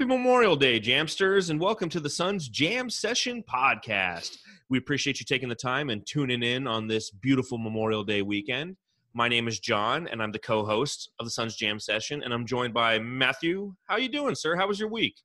Happy 0.00 0.08
Memorial 0.08 0.56
Day, 0.56 0.80
Jamsters, 0.80 1.50
and 1.50 1.60
welcome 1.60 1.90
to 1.90 2.00
the 2.00 2.08
Suns 2.08 2.48
Jam 2.48 2.88
Session 2.88 3.44
podcast. 3.46 4.38
We 4.70 4.78
appreciate 4.78 5.20
you 5.20 5.26
taking 5.26 5.50
the 5.50 5.54
time 5.54 5.90
and 5.90 6.06
tuning 6.06 6.42
in 6.42 6.66
on 6.66 6.86
this 6.86 7.10
beautiful 7.10 7.58
Memorial 7.58 8.02
Day 8.02 8.22
weekend. 8.22 8.78
My 9.12 9.28
name 9.28 9.46
is 9.46 9.60
John, 9.60 10.08
and 10.08 10.22
I'm 10.22 10.32
the 10.32 10.38
co-host 10.38 11.10
of 11.20 11.26
the 11.26 11.30
Suns 11.30 11.54
Jam 11.54 11.78
Session, 11.78 12.22
and 12.22 12.32
I'm 12.32 12.46
joined 12.46 12.72
by 12.72 12.98
Matthew. 12.98 13.74
How 13.84 13.98
you 13.98 14.08
doing, 14.08 14.34
sir? 14.34 14.56
How 14.56 14.66
was 14.66 14.80
your 14.80 14.88
week? 14.88 15.16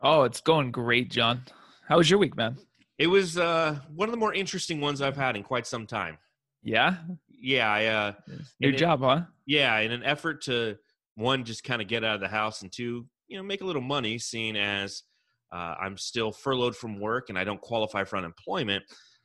Oh, 0.00 0.22
it's 0.22 0.40
going 0.40 0.70
great, 0.70 1.10
John. 1.10 1.42
How 1.88 1.96
was 1.96 2.08
your 2.08 2.20
week, 2.20 2.36
man? 2.36 2.56
It 2.98 3.08
was 3.08 3.36
uh, 3.36 3.80
one 3.96 4.08
of 4.08 4.12
the 4.12 4.18
more 4.20 4.32
interesting 4.32 4.80
ones 4.80 5.02
I've 5.02 5.16
had 5.16 5.34
in 5.34 5.42
quite 5.42 5.66
some 5.66 5.88
time. 5.88 6.18
Yeah, 6.62 6.98
Yeah, 7.28 7.68
I 7.68 7.86
uh, 7.86 8.12
new 8.28 8.68
And 8.68 8.74
it- 8.76 8.78
job, 8.78 9.00
huh? 9.00 9.22
yeah, 9.46 9.76
in 9.80 9.90
an 9.90 10.04
effort 10.04 10.42
to 10.42 10.76
one, 11.16 11.42
just 11.42 11.64
kind 11.64 11.82
of 11.82 11.88
get 11.88 12.04
out 12.04 12.14
of 12.14 12.20
the 12.20 12.28
house, 12.28 12.62
and 12.62 12.70
two, 12.70 13.06
you 13.30 13.36
know, 13.36 13.42
make 13.44 13.62
a 13.62 13.64
little 13.64 13.80
money, 13.80 14.18
seeing 14.18 14.56
as 14.56 15.04
uh, 15.52 15.74
I'm 15.80 15.96
still 15.96 16.32
furloughed 16.32 16.76
from 16.76 17.00
work 17.00 17.28
and 17.28 17.38
I 17.38 17.44
don't 17.44 17.60
qualify 17.60 18.04
for 18.04 18.16
unemployment. 18.16 18.84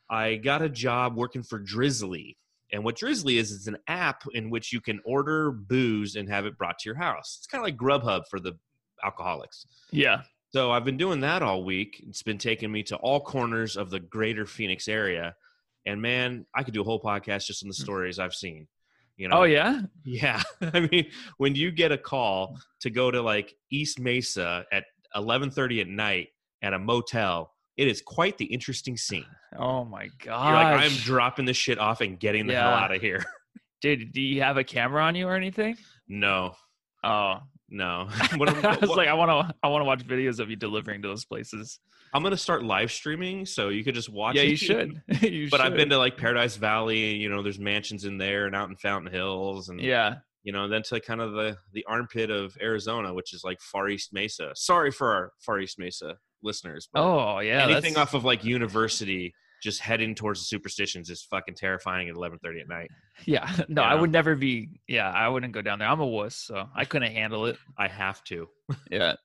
I 0.09 0.35
got 0.35 0.61
a 0.61 0.69
job 0.69 1.15
working 1.17 1.43
for 1.43 1.59
Drizly. 1.59 2.37
And 2.71 2.83
what 2.83 2.97
Drizly 2.97 3.37
is, 3.37 3.51
is 3.51 3.67
an 3.67 3.77
app 3.87 4.23
in 4.33 4.49
which 4.49 4.71
you 4.71 4.79
can 4.79 5.01
order 5.05 5.51
booze 5.51 6.15
and 6.15 6.29
have 6.29 6.45
it 6.45 6.57
brought 6.57 6.79
to 6.79 6.89
your 6.89 6.97
house. 6.97 7.37
It's 7.39 7.47
kind 7.47 7.61
of 7.61 7.65
like 7.65 7.77
Grubhub 7.77 8.23
for 8.29 8.39
the 8.39 8.53
alcoholics. 9.03 9.65
Yeah. 9.91 10.21
So 10.49 10.71
I've 10.71 10.85
been 10.85 10.97
doing 10.97 11.19
that 11.21 11.41
all 11.41 11.63
week. 11.63 12.03
It's 12.07 12.23
been 12.23 12.37
taking 12.37 12.71
me 12.71 12.83
to 12.83 12.95
all 12.97 13.19
corners 13.19 13.75
of 13.75 13.89
the 13.89 13.99
greater 13.99 14.45
Phoenix 14.45 14.87
area. 14.87 15.35
And 15.85 16.01
man, 16.01 16.45
I 16.55 16.63
could 16.63 16.73
do 16.73 16.81
a 16.81 16.85
whole 16.85 17.01
podcast 17.01 17.45
just 17.45 17.63
on 17.63 17.69
the 17.69 17.75
stories 17.75 18.19
I've 18.19 18.33
seen. 18.33 18.67
You 19.17 19.27
oh, 19.27 19.29
know, 19.29 19.37
Oh 19.41 19.43
yeah. 19.43 19.81
yeah. 20.03 20.41
I 20.73 20.87
mean, 20.91 21.07
when 21.37 21.55
you 21.55 21.71
get 21.71 21.91
a 21.91 21.97
call 21.97 22.57
to 22.81 22.89
go 22.89 23.11
to 23.11 23.21
like 23.21 23.55
East 23.71 23.99
Mesa 23.99 24.65
at 24.71 24.83
11:30 25.15 25.81
at 25.81 25.87
night 25.87 26.27
at 26.61 26.73
a 26.73 26.79
motel, 26.79 27.51
it 27.77 27.87
is 27.87 28.01
quite 28.01 28.37
the 28.37 28.45
interesting 28.45 28.97
scene. 28.97 29.25
Oh 29.57 29.85
my 29.85 30.09
god. 30.23 30.53
Like, 30.53 30.83
I'm 30.91 30.97
dropping 30.97 31.45
this 31.45 31.57
shit 31.57 31.79
off 31.79 32.01
and 32.01 32.19
getting 32.19 32.47
the 32.47 32.55
hell 32.55 32.69
out 32.69 32.93
of 32.93 33.01
here. 33.01 33.23
Dude, 33.81 34.11
do 34.13 34.21
you 34.21 34.41
have 34.41 34.57
a 34.57 34.63
camera 34.63 35.03
on 35.03 35.15
you 35.15 35.27
or 35.27 35.35
anything? 35.35 35.77
no, 36.07 36.53
Oh, 37.03 37.39
no. 37.69 38.07
What 38.37 38.49
I'm, 38.49 38.65
I 38.65 38.77
was 38.77 38.89
what- 38.89 38.97
like, 38.97 39.07
I 39.07 39.13
want 39.13 39.29
to, 39.29 39.55
I 39.61 39.67
want 39.67 39.81
to 39.81 39.85
watch 39.85 40.05
videos 40.07 40.39
of 40.39 40.49
you 40.49 40.55
delivering 40.55 41.01
to 41.03 41.07
those 41.07 41.23
places. 41.25 41.79
I'm 42.13 42.23
gonna 42.23 42.37
start 42.37 42.63
live 42.63 42.91
streaming, 42.91 43.45
so 43.45 43.69
you 43.69 43.83
could 43.83 43.95
just 43.95 44.09
watch. 44.09 44.35
yeah, 44.35 44.43
it. 44.43 44.49
you 44.49 44.55
should. 44.57 45.01
you 45.21 45.49
But 45.49 45.61
I've 45.61 45.75
been 45.75 45.89
to 45.89 45.97
like 45.97 46.17
Paradise 46.17 46.55
Valley. 46.55 47.15
You 47.15 47.29
know, 47.29 47.41
there's 47.43 47.59
mansions 47.59 48.05
in 48.05 48.17
there, 48.17 48.45
and 48.45 48.55
out 48.55 48.69
in 48.69 48.75
Fountain 48.77 49.11
Hills, 49.11 49.69
and 49.69 49.81
Yeah. 49.81 50.15
you 50.43 50.51
know, 50.53 50.67
then 50.67 50.83
to 50.83 50.99
kind 50.99 51.21
of 51.21 51.33
the 51.33 51.57
the 51.73 51.83
armpit 51.87 52.29
of 52.29 52.55
Arizona, 52.61 53.13
which 53.13 53.33
is 53.33 53.43
like 53.43 53.59
Far 53.59 53.89
East 53.89 54.13
Mesa. 54.13 54.51
Sorry 54.55 54.91
for 54.91 55.13
our 55.13 55.31
Far 55.39 55.59
East 55.59 55.77
Mesa 55.79 56.17
listeners. 56.43 56.87
But 56.93 57.01
Oh 57.03 57.39
yeah. 57.39 57.63
anything 57.63 57.93
that's- 57.93 57.97
off 58.09 58.13
of 58.13 58.23
like 58.23 58.43
university 58.45 59.33
just 59.63 59.79
heading 59.81 60.13
towards 60.13 60.41
the 60.41 60.45
superstitions 60.45 61.09
is 61.09 61.23
fucking 61.23 61.55
terrifying 61.55 62.07
at 62.09 62.15
11:30 62.15 62.61
at 62.61 62.67
night. 62.67 62.91
Yeah. 63.25 63.49
No, 63.69 63.81
I 63.81 63.95
would 63.95 64.11
never 64.11 64.35
be. 64.35 64.81
Yeah, 64.87 65.09
I 65.09 65.27
wouldn't 65.29 65.53
go 65.53 65.61
down 65.61 65.79
there. 65.79 65.87
I'm 65.87 66.01
a 66.01 66.05
wuss, 66.05 66.35
so 66.35 66.67
I 66.75 66.83
couldn't 66.85 67.13
handle 67.13 67.45
it. 67.45 67.57
I 67.77 67.87
have 67.87 68.21
to. 68.25 68.47
Yeah. 68.91 69.15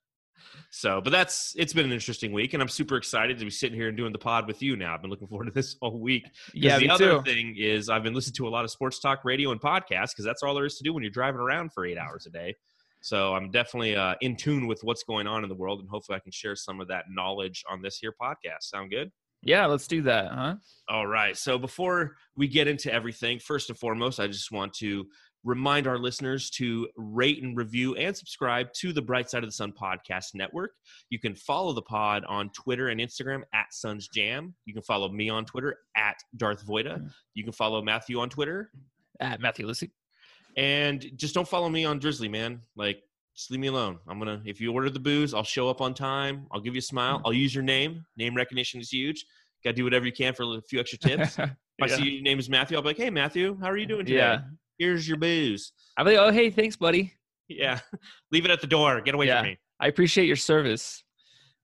So, 0.69 1.01
but 1.01 1.11
that's 1.11 1.53
it's 1.57 1.73
been 1.73 1.85
an 1.85 1.91
interesting 1.91 2.31
week, 2.31 2.53
and 2.53 2.61
I'm 2.61 2.69
super 2.69 2.95
excited 2.95 3.39
to 3.39 3.45
be 3.45 3.51
sitting 3.51 3.77
here 3.77 3.87
and 3.87 3.97
doing 3.97 4.11
the 4.11 4.19
pod 4.19 4.47
with 4.47 4.61
you 4.61 4.75
now. 4.75 4.93
I've 4.93 5.01
been 5.01 5.11
looking 5.11 5.27
forward 5.27 5.45
to 5.45 5.51
this 5.51 5.75
all 5.81 5.99
week. 5.99 6.29
Yeah. 6.53 6.79
the 6.79 6.89
other 6.89 7.17
too. 7.17 7.21
thing 7.23 7.55
is 7.57 7.89
I've 7.89 8.03
been 8.03 8.13
listening 8.13 8.35
to 8.35 8.47
a 8.47 8.49
lot 8.49 8.63
of 8.63 8.71
sports 8.71 8.99
talk 8.99 9.25
radio 9.25 9.51
and 9.51 9.59
podcasts 9.61 10.11
because 10.11 10.25
that's 10.25 10.43
all 10.43 10.53
there 10.53 10.65
is 10.65 10.77
to 10.77 10.83
do 10.83 10.93
when 10.93 11.03
you're 11.03 11.11
driving 11.11 11.41
around 11.41 11.73
for 11.73 11.85
eight 11.85 11.97
hours 11.97 12.25
a 12.25 12.29
day. 12.29 12.55
So 13.01 13.33
I'm 13.33 13.49
definitely 13.49 13.95
uh, 13.95 14.15
in 14.21 14.35
tune 14.35 14.67
with 14.67 14.83
what's 14.83 15.03
going 15.03 15.27
on 15.27 15.43
in 15.43 15.49
the 15.49 15.55
world, 15.55 15.79
and 15.79 15.89
hopefully 15.89 16.15
I 16.15 16.19
can 16.19 16.31
share 16.31 16.55
some 16.55 16.79
of 16.79 16.87
that 16.89 17.05
knowledge 17.09 17.63
on 17.69 17.81
this 17.81 17.97
here 17.97 18.13
podcast. 18.21 18.61
Sound 18.61 18.91
good? 18.91 19.11
Yeah. 19.43 19.65
Let's 19.65 19.87
do 19.87 20.03
that, 20.03 20.31
huh? 20.31 20.55
All 20.87 21.07
right. 21.07 21.35
So 21.35 21.57
before 21.57 22.15
we 22.35 22.47
get 22.47 22.67
into 22.67 22.93
everything, 22.93 23.39
first 23.39 23.69
and 23.69 23.77
foremost, 23.77 24.19
I 24.19 24.27
just 24.27 24.51
want 24.51 24.73
to 24.75 25.07
remind 25.43 25.87
our 25.87 25.97
listeners 25.97 26.49
to 26.51 26.87
rate 26.95 27.41
and 27.41 27.57
review 27.57 27.95
and 27.95 28.15
subscribe 28.15 28.71
to 28.73 28.93
the 28.93 29.01
Bright 29.01 29.29
Side 29.29 29.43
of 29.43 29.49
the 29.49 29.53
Sun 29.53 29.73
podcast 29.73 30.35
network. 30.35 30.71
You 31.09 31.19
can 31.19 31.33
follow 31.33 31.73
the 31.73 31.81
pod 31.81 32.23
on 32.25 32.49
Twitter 32.51 32.89
and 32.89 32.99
Instagram 32.99 33.41
at 33.53 33.73
Suns 33.73 34.07
Jam. 34.07 34.53
You 34.65 34.73
can 34.73 34.83
follow 34.83 35.09
me 35.09 35.29
on 35.29 35.45
Twitter 35.45 35.77
at 35.95 36.17
Darth 36.37 36.65
Voida. 36.65 36.99
Mm. 36.99 37.11
You 37.33 37.43
can 37.43 37.53
follow 37.53 37.81
Matthew 37.81 38.19
on 38.19 38.29
Twitter. 38.29 38.71
At 39.19 39.41
Matthew 39.41 39.65
Lissy. 39.65 39.91
And 40.57 41.05
just 41.15 41.33
don't 41.33 41.47
follow 41.47 41.69
me 41.69 41.85
on 41.85 41.99
Drizly, 41.99 42.29
man. 42.29 42.61
Like, 42.75 43.01
just 43.35 43.49
leave 43.49 43.61
me 43.61 43.67
alone. 43.67 43.97
I'm 44.07 44.19
gonna 44.19 44.41
if 44.45 44.59
you 44.59 44.73
order 44.73 44.89
the 44.89 44.99
booze, 44.99 45.33
I'll 45.33 45.43
show 45.43 45.69
up 45.69 45.79
on 45.79 45.93
time. 45.93 46.47
I'll 46.51 46.59
give 46.59 46.75
you 46.75 46.79
a 46.79 46.83
smile. 46.83 47.19
Mm. 47.19 47.21
I'll 47.25 47.33
use 47.33 47.55
your 47.55 47.63
name. 47.63 48.03
Name 48.17 48.35
recognition 48.35 48.81
is 48.81 48.89
huge. 48.91 49.25
Gotta 49.63 49.75
do 49.75 49.83
whatever 49.83 50.05
you 50.05 50.11
can 50.11 50.33
for 50.33 50.43
a 50.43 50.61
few 50.61 50.79
extra 50.79 50.99
tips. 50.99 51.37
If 51.79 51.93
I 51.93 51.95
see 51.95 52.09
your 52.11 52.21
name 52.21 52.37
is 52.37 52.47
Matthew, 52.47 52.77
I'll 52.77 52.83
be 52.83 52.89
like, 52.89 52.97
"Hey, 52.97 53.09
Matthew, 53.09 53.57
how 53.59 53.65
are 53.65 53.77
you 53.77 53.87
doing 53.87 54.05
today? 54.05 54.19
Yeah. 54.19 54.41
Here's 54.81 55.07
your 55.07 55.17
booze." 55.17 55.73
I'm 55.95 56.05
like, 56.07 56.17
oh 56.17 56.31
hey, 56.31 56.49
thanks, 56.49 56.75
buddy. 56.75 57.13
Yeah, 57.47 57.79
leave 58.31 58.45
it 58.45 58.51
at 58.51 58.61
the 58.61 58.67
door. 58.67 58.99
Get 59.01 59.13
away 59.13 59.27
Yeah. 59.27 59.41
from 59.41 59.49
me. 59.49 59.57
I 59.79 59.87
appreciate 59.87 60.25
your 60.25 60.35
service. 60.35 61.03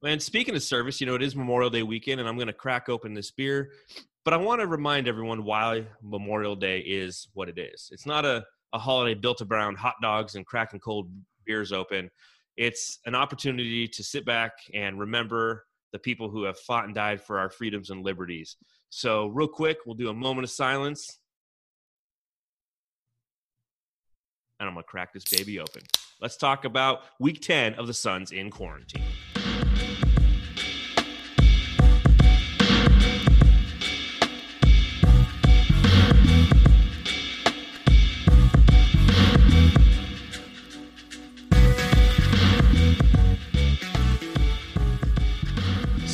And 0.05 0.21
speaking 0.21 0.55
of 0.55 0.61
service, 0.61 1.01
you 1.01 1.07
know 1.07 1.15
it 1.15 1.23
is 1.23 1.35
Memorial 1.35 1.71
Day 1.71 1.81
weekend, 1.81 2.19
and 2.19 2.29
I'm 2.29 2.35
going 2.35 2.47
to 2.47 2.53
crack 2.53 2.89
open 2.89 3.15
this 3.15 3.31
beer. 3.31 3.71
But 4.23 4.33
I 4.35 4.37
want 4.37 4.61
to 4.61 4.67
remind 4.67 5.07
everyone 5.07 5.43
why 5.43 5.85
Memorial 6.03 6.55
Day 6.55 6.79
is 6.79 7.27
what 7.33 7.49
it 7.49 7.57
is. 7.57 7.89
It's 7.91 8.05
not 8.05 8.23
a, 8.25 8.45
a 8.73 8.77
holiday 8.77 9.15
built 9.15 9.41
around 9.41 9.77
hot 9.77 9.95
dogs 10.01 10.35
and 10.35 10.45
cracking 10.45 10.79
cold 10.79 11.09
beers 11.45 11.71
open. 11.71 12.11
It's 12.57 12.99
an 13.05 13.15
opportunity 13.15 13.87
to 13.87 14.03
sit 14.03 14.25
back 14.25 14.51
and 14.73 14.99
remember 14.99 15.65
the 15.93 15.99
people 15.99 16.29
who 16.29 16.43
have 16.43 16.59
fought 16.59 16.85
and 16.85 16.93
died 16.93 17.21
for 17.21 17.39
our 17.39 17.49
freedoms 17.49 17.89
and 17.89 18.03
liberties. 18.03 18.57
So, 18.89 19.27
real 19.27 19.47
quick, 19.47 19.77
we'll 19.85 19.95
do 19.95 20.09
a 20.09 20.13
moment 20.13 20.43
of 20.43 20.51
silence. 20.51 21.19
And 24.59 24.67
I'm 24.67 24.73
going 24.75 24.83
to 24.83 24.89
crack 24.89 25.13
this 25.13 25.23
baby 25.25 25.59
open. 25.59 25.83
Let's 26.19 26.35
talk 26.37 26.65
about 26.65 27.01
week 27.19 27.41
10 27.41 27.75
of 27.75 27.87
the 27.87 27.93
Suns 27.93 28.31
in 28.31 28.49
quarantine. 28.49 29.03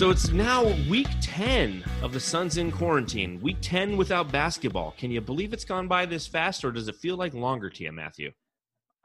So 0.03 0.09
it's 0.09 0.33
now 0.33 0.65
week 0.89 1.07
10 1.21 1.81
of 2.01 2.11
the 2.11 2.19
Suns 2.19 2.57
in 2.57 2.73
quarantine. 2.73 3.39
Week 3.39 3.55
10 3.61 3.95
without 3.95 4.29
basketball. 4.33 4.93
Can 4.97 5.11
you 5.11 5.21
believe 5.21 5.53
it's 5.53 5.63
gone 5.63 5.87
by 5.87 6.05
this 6.05 6.27
fast, 6.27 6.65
or 6.65 6.73
does 6.73 6.89
it 6.89 6.97
feel 6.97 7.15
like 7.15 7.33
longer 7.33 7.69
to 7.69 7.83
you, 7.85 7.93
Matthew? 7.93 8.33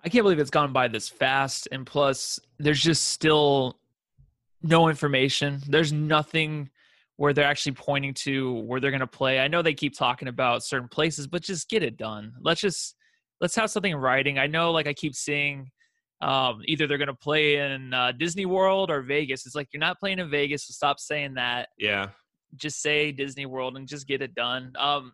I 0.05 0.09
can't 0.09 0.25
believe 0.25 0.41
it's 0.41 0.51
gone 0.51 0.73
by 0.73 0.89
this 0.89 1.09
fast. 1.09 1.69
And 1.71 1.87
plus, 1.87 2.41
there's 2.59 2.81
just 2.81 3.11
still 3.11 3.79
no 4.61 4.89
information. 4.89 5.61
There's 5.69 5.93
nothing 5.93 6.69
where 7.15 7.33
they're 7.33 7.45
actually 7.45 7.77
pointing 7.77 8.13
to 8.15 8.55
where 8.63 8.81
they're 8.81 8.91
going 8.91 8.99
to 8.99 9.07
play. 9.07 9.39
I 9.39 9.47
know 9.47 9.63
they 9.63 9.75
keep 9.75 9.97
talking 9.97 10.27
about 10.27 10.65
certain 10.65 10.89
places, 10.89 11.29
but 11.29 11.43
just 11.43 11.71
get 11.71 11.85
it 11.85 11.97
done. 11.97 12.33
Let's 12.41 12.61
just 12.61 12.97
let's 13.41 13.55
have 13.55 13.71
something 13.71 13.93
in 13.93 13.99
writing. 13.99 14.37
I 14.37 14.49
know, 14.49 14.73
like 14.73 14.89
I 14.89 14.95
keep 14.95 15.15
seeing, 15.15 15.71
um, 16.21 16.63
either 16.65 16.87
they're 16.87 16.99
going 16.99 17.09
to 17.09 17.15
play 17.15 17.57
in 17.57 17.95
uh, 17.95 18.13
Disney 18.13 18.47
World 18.47 18.91
or 18.91 19.03
Vegas. 19.03 19.47
It's 19.47 19.55
like 19.55 19.69
you're 19.73 19.81
not 19.81 20.01
playing 20.01 20.19
in 20.19 20.31
Vegas, 20.31 20.67
so 20.67 20.73
stop 20.73 20.99
saying 20.99 21.35
that. 21.35 21.69
Yeah. 21.79 22.09
Just 22.57 22.81
say 22.83 23.13
Disney 23.13 23.47
World 23.47 23.77
and 23.77 23.87
just 23.87 24.07
get 24.09 24.23
it 24.23 24.35
done. 24.35 24.73
Um, 24.79 25.13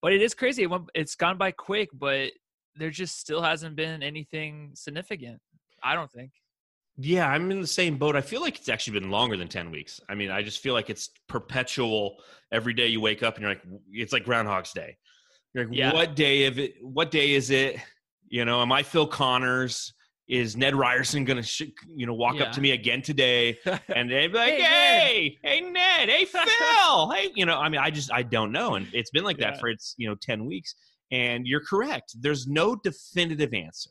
but 0.00 0.12
it 0.12 0.22
is 0.22 0.34
crazy. 0.34 0.62
It 0.62 0.70
went, 0.70 0.84
it's 0.94 1.16
gone 1.16 1.36
by 1.36 1.50
quick, 1.50 1.90
but 1.92 2.30
there 2.76 2.90
just 2.90 3.18
still 3.18 3.42
hasn't 3.42 3.76
been 3.76 4.02
anything 4.02 4.70
significant. 4.74 5.40
I 5.82 5.94
don't 5.94 6.10
think. 6.10 6.30
Yeah, 7.00 7.28
I'm 7.28 7.50
in 7.50 7.60
the 7.60 7.66
same 7.66 7.96
boat. 7.96 8.16
I 8.16 8.20
feel 8.20 8.40
like 8.40 8.58
it's 8.58 8.68
actually 8.68 8.98
been 8.98 9.10
longer 9.10 9.36
than 9.36 9.48
10 9.48 9.70
weeks. 9.70 10.00
I 10.08 10.14
mean, 10.14 10.30
I 10.30 10.42
just 10.42 10.60
feel 10.60 10.74
like 10.74 10.90
it's 10.90 11.10
perpetual. 11.28 12.16
Every 12.50 12.74
day 12.74 12.88
you 12.88 13.00
wake 13.00 13.22
up 13.22 13.34
and 13.36 13.42
you're 13.42 13.50
like, 13.52 13.62
it's 13.92 14.12
like 14.12 14.24
Groundhog's 14.24 14.72
Day. 14.72 14.96
You're 15.54 15.66
like, 15.66 15.76
Yeah. 15.76 15.92
what 15.92 16.16
day 16.16 16.46
of 16.46 16.58
it? 16.58 16.74
What 16.82 17.10
day 17.10 17.34
is 17.34 17.50
it? 17.50 17.76
You 18.28 18.44
know, 18.44 18.62
am 18.62 18.72
I 18.72 18.82
Phil 18.82 19.06
Connors? 19.06 19.94
Is 20.28 20.56
Ned 20.56 20.74
Ryerson 20.74 21.24
going 21.24 21.38
to, 21.38 21.42
sh- 21.42 21.62
you 21.94 22.06
know, 22.06 22.12
walk 22.14 22.36
Yeah. 22.36 22.44
up 22.44 22.52
to 22.52 22.60
me 22.60 22.72
again 22.72 23.00
today? 23.02 23.58
And 23.94 24.10
they'd 24.10 24.28
be 24.28 24.38
like, 24.38 24.54
Hey, 24.54 24.60
hey, 24.62 25.38
hey, 25.42 25.60
Ned, 25.62 26.08
hey, 26.10 26.24
Phil, 26.26 27.10
hey, 27.14 27.30
you 27.34 27.46
know, 27.46 27.56
I 27.58 27.68
mean, 27.70 27.80
I 27.80 27.90
just, 27.90 28.12
I 28.12 28.22
don't 28.22 28.52
know. 28.52 28.74
And 28.74 28.86
it's 28.92 29.10
been 29.10 29.24
like 29.24 29.38
that 29.38 29.54
Yeah. 29.54 29.60
for 29.60 29.68
it's, 29.70 29.94
you 29.96 30.08
know, 30.08 30.14
10 30.20 30.44
weeks. 30.44 30.74
And 31.10 31.46
you're 31.46 31.62
correct. 31.64 32.14
There's 32.20 32.46
no 32.46 32.76
definitive 32.76 33.54
answer. 33.54 33.90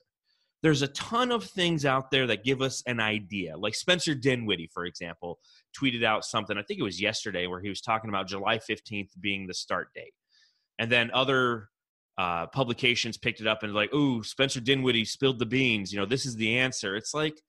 There's 0.62 0.82
a 0.84 0.88
ton 0.90 1.32
of 1.32 1.44
things 1.44 1.86
out 1.86 2.12
there 2.12 2.28
that 2.28 2.44
give 2.44 2.62
us 2.62 2.84
an 2.88 3.00
idea. 3.00 3.58
Like 3.58 3.74
Spencer 3.76 4.14
Dinwiddie, 4.14 4.70
for 4.74 4.86
example, 4.86 5.40
tweeted 5.80 6.04
out 6.04 6.26
something, 6.26 6.58
I 6.58 6.62
think 6.64 6.80
it 6.80 6.84
was 6.84 7.02
yesterday, 7.02 7.48
where 7.48 7.62
he 7.62 7.70
was 7.70 7.82
talking 7.82 8.10
about 8.10 8.28
July 8.28 8.58
15th 8.60 9.10
being 9.20 9.48
the 9.48 9.54
start 9.54 9.90
date. 9.96 10.14
And 10.80 10.92
then 10.92 11.10
other 11.14 11.70
uh, 12.18 12.48
publications 12.48 13.18
picked 13.18 13.42
it 13.42 13.48
up 13.48 13.64
and 13.64 13.74
like, 13.74 13.94
ooh, 13.94 14.24
Spencer 14.24 14.60
Dinwiddie 14.60 15.06
spilled 15.06 15.40
the 15.40 15.46
beans. 15.46 15.92
You 15.92 16.00
know, 16.00 16.06
this 16.06 16.26
is 16.26 16.36
the 16.36 16.58
answer. 16.58 16.96
It's 16.96 17.14
like, 17.14 17.42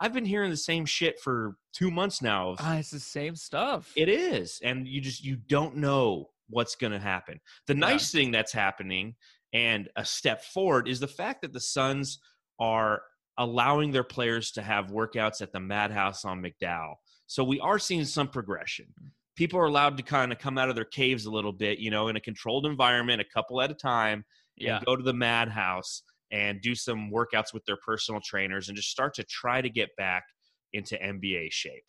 I've 0.00 0.12
been 0.12 0.24
hearing 0.24 0.50
the 0.50 0.56
same 0.56 0.86
shit 0.86 1.20
for 1.20 1.56
two 1.72 1.90
months 1.90 2.20
now. 2.20 2.56
Ah, 2.58 2.76
it's 2.78 2.90
the 2.90 3.00
same 3.00 3.36
stuff. 3.36 3.92
it 3.96 4.08
is, 4.08 4.60
and 4.62 4.86
you 4.86 5.00
just 5.00 5.24
you 5.24 5.36
don't 5.36 5.76
know 5.76 6.30
what's 6.50 6.76
going 6.76 6.92
to 6.92 6.98
happen. 6.98 7.40
The 7.66 7.74
nice 7.74 8.10
thing 8.10 8.30
that's 8.30 8.52
happening 8.52 9.14
and 9.52 9.88
a 9.96 10.04
step 10.04 10.42
forward 10.44 10.88
is 10.88 11.00
the 11.00 11.08
fact 11.08 11.42
that 11.42 11.52
the 11.52 11.60
Suns 11.60 12.18
are 12.58 13.02
allowing 13.38 13.92
their 13.92 14.04
players 14.04 14.50
to 14.52 14.62
have 14.62 14.88
workouts 14.88 15.40
at 15.40 15.52
the 15.52 15.60
Madhouse 15.60 16.24
on 16.24 16.42
McDowell. 16.42 16.94
So 17.26 17.42
we 17.42 17.60
are 17.60 17.78
seeing 17.78 18.04
some 18.04 18.28
progression. 18.28 18.86
People 19.36 19.58
are 19.58 19.64
allowed 19.64 19.96
to 19.96 20.02
kind 20.02 20.32
of 20.32 20.38
come 20.38 20.58
out 20.58 20.68
of 20.68 20.76
their 20.76 20.84
caves 20.84 21.26
a 21.26 21.30
little 21.30 21.52
bit, 21.52 21.78
you 21.78 21.90
know, 21.90 22.08
in 22.08 22.16
a 22.16 22.20
controlled 22.20 22.66
environment, 22.66 23.20
a 23.20 23.24
couple 23.24 23.60
at 23.60 23.70
a 23.70 23.74
time, 23.74 24.24
yeah. 24.56 24.76
and 24.76 24.86
go 24.86 24.96
to 24.96 25.02
the 25.02 25.12
Madhouse 25.12 26.02
and 26.30 26.60
do 26.60 26.74
some 26.74 27.10
workouts 27.10 27.52
with 27.52 27.64
their 27.64 27.76
personal 27.84 28.20
trainers 28.24 28.68
and 28.68 28.76
just 28.76 28.90
start 28.90 29.14
to 29.14 29.24
try 29.24 29.60
to 29.60 29.70
get 29.70 29.88
back 29.96 30.24
into 30.72 30.96
NBA 30.96 31.48
shape. 31.50 31.84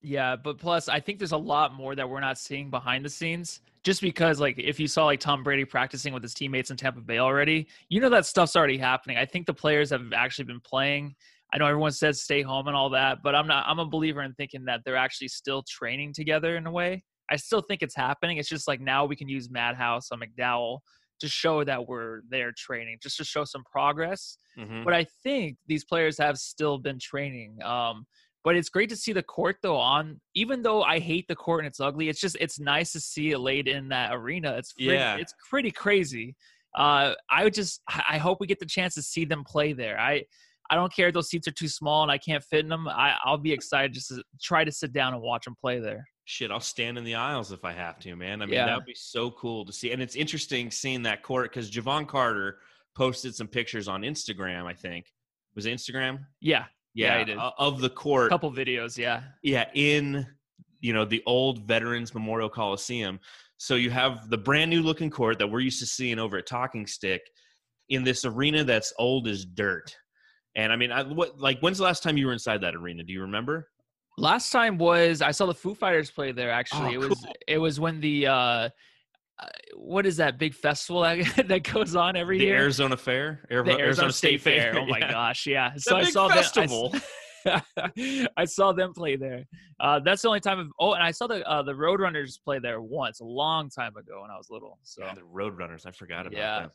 Yeah, 0.00 0.36
but 0.36 0.58
plus 0.58 0.88
I 0.88 1.00
think 1.00 1.18
there's 1.18 1.32
a 1.32 1.36
lot 1.36 1.74
more 1.74 1.94
that 1.96 2.08
we're 2.08 2.20
not 2.20 2.38
seeing 2.38 2.70
behind 2.70 3.04
the 3.04 3.08
scenes. 3.08 3.60
Just 3.84 4.00
because 4.00 4.38
like 4.38 4.58
if 4.58 4.78
you 4.78 4.86
saw 4.86 5.06
like 5.06 5.20
Tom 5.20 5.42
Brady 5.42 5.64
practicing 5.64 6.12
with 6.12 6.22
his 6.22 6.34
teammates 6.34 6.70
in 6.70 6.76
Tampa 6.76 7.00
Bay 7.00 7.18
already, 7.18 7.68
you 7.88 8.00
know 8.00 8.10
that 8.10 8.26
stuff's 8.26 8.54
already 8.54 8.76
happening. 8.76 9.16
I 9.16 9.24
think 9.24 9.46
the 9.46 9.54
players 9.54 9.90
have 9.90 10.12
actually 10.12 10.44
been 10.44 10.60
playing. 10.60 11.14
I 11.52 11.58
know 11.58 11.66
everyone 11.66 11.92
says 11.92 12.22
stay 12.22 12.42
home 12.42 12.68
and 12.68 12.76
all 12.76 12.90
that, 12.90 13.18
but 13.22 13.34
I'm 13.34 13.46
not 13.46 13.64
I'm 13.66 13.78
a 13.78 13.86
believer 13.86 14.22
in 14.22 14.34
thinking 14.34 14.64
that 14.66 14.80
they're 14.84 14.96
actually 14.96 15.28
still 15.28 15.62
training 15.68 16.12
together 16.12 16.56
in 16.56 16.66
a 16.66 16.70
way. 16.70 17.02
I 17.30 17.36
still 17.36 17.60
think 17.60 17.82
it's 17.82 17.96
happening. 17.96 18.38
It's 18.38 18.48
just 18.48 18.68
like 18.68 18.80
now 18.80 19.04
we 19.04 19.16
can 19.16 19.28
use 19.28 19.50
Madhouse 19.50 20.10
on 20.12 20.20
McDowell 20.20 20.78
to 21.20 21.28
show 21.28 21.64
that 21.64 21.86
we're 21.88 22.20
there 22.28 22.52
training, 22.56 22.98
just 23.02 23.16
to 23.16 23.24
show 23.24 23.44
some 23.44 23.64
progress. 23.70 24.38
Mhm. 24.58 24.84
But 24.84 24.94
I 24.94 25.04
think 25.22 25.56
these 25.66 25.84
players 25.84 26.16
have 26.18 26.38
still 26.38 26.78
been 26.78 26.98
training. 26.98 27.62
Um, 27.62 28.06
but 28.44 28.54
it's 28.54 28.68
great 28.68 28.88
to 28.90 28.96
see 28.96 29.12
the 29.12 29.22
court 29.22 29.56
though 29.62 29.76
on. 29.76 30.20
Even 30.34 30.62
though 30.62 30.82
I 30.82 31.00
hate 31.00 31.26
the 31.28 31.34
court 31.36 31.60
and 31.60 31.66
it's 31.66 31.80
ugly, 31.80 32.08
it's 32.08 32.20
just 32.20 32.36
it's 32.40 32.60
nice 32.60 32.92
to 32.92 33.00
see 33.00 33.32
it 33.32 33.38
laid 33.38 33.68
in 33.68 33.88
that 33.88 34.12
arena. 34.14 34.52
It's 34.52 34.72
pretty, 34.72 34.92
Yeah. 34.92 35.16
it's 35.16 35.34
pretty 35.50 35.70
crazy. 35.70 36.36
Uh, 36.76 37.14
I 37.30 37.44
would 37.44 37.54
just 37.54 37.82
I 37.88 38.18
hope 38.18 38.38
we 38.40 38.46
get 38.46 38.60
the 38.60 38.66
chance 38.66 38.94
to 38.94 39.02
see 39.02 39.24
them 39.24 39.42
play 39.44 39.72
there. 39.72 39.98
I 39.98 40.24
I 40.70 40.74
don't 40.74 40.92
care 40.92 41.08
if 41.08 41.14
those 41.14 41.28
seats 41.28 41.48
are 41.48 41.52
too 41.52 41.68
small 41.68 42.02
and 42.02 42.12
I 42.12 42.18
can't 42.18 42.44
fit 42.44 42.60
in 42.60 42.68
them. 42.68 42.88
I, 42.88 43.16
I'll 43.24 43.38
be 43.38 43.52
excited 43.52 43.92
just 43.94 44.08
to 44.08 44.22
try 44.40 44.64
to 44.64 44.72
sit 44.72 44.92
down 44.92 45.14
and 45.14 45.22
watch 45.22 45.44
them 45.44 45.54
play 45.60 45.78
there. 45.80 46.06
Shit, 46.24 46.50
I'll 46.50 46.60
stand 46.60 46.98
in 46.98 47.04
the 47.04 47.14
aisles 47.14 47.52
if 47.52 47.64
I 47.64 47.72
have 47.72 47.98
to, 48.00 48.14
man. 48.14 48.42
I 48.42 48.46
mean, 48.46 48.54
Yeah. 48.54 48.66
that 48.66 48.76
would 48.76 48.84
be 48.84 48.94
so 48.94 49.30
cool 49.30 49.64
to 49.64 49.72
see. 49.72 49.92
And 49.92 50.02
it's 50.02 50.14
interesting 50.14 50.70
seeing 50.70 51.02
that 51.04 51.22
court 51.22 51.50
because 51.50 51.70
Jevon 51.70 52.06
Carter 52.06 52.58
posted 52.94 53.34
some 53.34 53.46
pictures 53.48 53.88
on 53.88 54.02
Instagram, 54.02 54.66
I 54.66 54.74
think. 54.74 55.06
Was 55.54 55.64
it 55.64 55.74
Instagram? 55.74 56.26
Yeah, 56.40 56.66
Yeah, 56.94 57.18
Yeah, 57.18 57.24
did. 57.24 57.38
of 57.38 57.80
the 57.80 57.88
court. 57.90 58.26
A 58.26 58.30
couple 58.30 58.52
videos. 58.52 58.98
Yeah, 58.98 59.22
Yeah, 59.42 59.70
in 59.74 60.26
you 60.80 60.92
know 60.92 61.04
the 61.04 61.22
old 61.26 61.66
Veterans 61.66 62.12
Memorial 62.14 62.48
Coliseum. 62.50 63.18
So 63.56 63.74
you 63.74 63.90
have 63.90 64.28
the 64.30 64.38
brand 64.38 64.70
new 64.70 64.82
looking 64.82 65.10
court 65.10 65.38
that 65.38 65.50
we're 65.50 65.60
used 65.60 65.80
to 65.80 65.86
seeing 65.86 66.18
over 66.18 66.36
at 66.38 66.46
Talking 66.46 66.86
Stick 66.86 67.22
in 67.88 68.04
this 68.04 68.24
arena 68.24 68.62
that's 68.64 68.92
old 68.98 69.26
as 69.26 69.44
dirt. 69.44 69.96
And 70.58 70.72
I 70.72 70.76
mean, 70.76 70.90
I, 70.90 71.04
what 71.04 71.38
like 71.38 71.60
when's 71.60 71.78
the 71.78 71.84
last 71.84 72.02
time 72.02 72.16
you 72.16 72.26
were 72.26 72.32
inside 72.32 72.60
that 72.62 72.74
arena? 72.74 73.04
Do 73.04 73.12
you 73.12 73.20
remember? 73.22 73.68
Last 74.16 74.50
time 74.50 74.76
was 74.76 75.22
I 75.22 75.30
saw 75.30 75.46
the 75.46 75.54
Foo 75.54 75.72
Fighters 75.72 76.10
play 76.10 76.32
there. 76.32 76.50
Actually, 76.50 76.96
Oh, 76.96 77.00
it 77.02 77.08
was 77.08 77.20
cool. 77.20 77.32
it 77.46 77.58
was 77.58 77.78
when 77.78 78.00
the 78.00 78.26
uh, 78.26 78.32
uh, 78.32 78.70
what 79.76 80.04
is 80.04 80.16
that 80.16 80.36
big 80.36 80.52
festival 80.54 81.02
that, 81.02 81.44
that 81.46 81.62
goes 81.72 81.94
on 81.94 82.16
every 82.16 82.38
the 82.38 82.46
year? 82.46 82.56
Arizona 82.56 82.96
Fair, 82.96 83.46
Air- 83.48 83.62
the 83.62 83.78
Arizona, 83.78 84.10
State, 84.12 84.40
Fair. 84.40 84.76
Oh 84.76 84.84
my 84.88 84.98
Yeah. 84.98 85.12
gosh, 85.12 85.46
yeah. 85.46 85.74
So 85.76 85.96
I 85.96 86.10
saw 86.10 86.26
them. 86.26 86.38
I 86.38 86.42
festival. 86.42 86.92
I 88.36 88.44
saw 88.44 88.72
them 88.72 88.92
play 88.92 89.14
there. 89.14 89.44
Uh, 89.78 90.00
that's 90.00 90.22
the 90.22 90.28
only 90.28 90.40
time. 90.40 90.58
I've, 90.58 90.66
oh, 90.80 90.94
and 90.94 91.04
I 91.04 91.12
saw 91.12 91.28
the 91.28 91.48
uh, 91.48 91.62
the 91.62 91.72
Roadrunners 91.72 92.42
play 92.42 92.58
there 92.58 92.82
once, 92.82 93.20
a 93.20 93.24
long 93.24 93.70
time 93.70 93.96
ago 93.96 94.22
when 94.22 94.30
I 94.32 94.36
was 94.36 94.48
little. 94.50 94.80
So 94.82 95.04
Yeah, 95.04 95.14
the 95.14 95.20
Roadrunners. 95.20 95.86
I 95.86 95.92
forgot 95.92 96.26
about 96.26 96.36
Yeah. 96.36 96.60
them. 96.62 96.70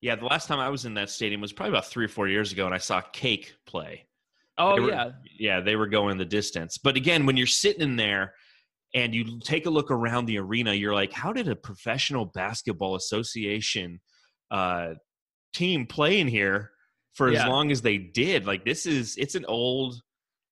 Yeah, 0.00 0.14
the 0.16 0.26
last 0.26 0.46
time 0.46 0.58
I 0.58 0.68
was 0.68 0.84
in 0.84 0.94
that 0.94 1.10
stadium 1.10 1.40
was 1.40 1.52
probably 1.52 1.70
about 1.72 1.86
three 1.86 2.04
or 2.04 2.08
four 2.08 2.28
years 2.28 2.52
ago, 2.52 2.66
and 2.66 2.74
I 2.74 2.78
saw 2.78 3.00
Cake 3.00 3.54
play. 3.66 4.06
oh 4.58 4.80
were- 4.82 4.88
yeah, 4.90 5.10
yeah, 5.38 5.60
they 5.60 5.76
were 5.76 5.86
going 5.86 6.18
the 6.18 6.24
distance. 6.24 6.78
But 6.78 6.96
again, 6.96 7.26
when 7.26 7.36
you're 7.36 7.46
sitting 7.46 7.82
in 7.82 7.96
there 7.96 8.34
and 8.94 9.14
you 9.14 9.40
take 9.40 9.66
a 9.66 9.70
look 9.70 9.90
around 9.90 10.26
the 10.26 10.38
arena, 10.38 10.72
you're 10.72 10.94
like, 10.94 11.12
how 11.12 11.32
did 11.32 11.48
a 11.48 11.56
professional 11.56 12.26
basketball 12.26 12.94
association 12.94 14.00
uh, 14.50 14.94
team 15.54 15.86
play 15.86 16.20
in 16.20 16.28
here 16.28 16.70
for 17.14 17.30
Yeah. 17.30 17.42
as 17.42 17.48
long 17.48 17.70
as 17.70 17.82
they 17.82 17.98
did? 17.98 18.46
Like, 18.46 18.64
this 18.64 18.86
is 18.86 19.16
it's 19.16 19.34
an 19.34 19.44
old, 19.46 20.00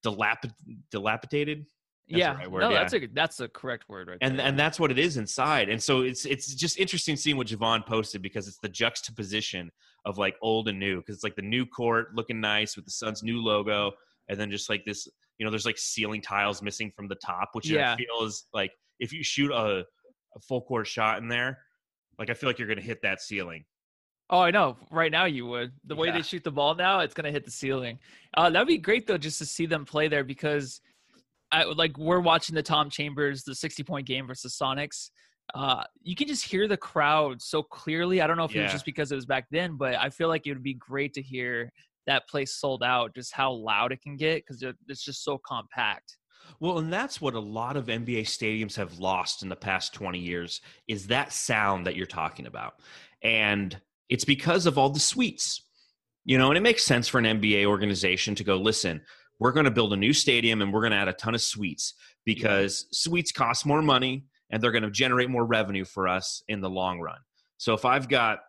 dilapid, 0.05 0.53
dilapidated. 0.91 1.67
That's 2.09 2.19
yeah. 2.19 2.35
right 2.37 2.51
word, 2.51 2.61
no, 2.61 2.71
yeah. 2.71 2.81
that's 2.81 2.93
a 2.95 3.07
that's 3.15 3.41
a 3.41 3.49
correct 3.49 3.89
word 3.89 4.09
right 4.09 4.19
And 4.21 4.39
there. 4.39 4.47
and 4.47 4.59
that's 4.59 4.79
what 4.79 4.91
it 4.91 4.99
is 4.99 5.17
inside. 5.17 5.69
And 5.71 5.83
so 5.83 6.03
it's 6.03 6.27
it's 6.27 6.55
just 6.55 6.79
interesting 6.79 7.17
seeing 7.17 7.37
what 7.39 7.47
Jevon 7.47 7.87
posted 7.87 8.21
because 8.21 8.47
it's 8.47 8.59
the 8.59 8.69
juxtaposition 8.69 9.71
of 10.05 10.19
like 10.19 10.37
old 10.43 10.69
and 10.69 10.79
new 10.79 10.99
because 10.99 11.15
it's 11.15 11.25
like 11.25 11.35
the 11.37 11.43
new 11.43 11.65
court 11.65 12.15
looking 12.15 12.41
nice 12.41 12.77
with 12.77 12.85
the 12.85 12.91
Suns 12.91 13.23
new 13.23 13.41
logo, 13.41 13.93
and 14.29 14.39
then 14.39 14.51
just 14.51 14.69
like 14.69 14.85
this, 14.85 15.09
you 15.39 15.45
know, 15.47 15.51
there's 15.51 15.65
like 15.65 15.79
ceiling 15.79 16.21
tiles 16.21 16.61
missing 16.63 16.93
from 16.95 17.09
the 17.09 17.15
top, 17.17 17.51
which 17.55 17.71
Yeah. 17.71 17.95
I 17.95 17.97
feel 17.97 18.27
is 18.27 18.47
like 18.53 18.73
if 19.01 19.11
you 19.13 19.25
shoot 19.25 19.51
a, 19.51 19.85
a 20.37 20.41
full 20.43 20.61
court 20.61 20.87
shot 20.87 21.19
in 21.23 21.29
there, 21.29 21.59
like 22.19 22.29
I 22.29 22.35
feel 22.35 22.51
like 22.51 22.59
you're 22.59 22.69
gonna 22.69 22.83
hit 22.83 23.01
that 23.03 23.23
ceiling. 23.23 23.65
Oh, 24.31 24.41
I 24.41 24.51
know. 24.51 24.77
Right 24.91 25.13
now, 25.13 25.25
you 25.27 25.47
would. 25.47 25.73
The 25.85 25.95
way 25.97 26.09
Yeah. 26.09 26.15
they 26.17 26.23
shoot 26.23 26.45
the 26.45 26.51
ball 26.51 26.75
now, 26.75 27.01
it's 27.01 27.15
gonna 27.15 27.31
hit 27.31 27.45
the 27.47 27.51
ceiling. 27.51 27.99
Uh, 28.37 28.51
that'd 28.51 28.69
be 28.69 28.77
great 28.79 29.07
though, 29.07 29.19
just 29.19 29.39
to 29.39 29.47
see 29.47 29.65
them 29.65 29.85
play 29.87 30.09
there 30.09 30.25
because, 30.25 30.81
I 31.55 31.65
like 31.65 31.97
we're 31.97 32.21
watching 32.21 32.55
the 32.55 32.63
Tom 32.63 32.91
Chambers, 32.91 33.45
the 33.45 33.55
sixty-point 33.55 34.07
game 34.07 34.27
versus 34.27 34.59
Sonics. 34.61 35.11
Uh, 35.55 35.85
you 36.03 36.17
can 36.17 36.27
just 36.27 36.45
hear 36.45 36.67
the 36.67 36.77
crowd 36.77 37.41
so 37.41 37.63
clearly. 37.63 38.21
I 38.21 38.27
don't 38.27 38.37
know 38.37 38.45
if 38.45 38.55
it 38.55 38.63
was 38.63 38.73
just 38.73 38.87
because 38.87 39.13
it 39.13 39.15
was 39.15 39.27
back 39.27 39.47
then, 39.51 39.77
but 39.77 39.95
I 39.95 40.11
feel 40.11 40.29
like 40.29 40.47
it 40.47 40.55
would 40.55 40.63
be 40.63 40.75
great 40.75 41.13
to 41.15 41.23
hear 41.23 41.71
that 42.07 42.29
place 42.29 42.55
sold 42.55 42.83
out. 42.83 43.15
Just 43.15 43.33
how 43.33 43.53
loud 43.53 43.93
it 43.93 44.01
can 44.03 44.17
get 44.17 44.45
because 44.45 44.65
it's 44.89 45.05
just 45.05 45.23
so 45.23 45.39
compact. 45.47 46.17
Well, 46.61 46.79
and 46.79 46.93
that's 46.93 47.21
what 47.21 47.35
a 47.35 47.41
lot 47.41 47.77
of 47.77 47.87
NBA 47.87 48.23
stadiums 48.23 48.77
have 48.77 48.99
lost 48.99 49.43
in 49.43 49.49
the 49.49 49.57
past 49.57 49.95
20 49.95 50.19
years 50.19 50.61
is 50.89 51.07
that 51.09 51.33
sound 51.33 51.87
that 51.87 51.97
you're 51.97 52.07
talking 52.07 52.47
about. 52.47 52.75
And 53.23 53.79
it's 54.09 54.25
because 54.25 54.67
of 54.67 54.79
all 54.79 54.91
the 54.91 55.01
suites. 55.01 55.61
You 56.27 56.39
know, 56.39 56.49
and 56.49 56.57
it 56.57 56.63
makes 56.63 56.85
sense 56.85 57.07
for 57.07 57.19
an 57.19 57.27
NBA 57.27 57.67
organization 57.67 58.35
to 58.37 58.45
go, 58.45 58.57
listen, 58.57 59.03
we're 59.39 59.53
going 59.53 59.65
to 59.65 59.71
build 59.71 59.93
a 59.93 59.97
new 59.97 60.13
stadium 60.13 60.63
and 60.63 60.73
we're 60.73 60.81
going 60.81 60.93
to 60.93 60.99
add 60.99 61.09
a 61.09 61.13
ton 61.13 61.35
of 61.35 61.43
suites 61.43 61.95
because 62.25 62.87
suites 62.93 63.33
cost 63.33 63.67
more 63.67 63.83
money 63.83 64.25
and 64.51 64.63
they're 64.63 64.73
going 64.73 64.85
to 64.85 64.91
generate 64.91 65.31
more 65.31 65.45
revenue 65.45 65.85
for 65.85 66.09
us 66.09 66.43
in 66.49 66.61
the 66.61 66.71
long 66.71 67.01
run. 67.01 67.19
So 67.57 67.75
if 67.75 67.85
I've 67.85 68.09
got 68.09 68.41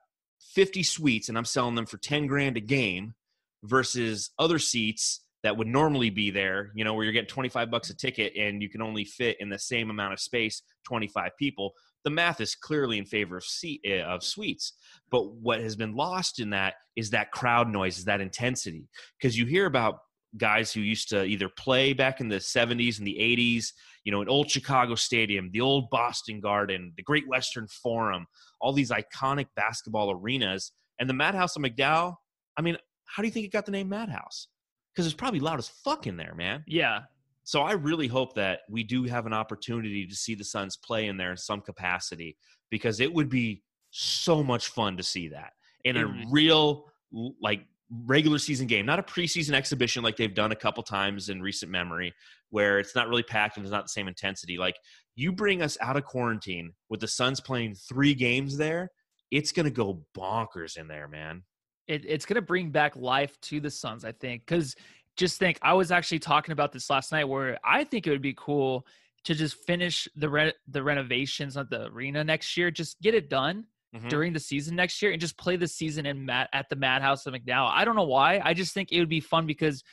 50 0.54 0.84
suites 0.84 1.30
and 1.30 1.38
I'm 1.38 1.46
selling 1.46 1.76
them 1.76 1.86
for 1.86 1.98
10 1.98 2.28
grand 2.28 2.58
a 2.58 2.62
game 2.62 3.16
versus 3.64 4.32
other 4.38 4.60
seats 4.60 5.22
that 5.44 5.58
would 5.58 5.68
normally 5.68 6.10
be 6.10 6.32
there, 6.32 6.72
you 6.76 6.84
know, 6.84 6.94
where 6.94 7.04
you're 7.04 7.14
getting 7.14 7.28
25 7.28 7.70
bucks 7.70 7.90
a 7.90 7.96
ticket 7.96 8.34
and 8.38 8.62
you 8.62 8.70
can 8.70 8.82
only 8.82 9.06
fit 9.06 9.38
in 9.40 9.50
the 9.50 9.60
same 9.60 9.90
amount 9.90 10.14
of 10.14 10.20
space 10.20 10.62
25 10.86 11.32
people, 11.38 11.74
the 12.04 12.10
math 12.10 12.40
is 12.40 12.56
clearly 12.56 12.98
in 12.98 13.06
favor 13.06 13.38
of 13.38 13.44
seat 13.44 13.82
uh, 13.88 14.04
of 14.04 14.24
suites. 14.24 14.74
But 15.10 15.34
what 15.34 15.60
has 15.60 15.76
been 15.76 15.96
lost 15.96 16.40
in 16.40 16.52
that 16.52 16.76
is 16.96 17.10
that 17.10 17.32
crowd 17.32 17.68
noise, 17.68 17.98
is 17.98 18.06
that 18.06 18.22
intensity. 18.22 18.88
Because 19.20 19.38
you 19.38 19.46
hear 19.46 19.66
about 19.66 20.00
guys 20.38 20.72
who 20.72 20.82
used 20.82 21.10
to 21.10 21.24
either 21.24 21.50
play 21.50 21.94
back 21.94 22.20
in 22.22 22.28
the 22.28 22.38
70s 22.38 22.98
and 22.98 23.08
the 23.08 23.18
80s, 23.20 23.68
you 24.04 24.12
know, 24.12 24.22
an 24.22 24.30
old 24.30 24.50
Chicago 24.50 24.96
Stadium, 24.96 25.50
the 25.52 25.62
old 25.62 25.90
Boston 25.90 26.40
Garden, 26.40 26.94
the 26.96 27.04
Great 27.04 27.28
Western 27.28 27.68
Forum, 27.68 28.26
all 28.62 28.74
these 28.74 28.92
iconic 28.92 29.48
basketball 29.56 30.12
arenas. 30.12 30.72
And 31.00 31.10
the 31.10 31.14
Madhouse 31.14 31.56
of 31.56 31.62
McDowell, 31.64 32.16
I 32.58 32.62
mean, 32.62 32.78
how 33.06 33.22
do 33.22 33.28
you 33.28 33.32
think 33.32 33.46
it 33.46 33.52
got 33.52 33.66
the 33.66 33.72
name 33.72 33.90
Madhouse? 33.90 34.48
Because 34.94 35.06
it's 35.06 35.16
probably 35.16 35.40
loud 35.40 35.60
as 35.60 35.68
fuck 35.68 36.08
in 36.08 36.18
there, 36.18 36.34
man. 36.36 36.64
Yeah, 36.68 37.02
So 37.46 37.62
I 37.62 37.74
really 37.74 38.08
hope 38.08 38.34
that 38.36 38.62
we 38.70 38.84
do 38.84 39.04
have 39.04 39.28
an 39.28 39.34
opportunity 39.34 40.08
to 40.08 40.16
see 40.16 40.34
the 40.34 40.44
Suns 40.44 40.78
play 40.78 41.08
in 41.08 41.16
there 41.16 41.32
in 41.32 41.38
some 41.38 41.62
capacity 41.62 42.38
because 42.72 43.00
it 43.00 43.14
would 43.14 43.30
be 43.30 43.62
so 43.92 44.44
much 44.44 44.70
fun 44.70 44.98
to 44.98 45.04
see 45.04 45.30
that 45.30 45.54
in 45.86 45.96
a 45.96 46.08
real 46.32 46.86
like 47.40 47.62
regular 48.06 48.38
season 48.40 48.68
game, 48.68 48.86
not 48.86 49.00
a 49.00 49.04
preseason 49.04 49.54
exhibition 49.54 50.04
like 50.04 50.16
they've 50.18 50.34
done 50.34 50.52
a 50.52 50.56
couple 50.56 50.82
times 50.84 51.30
in 51.30 51.42
recent 51.42 51.72
memory 51.72 52.14
where 52.50 52.80
it's 52.80 52.96
not 52.96 53.08
really 53.08 53.24
packed 53.24 53.58
and 53.58 53.66
it's 53.66 53.72
not 53.72 53.86
the 53.86 53.90
same 53.90 54.08
intensity. 54.08 54.58
Like 54.58 54.76
you 55.16 55.32
bring 55.32 55.62
us 55.62 55.78
out 55.82 55.98
of 55.98 56.04
quarantine 56.04 56.74
with 56.90 57.00
the 57.00 57.08
Suns 57.08 57.40
playing 57.40 57.76
3 57.76 58.14
games 58.16 58.58
there, 58.58 58.90
it's 59.32 59.52
to 59.66 59.72
go 59.72 60.04
bonkers 60.18 60.78
in 60.78 60.88
there, 60.88 61.08
man. 61.08 61.44
it, 61.88 62.06
it's 62.06 62.26
to 62.36 62.42
bring 62.42 62.72
back 62.72 62.96
life 62.96 63.40
to 63.42 63.60
the 63.60 63.70
Suns, 63.70 64.06
I 64.06 64.12
think. 64.12 64.46
Because 64.46 64.76
just 65.16 65.40
think, 65.40 65.60
I 65.62 65.74
was 65.74 65.92
actually 65.92 66.20
talking 66.20 66.52
about 66.52 66.72
this 66.72 66.90
last 66.90 67.12
night, 67.12 67.26
where 67.26 67.58
I 67.64 67.84
think 67.84 68.08
it 68.08 68.10
would 68.10 68.22
be 68.22 68.36
cool 68.38 68.86
to 69.26 69.34
just 69.34 69.58
finish 69.66 70.08
the 70.16 70.30
re- 70.30 70.54
the 70.68 70.84
renovations 70.84 71.58
of 71.58 71.70
the 71.70 71.86
arena 71.88 72.24
next 72.24 72.56
year, 72.58 72.70
just 72.72 73.00
get 73.02 73.16
it 73.16 73.30
done 73.30 73.66
Mhm. 73.96 74.10
during 74.10 74.34
the 74.34 74.40
season 74.40 74.76
next 74.76 75.02
year, 75.02 75.12
and 75.12 75.22
just 75.22 75.38
play 75.38 75.56
the 75.56 75.68
season 75.68 76.06
in 76.06 76.26
Matt 76.26 76.50
at 76.54 76.68
the 76.70 76.76
Madhouse 76.76 77.26
of 77.26 77.34
McDowell. 77.34 77.70
I 77.72 77.86
don't 77.86 77.96
know 77.96 78.04
why. 78.04 78.42
I 78.44 78.54
just 78.54 78.74
think 78.74 78.92
it 78.92 79.00
would 79.00 79.10
be 79.10 79.20
fun 79.20 79.46
because 79.48 79.84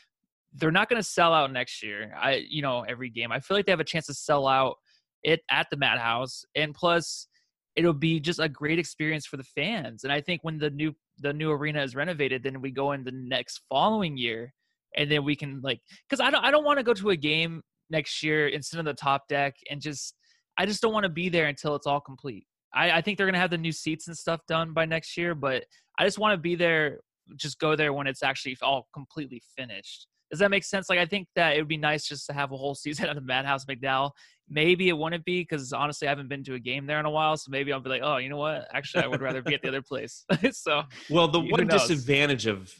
they're 0.55 0.71
not 0.71 0.89
going 0.89 1.01
to 1.01 1.09
sell 1.09 1.33
out 1.33 1.51
next 1.53 1.83
year. 1.83 2.15
I, 2.21 2.45
you 2.49 2.63
know, 2.63 2.83
every 2.83 3.09
game. 3.11 3.33
I 3.33 3.41
feel 3.41 3.57
like 3.57 3.67
they 3.67 3.73
have 3.73 3.81
a 3.81 3.85
chance 3.85 4.07
to 4.07 4.15
sell 4.15 4.47
out 4.47 4.77
it 5.23 5.41
at 5.51 5.69
the 5.71 5.77
Madhouse, 5.77 6.45
and 6.55 6.75
plus, 6.75 7.29
it'll 7.77 7.95
be 7.95 8.21
just 8.21 8.39
a 8.39 8.49
great 8.49 8.79
experience 8.79 9.25
for 9.25 9.39
the 9.39 9.45
fans. 9.45 10.05
And 10.05 10.13
I 10.13 10.21
think 10.21 10.43
when 10.43 10.59
the 10.59 10.71
new 10.71 10.95
the 11.19 11.33
new 11.33 11.51
arena 11.51 11.83
is 11.83 11.95
renovated, 11.95 12.43
then 12.43 12.61
we 12.61 12.71
go 12.71 12.93
in 12.93 13.05
the 13.05 13.13
next 13.13 13.63
following 13.69 14.17
year, 14.17 14.53
and 14.97 15.11
then 15.11 15.25
we 15.25 15.37
can 15.37 15.61
like, 15.63 15.81
because 16.09 16.21
I 16.21 16.31
don't 16.31 16.45
I 16.45 16.51
don't 16.51 16.65
want 16.65 16.79
to 16.79 16.83
go 16.83 16.95
to 16.95 17.11
a 17.11 17.17
game 17.17 17.63
next 17.91 18.23
year 18.23 18.51
sit 18.61 18.79
on 18.79 18.85
the 18.85 18.95
top 18.95 19.29
deck 19.29 19.55
and 19.71 19.81
just 19.81 20.15
I 20.59 20.67
just 20.67 20.83
don't 20.83 20.93
want 20.93 21.05
to 21.05 21.11
be 21.11 21.29
there 21.29 21.47
until 21.47 21.75
it's 21.77 21.87
all 21.87 22.01
complete. 22.01 22.47
I, 22.75 22.91
I 22.93 23.01
think 23.01 23.19
they're 23.19 23.27
gonna 23.27 23.39
have 23.39 23.51
the 23.51 23.59
new 23.59 23.73
seats 23.73 24.09
and 24.09 24.17
stuff 24.17 24.41
done 24.47 24.73
by 24.73 24.85
next 24.85 25.17
year, 25.17 25.35
but 25.35 25.65
I 25.99 26.05
just 26.05 26.19
want 26.19 26.35
to 26.35 26.39
be 26.39 26.55
there, 26.55 27.01
just 27.37 27.59
go 27.59 27.77
there 27.77 27.93
when 27.93 28.07
it's 28.07 28.23
actually 28.23 28.57
all 28.63 28.89
completely 28.95 29.43
finished. 29.57 30.07
Does 30.33 30.39
that 30.39 30.51
make 30.51 30.65
sense? 30.65 30.89
Like, 30.89 30.99
I 30.99 31.05
think 31.05 31.29
that 31.37 31.57
it 31.57 31.61
would 31.61 31.69
be 31.69 31.77
nice 31.77 32.09
just 32.09 32.27
to 32.27 32.33
have 32.33 32.53
a 32.53 32.57
whole 32.57 32.75
season 32.75 33.07
at 33.07 33.15
the 33.15 33.21
Madhouse 33.21 33.67
McDowell. 33.67 34.13
Maybe 34.49 34.89
it 34.89 34.97
wouldn't 34.97 35.25
be 35.25 35.43
because 35.43 35.73
honestly, 35.73 36.09
I 36.09 36.11
haven't 36.11 36.29
been 36.29 36.43
to 36.45 36.55
a 36.55 36.59
game 36.59 36.87
there 36.87 36.99
in 36.99 37.07
a 37.07 37.11
while. 37.11 37.37
So 37.37 37.51
maybe 37.51 37.73
I'll 37.73 37.81
be 37.81 37.91
like, 37.91 38.03
oh, 38.03 38.17
you 38.17 38.29
know 38.29 38.39
what? 38.39 38.67
Actually, 38.73 39.05
I 39.05 39.07
would 39.09 39.21
rather 39.21 39.43
be 39.43 39.55
at 39.55 39.63
the 39.63 39.69
other 39.69 39.83
place. 39.83 40.25
so, 40.53 40.83
well, 41.11 41.29
the 41.29 41.41
one 41.41 41.67
knows? 41.67 41.83
disadvantage 41.83 42.47
of, 42.47 42.75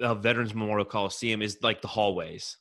of 0.00 0.22
Veterans 0.22 0.54
Memorial 0.54 0.84
Coliseum 0.84 1.42
is 1.42 1.58
like 1.62 1.80
the 1.80 1.88
hallways. 1.88 2.58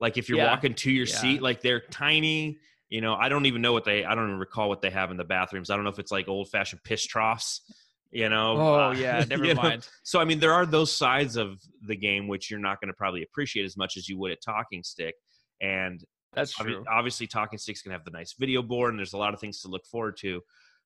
Like 0.00 0.16
if 0.16 0.28
you're 0.28 0.38
yeah. 0.38 0.50
walking 0.50 0.74
to 0.74 0.90
your 0.90 1.06
yeah. 1.06 1.16
seat, 1.16 1.42
like 1.42 1.60
they're 1.60 1.80
tiny. 1.90 2.58
You 2.90 3.00
know, 3.00 3.14
I 3.14 3.28
don't 3.28 3.46
even 3.46 3.62
know 3.62 3.72
what 3.72 3.84
they. 3.84 4.04
I 4.04 4.14
don't 4.14 4.26
even 4.26 4.38
recall 4.38 4.68
what 4.68 4.82
they 4.82 4.90
have 4.90 5.10
in 5.10 5.16
the 5.16 5.24
bathrooms. 5.24 5.70
I 5.70 5.76
don't 5.76 5.84
know 5.84 5.90
if 5.90 5.98
it's 5.98 6.12
like 6.12 6.28
old 6.28 6.50
fashioned 6.50 6.82
piss 6.82 7.06
troughs 7.06 7.62
you 8.10 8.28
know 8.28 8.56
oh 8.58 8.74
uh, 8.74 8.92
yeah 8.92 9.24
never 9.30 9.54
mind 9.54 9.80
know? 9.80 9.86
so 10.02 10.20
i 10.20 10.24
mean 10.24 10.38
there 10.38 10.52
are 10.52 10.66
those 10.66 10.94
sides 10.94 11.36
of 11.36 11.60
the 11.86 11.96
game 11.96 12.26
which 12.26 12.50
you're 12.50 12.60
not 12.60 12.80
going 12.80 12.88
to 12.88 12.94
probably 12.94 13.22
appreciate 13.22 13.64
as 13.64 13.76
much 13.76 13.96
as 13.96 14.08
you 14.08 14.18
would 14.18 14.32
at 14.32 14.42
talking 14.42 14.82
stick 14.82 15.14
and 15.60 16.04
that's 16.32 16.52
true. 16.52 16.84
Obviously 16.88 17.26
talking 17.26 17.58
stick's 17.58 17.82
going 17.82 17.90
to 17.90 17.98
have 17.98 18.04
the 18.04 18.12
nice 18.12 18.34
video 18.38 18.62
board 18.62 18.90
and 18.90 18.98
there's 18.98 19.14
a 19.14 19.18
lot 19.18 19.34
of 19.34 19.40
things 19.40 19.60
to 19.62 19.68
look 19.68 19.84
forward 19.86 20.16
to 20.18 20.40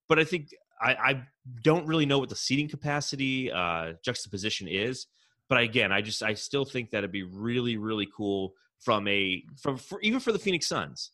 but 0.08 0.18
i 0.18 0.24
think 0.24 0.48
i, 0.80 0.94
I 0.94 1.22
don't 1.62 1.86
really 1.86 2.06
know 2.06 2.18
what 2.18 2.28
the 2.28 2.36
seating 2.36 2.68
capacity 2.68 3.50
uh, 3.52 3.92
juxtaposition 4.04 4.68
is 4.68 5.06
but 5.48 5.58
again 5.58 5.92
i 5.92 6.00
just 6.00 6.22
i 6.22 6.34
still 6.34 6.64
think 6.64 6.90
that 6.90 6.98
it'd 6.98 7.12
be 7.12 7.24
really 7.24 7.76
really 7.76 8.08
cool 8.14 8.54
from 8.80 9.06
a 9.08 9.42
from 9.60 9.76
for, 9.76 10.00
even 10.00 10.20
for 10.20 10.32
the 10.32 10.38
phoenix 10.38 10.66
suns 10.66 11.10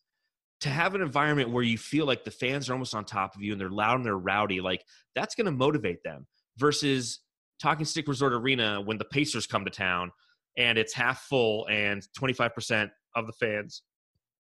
to 0.61 0.69
have 0.69 0.95
an 0.95 1.00
environment 1.00 1.50
where 1.50 1.62
you 1.62 1.79
feel 1.79 2.07
like 2.07 2.25
the 2.25 2.31
fans 2.31 2.69
are 2.69 2.75
almost 2.75 2.95
on 2.95 3.05
top 3.05 3.35
of 3.35 3.43
you 3.43 3.52
and 3.52 3.61
they're 3.61 3.71
loud 3.71 3.97
and 3.97 4.05
they're 4.05 4.19
rowdy, 4.19 4.61
like 4.61 4.85
that's 5.14 5.35
going 5.35 5.47
to 5.47 5.50
motivate 5.50 6.02
them 6.05 6.26
versus 6.59 7.21
Talking 7.61 7.87
Stick 7.87 8.09
Resort 8.09 8.33
Arena 8.33 8.81
when 8.81 8.99
the 8.99 9.05
Pacers 9.05 9.47
come 9.47 9.64
to 9.64 9.71
town 9.71 10.11
and 10.57 10.79
it's 10.79 10.93
half 10.93 11.23
full 11.23 11.67
and 11.69 12.02
25% 12.19 12.90
of 13.17 13.26
the 13.26 13.33
fans 13.33 13.83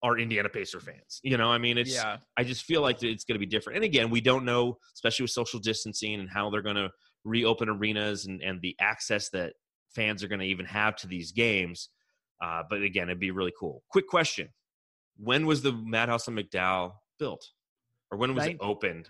are 0.02 0.18
Indiana 0.18 0.50
Pacer 0.50 0.80
fans. 0.80 1.20
You 1.24 1.38
know, 1.38 1.52
I 1.52 1.58
mean, 1.58 1.78
it's, 1.78 1.94
yeah. 1.94 2.18
I 2.38 2.44
just 2.44 2.64
feel 2.64 2.82
like 2.82 3.04
it's 3.04 3.26
going 3.26 3.36
to 3.36 3.40
be 3.40 3.46
different. 3.46 3.78
And 3.78 3.86
again, 3.86 4.10
we 4.10 4.22
don't 4.22 4.46
know, 4.46 4.78
especially 4.96 5.26
with 5.26 5.32
social 5.32 5.60
distancing 5.60 6.20
and 6.20 6.30
how 6.30 6.50
they're 6.50 6.62
going 6.62 6.78
to 6.78 6.90
reopen 7.26 7.70
arenas 7.70 8.26
and, 8.26 8.42
and 8.42 8.62
the 8.62 8.76
access 8.80 9.30
that 9.30 9.54
fans 9.94 10.24
are 10.24 10.28
going 10.28 10.40
to 10.40 10.46
even 10.46 10.66
have 10.66 10.96
to 10.98 11.08
these 11.08 11.32
games. 11.32 11.90
Uh, 12.42 12.64
but 12.70 12.82
again, 12.82 13.10
it'd 13.10 13.20
be 13.20 13.32
really 13.32 13.54
cool. 13.60 13.84
Quick 13.92 14.08
question 14.08 14.50
when 15.22 15.46
was 15.46 15.62
the 15.62 15.74
Madhouse 15.74 16.28
on 16.28 16.36
McDowell 16.36 16.94
built, 17.20 17.46
or 18.12 18.18
when 18.18 18.34
was 18.36 18.46
Nin- 18.46 18.56
it 18.56 18.62
opened? 18.62 19.10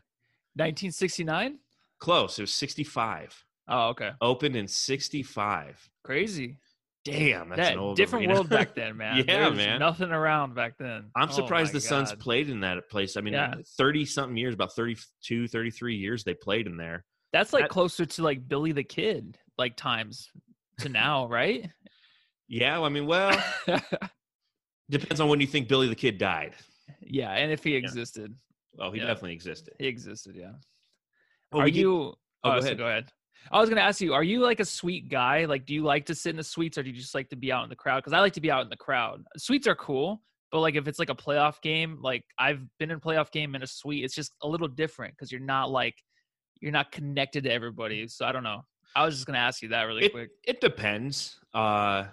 1969. 0.55 1.59
Close. 1.99 2.39
It 2.39 2.43
was 2.43 2.53
65. 2.53 3.43
Oh, 3.67 3.89
okay. 3.89 4.11
Opened 4.21 4.55
in 4.55 4.67
65. 4.67 5.89
Crazy. 6.03 6.57
Damn, 7.05 7.49
that's 7.49 7.61
that, 7.61 7.73
an 7.73 7.79
old 7.79 7.95
different 7.95 8.25
arena. 8.25 8.33
world 8.33 8.49
back 8.49 8.75
then, 8.75 8.97
man. 8.97 9.17
yeah, 9.17 9.23
There's 9.45 9.57
man. 9.57 9.79
Nothing 9.79 10.11
around 10.11 10.53
back 10.55 10.77
then. 10.77 11.05
I'm 11.15 11.29
oh 11.29 11.33
surprised 11.33 11.71
the 11.71 11.79
God. 11.79 11.87
Suns 11.87 12.13
played 12.15 12.49
in 12.49 12.59
that 12.61 12.89
place. 12.89 13.15
I 13.15 13.21
mean, 13.21 13.35
30 13.77 13.99
yeah. 13.99 14.05
something 14.05 14.35
years, 14.35 14.53
about 14.53 14.73
32, 14.73 15.47
33 15.47 15.95
years 15.95 16.23
they 16.23 16.33
played 16.33 16.67
in 16.67 16.77
there. 16.77 17.05
That's 17.31 17.53
like 17.53 17.63
that, 17.63 17.69
closer 17.69 18.05
to 18.05 18.23
like 18.23 18.47
Billy 18.47 18.71
the 18.71 18.83
Kid, 18.83 19.37
like 19.57 19.75
times 19.75 20.29
to 20.79 20.89
now, 20.89 21.27
right? 21.27 21.69
Yeah, 22.51 22.81
I 22.81 22.89
mean, 22.89 23.05
well, 23.05 23.31
Depends 24.89 25.19
on 25.19 25.29
when 25.29 25.39
you 25.39 25.47
think 25.47 25.67
Billy 25.67 25.87
the 25.87 25.95
Kid 25.95 26.17
died. 26.17 26.53
Yeah, 27.01 27.31
and 27.31 27.51
if 27.51 27.63
he 27.63 27.75
existed. 27.75 28.31
Yeah. 28.31 28.83
Well, 28.83 28.91
he 28.91 28.99
yeah. 28.99 29.07
definitely 29.07 29.33
existed. 29.33 29.73
He 29.79 29.87
existed, 29.87 30.35
yeah. 30.35 30.53
Are 31.53 31.67
you? 31.67 32.13
oh, 32.43 32.51
go, 32.51 32.57
ahead. 32.57 32.77
go 32.77 32.85
ahead. 32.85 33.11
I 33.51 33.59
was 33.59 33.69
going 33.69 33.77
to 33.77 33.83
ask 33.83 34.01
you: 34.01 34.13
Are 34.13 34.23
you 34.23 34.39
like 34.39 34.59
a 34.59 34.65
suite 34.65 35.09
guy? 35.09 35.45
Like, 35.45 35.65
do 35.65 35.73
you 35.73 35.83
like 35.83 36.05
to 36.07 36.15
sit 36.15 36.31
in 36.31 36.37
the 36.37 36.43
suites, 36.43 36.77
or 36.77 36.83
do 36.83 36.89
you 36.89 36.95
just 36.95 37.15
like 37.15 37.29
to 37.29 37.35
be 37.35 37.51
out 37.51 37.63
in 37.63 37.69
the 37.69 37.75
crowd? 37.75 37.99
Because 37.99 38.13
I 38.13 38.19
like 38.19 38.33
to 38.33 38.41
be 38.41 38.51
out 38.51 38.63
in 38.63 38.69
the 38.69 38.77
crowd. 38.77 39.23
Suites 39.37 39.67
are 39.67 39.75
cool, 39.75 40.21
but 40.51 40.59
like 40.59 40.75
if 40.75 40.87
it's 40.87 40.99
like 40.99 41.09
a 41.09 41.15
playoff 41.15 41.61
game, 41.61 41.99
like 42.01 42.23
I've 42.37 42.61
been 42.79 42.91
in 42.91 42.97
a 42.97 42.99
playoff 42.99 43.31
game 43.31 43.55
in 43.55 43.63
a 43.63 43.67
suite, 43.67 44.03
it's 44.03 44.15
just 44.15 44.33
a 44.43 44.47
little 44.47 44.67
different 44.67 45.13
because 45.15 45.31
you're 45.31 45.41
not 45.41 45.71
like 45.71 45.95
you're 46.61 46.71
not 46.71 46.91
connected 46.91 47.43
to 47.45 47.51
everybody. 47.51 48.07
So 48.07 48.25
I 48.25 48.31
don't 48.31 48.43
know. 48.43 48.61
I 48.95 49.05
was 49.05 49.15
just 49.15 49.27
going 49.27 49.35
to 49.35 49.39
ask 49.39 49.61
you 49.61 49.69
that 49.69 49.83
really 49.83 50.05
it, 50.05 50.11
quick. 50.11 50.29
It 50.45 50.61
depends. 50.61 51.37
Uh, 51.53 52.05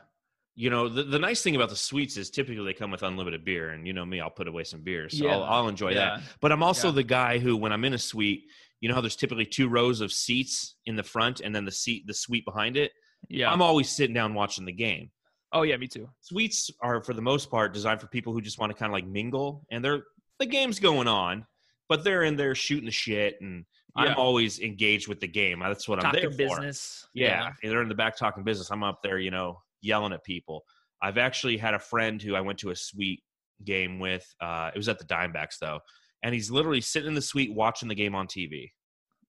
you 0.57 0.71
know 0.71 0.89
the, 0.89 1.03
the 1.03 1.19
nice 1.19 1.43
thing 1.43 1.55
about 1.55 1.69
the 1.69 1.77
suites 1.77 2.17
is 2.17 2.31
typically 2.31 2.65
they 2.65 2.73
come 2.73 2.91
with 2.91 3.03
unlimited 3.03 3.45
beer 3.45 3.71
and 3.71 3.87
you 3.87 3.93
know 3.93 4.05
me 4.05 4.21
i'll 4.21 4.31
put 4.31 4.49
away 4.49 4.65
some 4.65 4.81
beer 4.81 5.09
so 5.09 5.25
yeah. 5.25 5.33
I'll, 5.33 5.45
I'll, 5.45 5.69
enjoy 5.69 5.91
yeah. 5.91 6.17
that 6.17 6.23
but 6.41 6.51
i'm 6.51 6.63
also 6.63 6.89
yeah. 6.89 6.95
the 6.95 7.03
guy 7.05 7.39
who 7.39 7.57
when 7.57 7.73
i'm 7.73 7.85
in 7.85 7.95
a 7.95 7.99
suite 7.99 8.45
you 8.81 8.89
know 8.89 8.95
how 8.95 9.01
there's 9.01 9.17
typically 9.17 9.47
two 9.47 9.69
rows 9.69 10.01
of 10.01 10.11
seats 10.11 10.77
in 10.87 10.97
the 10.97 11.03
front 11.03 11.41
and 11.41 11.55
then 11.55 11.65
the 11.65 11.73
seat 11.73 12.07
the 12.07 12.15
suite 12.15 12.45
behind 12.45 12.77
it 12.77 12.93
yeah 13.29 13.53
i'm 13.53 13.63
always 13.63 13.89
sitting 13.89 14.15
down 14.15 14.35
watching 14.35 14.65
the 14.65 14.73
game 14.73 15.11
oh 15.53 15.63
yeah 15.63 15.77
me 15.77 15.87
too 15.87 16.09
suites 16.21 16.71
are 16.81 17.03
for 17.03 17.13
the 17.13 17.23
most 17.23 17.51
part 17.51 17.73
designed 17.73 18.01
for 18.01 18.09
people 18.09 18.33
who 18.33 18.41
just 18.41 18.59
want 18.59 18.73
to 18.73 18.79
kind 18.79 18.91
of 18.91 18.95
like 18.95 19.07
mingle 19.07 19.65
and 19.71 19.85
they're 19.85 20.05
the 20.39 20.47
game's 20.47 20.81
going 20.81 21.07
on 21.07 21.47
but 21.89 22.03
they're 22.03 22.25
in 22.25 22.37
there 22.37 22.55
shooting 22.55 22.87
the 22.87 22.91
shit 22.91 23.37
and 23.41 23.65
I'm 23.99 24.15
always 24.19 24.61
engaged 24.61 25.09
with 25.09 25.21
the 25.21 25.27
game. 25.27 25.61
That's 25.61 25.89
what 25.89 26.01
talking 26.01 26.21
I'm 26.25 26.37
there 26.37 26.49
business. 26.49 27.01
for. 27.05 27.19
Yeah. 27.19 27.51
yeah. 27.63 27.71
They're 27.71 27.81
in 27.81 27.89
the 27.89 27.95
back 27.95 28.15
talking 28.17 28.45
business. 28.45 28.71
I'm 28.71 28.83
up 28.83 29.03
there, 29.03 29.19
you 29.19 29.31
know, 29.31 29.63
yelling 29.81 30.13
at 30.13 30.25
people. 30.25 30.65
I've 31.03 31.19
actually 31.19 31.57
had 31.57 31.75
a 31.75 31.79
friend 31.79 32.21
who 32.21 32.35
I 32.35 32.41
went 32.41 32.59
to 32.61 32.71
a 32.71 32.77
suite 32.77 33.23
game 33.65 33.99
with. 33.99 34.27
Uh, 34.41 34.71
it 34.75 34.79
was 34.79 34.89
at 34.89 34.99
the 34.99 35.05
Dimebacks 35.05 35.59
though, 35.61 35.81
and 36.23 36.35
he's 36.35 36.51
literally 36.51 36.81
sitting 36.81 37.09
in 37.09 37.15
the 37.15 37.23
suite 37.23 37.55
watching 37.55 37.89
the 37.89 37.95
game 37.95 38.15
on 38.15 38.27
TV. 38.27 38.71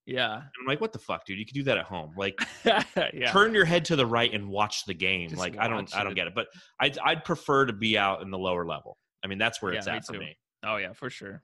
Yeah, 0.06 0.36
and 0.36 0.44
I'm 0.62 0.68
like, 0.68 0.80
what 0.80 0.94
the 0.94 1.00
fuck, 1.00 1.26
dude? 1.26 1.38
You 1.38 1.46
could 1.46 1.54
do 1.54 1.64
that 1.64 1.78
at 1.78 1.84
home. 1.84 2.14
Like, 2.18 2.40
yeah. 2.66 3.30
turn 3.32 3.54
your 3.54 3.66
head 3.66 3.84
to 3.86 3.98
the 3.98 4.06
right 4.06 4.34
and 4.34 4.48
watch 4.48 4.86
the 4.86 4.94
game. 4.94 5.30
Just 5.30 5.40
like, 5.40 5.58
I 5.58 5.68
don't, 5.68 5.90
it. 5.90 5.96
I 5.98 6.06
don't 6.06 6.16
get 6.16 6.28
it. 6.28 6.34
But 6.34 6.48
I'd, 6.80 6.98
I'd 7.00 7.26
prefer 7.26 7.66
to 7.66 7.74
be 7.74 7.98
out 7.98 8.22
in 8.22 8.32
the 8.32 8.38
lower 8.38 8.66
level. 8.66 8.98
I 9.22 9.28
mean, 9.28 9.38
that's 9.38 9.62
where 9.62 9.74
yeah, 9.74 9.80
it's 9.80 9.88
at 9.88 10.06
for 10.06 10.14
me. 10.14 10.38
Oh 10.66 10.78
yeah, 10.78 10.94
for 10.94 11.10
sure. 11.10 11.44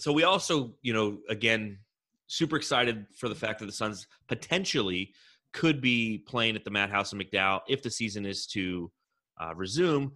So 0.00 0.12
we 0.12 0.24
also, 0.24 0.74
you 0.82 0.92
know, 0.92 1.18
again, 1.28 1.78
super 2.26 2.56
excited 2.56 3.06
for 3.16 3.28
the 3.28 3.34
fact 3.36 3.60
that 3.60 3.66
the 3.66 3.72
Suns 3.72 4.08
potentially 4.28 5.12
could 5.54 5.80
be 5.80 6.18
playing 6.18 6.56
at 6.56 6.64
the 6.64 6.70
Madhouse 6.70 7.12
in 7.12 7.18
McDowell 7.18 7.60
if 7.68 7.82
the 7.82 7.90
season 7.90 8.26
is 8.26 8.46
to 8.48 8.90
uh, 9.40 9.54
resume. 9.54 10.10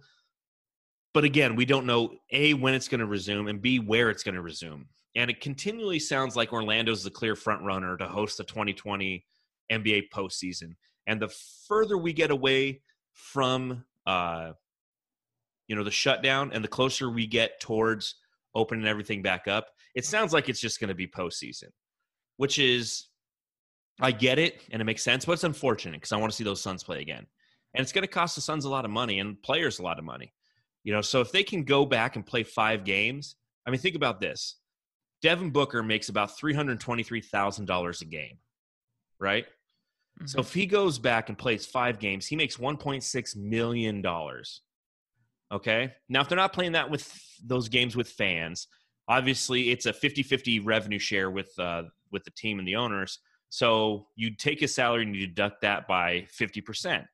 But 1.13 1.23
again, 1.23 1.55
we 1.55 1.65
don't 1.65 1.87
know 1.87 2.11
A, 2.31 2.53
when 2.53 2.75
it's 2.75 2.87
going 2.87 2.99
to 2.99 3.07
resume, 3.07 3.47
and 3.47 3.61
B, 3.61 3.79
where 3.79 4.11
it's 4.11 4.21
going 4.21 4.35
to 4.35 4.41
resume. 4.41 4.87
And 5.15 5.31
it 5.31 5.41
continually 5.41 5.97
sounds 5.97 6.35
like 6.35 6.53
Orlando's 6.53 7.03
the 7.03 7.09
clear 7.09 7.35
front 7.35 7.63
runner 7.63 7.97
to 7.97 8.07
host 8.07 8.37
the 8.37 8.43
2020 8.43 9.25
NBA 9.71 10.09
postseason. 10.13 10.75
And 11.07 11.19
the 11.19 11.33
further 11.67 11.97
we 11.97 12.13
get 12.13 12.29
away 12.29 12.81
from, 13.13 13.85
uh, 14.05 14.51
you 15.67 15.75
know, 15.75 15.83
the 15.83 15.89
shutdown, 15.89 16.51
and 16.53 16.63
the 16.63 16.67
closer 16.67 17.09
we 17.09 17.25
get 17.25 17.59
towards 17.59 18.15
opening 18.53 18.85
everything 18.85 19.23
back 19.23 19.47
up, 19.47 19.67
it 19.95 20.05
sounds 20.05 20.31
like 20.31 20.47
it's 20.47 20.61
just 20.61 20.79
going 20.79 20.89
to 20.89 20.95
be 20.95 21.07
postseason, 21.07 21.69
which 22.37 22.59
is 22.59 23.08
I 23.99 24.11
get 24.11 24.39
it 24.39 24.61
and 24.71 24.81
it 24.81 24.85
makes 24.85 25.03
sense, 25.03 25.25
but 25.25 25.33
it's 25.33 25.43
unfortunate 25.43 25.95
because 25.97 26.11
I 26.11 26.17
want 26.17 26.31
to 26.31 26.35
see 26.35 26.43
those 26.43 26.61
Suns 26.61 26.83
play 26.83 27.01
again. 27.01 27.25
And 27.73 27.81
it's 27.81 27.91
going 27.91 28.03
to 28.03 28.07
cost 28.07 28.35
the 28.35 28.41
Suns 28.41 28.65
a 28.65 28.69
lot 28.69 28.85
of 28.85 28.91
money 28.91 29.19
and 29.19 29.41
players 29.41 29.79
a 29.79 29.83
lot 29.83 29.99
of 29.99 30.05
money. 30.05 30.33
You 30.83 30.93
know, 30.93 31.01
so 31.01 31.21
if 31.21 31.31
they 31.31 31.43
can 31.43 31.63
go 31.63 31.85
back 31.85 32.15
and 32.15 32.25
play 32.25 32.43
five 32.43 32.83
games, 32.83 33.35
I 33.65 33.71
mean, 33.71 33.79
think 33.79 33.95
about 33.95 34.19
this. 34.19 34.55
Devin 35.21 35.49
Booker 35.51 35.83
makes 35.83 36.09
about 36.09 36.37
$323,000 36.37 38.01
a 38.01 38.05
game, 38.05 38.37
right? 39.19 39.45
Mm-hmm. 39.45 40.27
So 40.27 40.39
if 40.39 40.53
he 40.53 40.65
goes 40.65 40.97
back 40.97 41.29
and 41.29 41.37
plays 41.37 41.65
five 41.65 41.99
games, 41.99 42.25
he 42.25 42.35
makes 42.35 42.57
$1.6 42.57 43.35
million. 43.35 44.05
Okay. 45.51 45.93
Now, 46.07 46.21
if 46.21 46.29
they're 46.29 46.37
not 46.37 46.53
playing 46.53 46.71
that 46.73 46.89
with 46.89 47.11
those 47.43 47.67
games 47.69 47.95
with 47.95 48.09
fans, 48.09 48.67
obviously 49.07 49.71
it's 49.71 49.85
a 49.85 49.93
50 49.93 50.23
50 50.23 50.59
revenue 50.61 50.99
share 50.99 51.29
with, 51.29 51.51
uh, 51.59 51.83
with 52.11 52.23
the 52.23 52.31
team 52.31 52.59
and 52.59 52.67
the 52.67 52.77
owners. 52.77 53.19
So 53.49 54.07
you 54.15 54.31
take 54.35 54.59
his 54.59 54.73
salary 54.73 55.03
and 55.03 55.15
you 55.15 55.27
deduct 55.27 55.61
that 55.61 55.87
by 55.87 56.27
50%. 56.39 57.05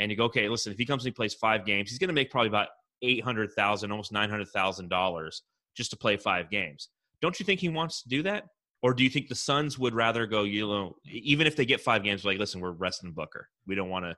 And 0.00 0.10
you 0.10 0.16
go, 0.16 0.24
okay, 0.24 0.48
listen, 0.48 0.72
if 0.72 0.78
he 0.78 0.86
comes 0.86 1.04
and 1.04 1.12
he 1.12 1.14
plays 1.14 1.34
five 1.34 1.64
games, 1.64 1.90
he's 1.90 1.98
going 1.98 2.08
to 2.08 2.14
make 2.14 2.30
probably 2.30 2.48
about 2.48 2.68
800000 3.02 3.90
almost 3.90 4.12
$900,000 4.12 5.40
just 5.74 5.90
to 5.90 5.96
play 5.96 6.16
five 6.16 6.50
games. 6.50 6.88
Don't 7.20 7.38
you 7.38 7.46
think 7.46 7.60
he 7.60 7.68
wants 7.68 8.02
to 8.02 8.08
do 8.08 8.22
that? 8.24 8.46
Or 8.82 8.94
do 8.94 9.02
you 9.02 9.10
think 9.10 9.28
the 9.28 9.34
Suns 9.34 9.76
would 9.78 9.94
rather 9.94 10.26
go, 10.26 10.44
you 10.44 10.66
know, 10.68 10.96
even 11.04 11.48
if 11.48 11.56
they 11.56 11.66
get 11.66 11.80
five 11.80 12.04
games, 12.04 12.24
like, 12.24 12.38
listen, 12.38 12.60
we're 12.60 12.70
resting 12.70 13.10
Booker. 13.10 13.48
We 13.66 13.74
don't 13.74 13.88
want 13.88 14.04
to, 14.04 14.16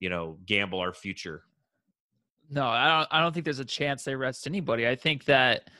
you 0.00 0.10
know, 0.10 0.36
gamble 0.44 0.80
our 0.80 0.92
future 0.92 1.44
No, 2.50 2.66
I 2.66 2.88
don't. 2.88 3.08
I 3.10 3.20
don't 3.20 3.32
think 3.32 3.44
there's 3.44 3.58
a 3.58 3.64
chance 3.64 4.04
they 4.04 4.14
rest 4.14 4.46
anybody. 4.46 4.86
I 4.86 4.94
think 4.94 5.24
that 5.24 5.70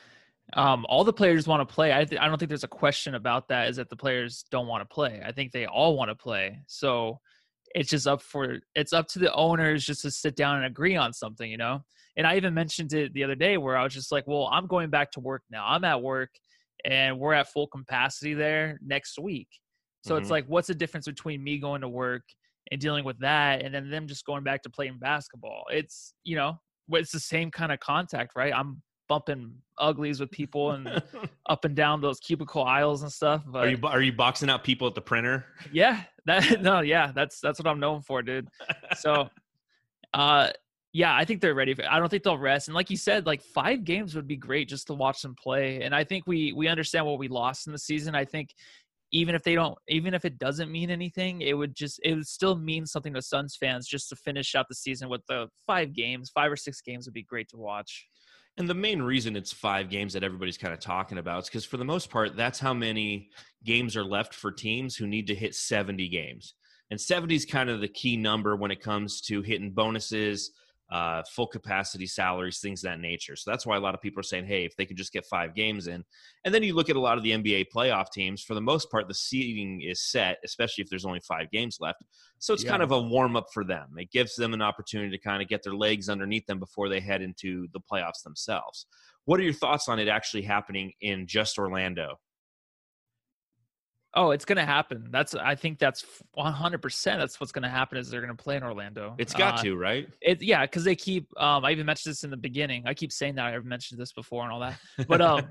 um, 0.53 0.85
all 0.89 1.03
the 1.03 1.13
players 1.13 1.47
want 1.47 1.67
to 1.67 1.73
play. 1.73 1.93
I, 1.93 2.03
th- 2.05 2.21
I 2.21 2.27
don't 2.27 2.37
think 2.37 2.49
there's 2.49 2.63
a 2.63 2.67
question 2.67 3.15
about 3.15 3.47
that. 3.47 3.69
Is 3.69 3.77
that 3.77 3.89
the 3.89 3.95
players 3.95 4.43
don't 4.51 4.67
want 4.67 4.87
to 4.87 4.93
play? 4.93 5.21
I 5.25 5.31
think 5.31 5.51
they 5.51 5.65
all 5.65 5.95
want 5.95 6.09
to 6.09 6.15
play. 6.15 6.59
So 6.67 7.19
it's 7.73 7.89
just 7.89 8.05
up 8.07 8.21
for 8.21 8.59
it's 8.75 8.93
up 8.93 9.07
to 9.07 9.19
the 9.19 9.33
owners 9.33 9.85
just 9.85 10.01
to 10.03 10.11
sit 10.11 10.35
down 10.35 10.57
and 10.57 10.65
agree 10.65 10.95
on 10.95 11.13
something, 11.13 11.49
you 11.49 11.57
know. 11.57 11.81
And 12.17 12.27
I 12.27 12.35
even 12.35 12.53
mentioned 12.53 12.93
it 12.93 13.13
the 13.13 13.23
other 13.23 13.35
day 13.35 13.57
where 13.57 13.75
I 13.75 13.83
was 13.83 13.93
just 13.93 14.11
like, 14.11 14.27
well, 14.27 14.47
I'm 14.51 14.67
going 14.67 14.89
back 14.91 15.11
to 15.13 15.19
work 15.19 15.41
now. 15.49 15.65
I'm 15.67 15.83
at 15.83 16.01
work, 16.01 16.29
and 16.85 17.19
we're 17.19 17.33
at 17.33 17.49
full 17.49 17.67
capacity 17.67 18.35
there 18.35 18.79
next 18.85 19.17
week. 19.17 19.47
So 20.01 20.15
Mhm. 20.15 20.19
it's 20.19 20.29
like, 20.29 20.45
what's 20.47 20.67
the 20.67 20.75
difference 20.75 21.07
between 21.07 21.43
me 21.43 21.57
going 21.57 21.81
to 21.81 21.89
work 21.89 22.23
and 22.71 22.79
dealing 22.79 23.05
with 23.05 23.17
that, 23.19 23.63
and 23.63 23.73
then 23.73 23.89
them 23.89 24.07
just 24.07 24.25
going 24.25 24.43
back 24.43 24.61
to 24.63 24.69
playing 24.69 24.99
basketball? 24.99 25.63
It's 25.71 26.13
you 26.23 26.35
know, 26.35 26.59
it's 26.89 27.11
the 27.11 27.19
same 27.19 27.49
kind 27.49 27.71
of 27.71 27.79
contact, 27.79 28.33
right? 28.35 28.53
I'm 28.53 28.83
bumping 29.07 29.53
uglies 29.77 30.19
with 30.19 30.31
people 30.31 30.71
and 30.71 31.01
up 31.49 31.65
and 31.65 31.75
down 31.75 32.01
those 32.01 32.19
cubicle 32.19 32.63
aisles 32.63 33.03
and 33.03 33.11
stuff. 33.11 33.43
But 33.45 33.65
are 33.65 33.69
you 33.69 33.79
are 33.83 34.01
you 34.01 34.13
boxing 34.13 34.49
out 34.49 34.63
people 34.63 34.87
at 34.87 34.95
the 34.95 35.01
printer? 35.01 35.45
yeah, 35.71 36.03
that 36.25 36.61
no, 36.61 36.81
yeah, 36.81 37.11
that's 37.13 37.39
that's 37.39 37.59
what 37.59 37.67
I'm 37.67 37.79
known 37.79 38.01
for, 38.01 38.21
dude. 38.21 38.47
So, 38.97 39.29
uh, 40.13 40.49
yeah, 40.93 41.15
I 41.15 41.25
think 41.25 41.41
they're 41.41 41.55
ready. 41.55 41.73
For, 41.73 41.83
I 41.89 41.99
don't 41.99 42.09
think 42.09 42.23
they'll 42.23 42.37
rest. 42.37 42.67
And 42.67 42.75
like 42.75 42.89
you 42.89 42.97
said, 42.97 43.25
like 43.25 43.41
five 43.41 43.83
games 43.83 44.15
would 44.15 44.27
be 44.27 44.37
great 44.37 44.69
just 44.69 44.87
to 44.87 44.93
watch 44.93 45.21
them 45.21 45.35
play. 45.35 45.81
And 45.81 45.93
I 45.95 46.03
think 46.03 46.27
we 46.27 46.53
we 46.53 46.67
understand 46.67 47.05
what 47.05 47.19
we 47.19 47.27
lost 47.27 47.67
in 47.67 47.73
the 47.73 47.79
season. 47.79 48.15
I 48.15 48.25
think 48.25 48.53
even 49.13 49.35
if 49.35 49.43
they 49.43 49.53
don't, 49.53 49.77
even 49.87 50.13
if 50.15 50.25
it 50.25 50.39
doesn't 50.39 50.71
mean 50.71 50.89
anything, 50.89 51.41
it 51.41 51.53
would 51.53 51.75
just 51.75 51.99
it 52.03 52.15
would 52.15 52.27
still 52.27 52.55
mean 52.55 52.85
something 52.85 53.13
to 53.13 53.21
Suns 53.21 53.55
fans 53.55 53.87
just 53.87 54.09
to 54.09 54.15
finish 54.15 54.55
out 54.55 54.67
the 54.67 54.75
season 54.75 55.07
with 55.07 55.21
the 55.27 55.47
five 55.65 55.93
games, 55.93 56.31
five 56.33 56.51
or 56.51 56.55
six 56.55 56.81
games 56.81 57.05
would 57.05 57.13
be 57.13 57.23
great 57.23 57.47
to 57.49 57.57
watch. 57.57 58.07
And 58.57 58.69
the 58.69 58.75
main 58.75 59.01
reason 59.01 59.35
it's 59.35 59.51
five 59.51 59.89
games 59.89 60.13
that 60.13 60.23
everybody's 60.23 60.59
kind 60.59 60.73
of 60.73 60.79
talking 60.79 61.17
about 61.17 61.43
is 61.43 61.49
because 61.49 61.65
for 61.65 61.77
the 61.77 61.85
most 61.85 62.09
part, 62.09 62.35
that's 62.35 62.59
how 62.59 62.73
many 62.73 63.29
games 63.63 63.97
are 63.97 64.03
left 64.03 64.33
for 64.33 64.51
teams 64.51 64.95
who 64.95 65.07
need 65.07 65.27
to 65.27 65.35
hit 65.35 65.55
70 65.55 66.07
games. 66.09 66.53
And 66.91 67.01
70 67.01 67.33
is 67.33 67.45
kind 67.45 67.69
of 67.69 67.81
the 67.81 67.87
key 67.87 68.15
number 68.15 68.55
when 68.55 68.69
it 68.69 68.81
comes 68.81 69.21
to 69.21 69.41
hitting 69.41 69.71
bonuses, 69.71 70.51
uh, 70.93 71.23
full 71.23 71.47
capacity 71.47 72.05
salaries, 72.05 72.59
things 72.59 72.83
of 72.83 72.91
that 72.91 72.99
nature. 72.99 73.35
So 73.35 73.49
that's 73.49 73.65
why 73.65 73.77
a 73.77 73.79
lot 73.79 73.95
of 73.95 74.01
people 74.01 74.19
are 74.19 74.23
saying, 74.23 74.45
hey, 74.45 74.63
if 74.63 74.75
they 74.75 74.85
could 74.85 74.95
just 74.95 75.11
get 75.11 75.25
five 75.25 75.55
games 75.55 75.87
in. 75.87 76.03
And 76.45 76.53
then 76.53 76.61
you 76.61 76.75
look 76.75 76.87
at 76.87 76.95
a 76.95 76.99
lot 76.99 77.17
of 77.17 77.23
the 77.23 77.31
NBA 77.31 77.65
playoff 77.75 78.11
teams, 78.11 78.43
for 78.43 78.53
the 78.53 78.61
most 78.61 78.91
part, 78.91 79.07
the 79.07 79.15
seating 79.15 79.81
is 79.81 80.03
set, 80.03 80.37
especially 80.45 80.83
if 80.83 80.91
there's 80.91 81.03
only 81.03 81.21
five 81.21 81.49
games 81.49 81.77
left. 81.79 82.03
So 82.37 82.53
it's 82.53 82.63
Yeah. 82.63 82.69
kind 82.69 82.83
of 82.83 82.91
a 82.91 83.01
warm 83.01 83.35
up 83.35 83.47
for 83.51 83.63
them. 83.63 83.95
It 83.97 84.11
gives 84.11 84.35
them 84.35 84.53
an 84.53 84.61
opportunity 84.61 85.09
to 85.09 85.17
kind 85.17 85.41
of 85.41 85.47
get 85.49 85.63
their 85.63 85.73
legs 85.73 86.09
underneath 86.09 86.45
them 86.45 86.59
before 86.59 86.89
they 86.89 86.99
head 86.99 87.23
into 87.23 87.67
the 87.73 87.79
playoffs 87.79 88.21
themselves. 88.23 88.85
What 89.25 89.39
are 89.39 89.43
your 89.43 89.53
thoughts 89.53 89.89
on 89.89 89.97
it 89.97 90.07
actually 90.07 90.43
happening 90.43 90.93
in 91.01 91.25
just 91.25 91.57
Orlando? 91.57 92.19
Oh, 94.15 94.31
it's 94.31 94.45
gonna 94.45 94.65
happen. 94.65 95.07
That's 95.09 95.33
I 95.33 95.55
think 95.55 95.79
that's 95.79 96.05
100. 96.33 96.81
percent 96.81 97.19
That's 97.19 97.39
what's 97.39 97.51
gonna 97.51 97.69
happen 97.69 97.97
is 97.97 98.09
they're 98.09 98.21
gonna 98.21 98.35
play 98.35 98.55
in 98.57 98.63
Orlando. 98.63 99.15
It's 99.17 99.33
got 99.33 99.59
Uh, 99.59 99.63
to, 99.63 99.75
right? 99.75 100.07
It 100.21 100.41
yeah, 100.41 100.61
because 100.61 100.83
they 100.83 100.95
keep. 100.95 101.27
Um, 101.39 101.65
I 101.65 101.71
even 101.71 101.85
mentioned 101.85 102.11
this 102.11 102.23
in 102.23 102.29
the 102.29 102.37
beginning. 102.37 102.83
I 102.85 102.93
keep 102.93 103.11
saying 103.11 103.35
that 103.35 103.53
I've 103.53 103.65
mentioned 103.65 103.99
this 103.99 104.13
before 104.13 104.43
and 104.43 104.51
all 104.51 104.59
that. 104.59 104.79
But 105.07 105.21
um, 105.29 105.49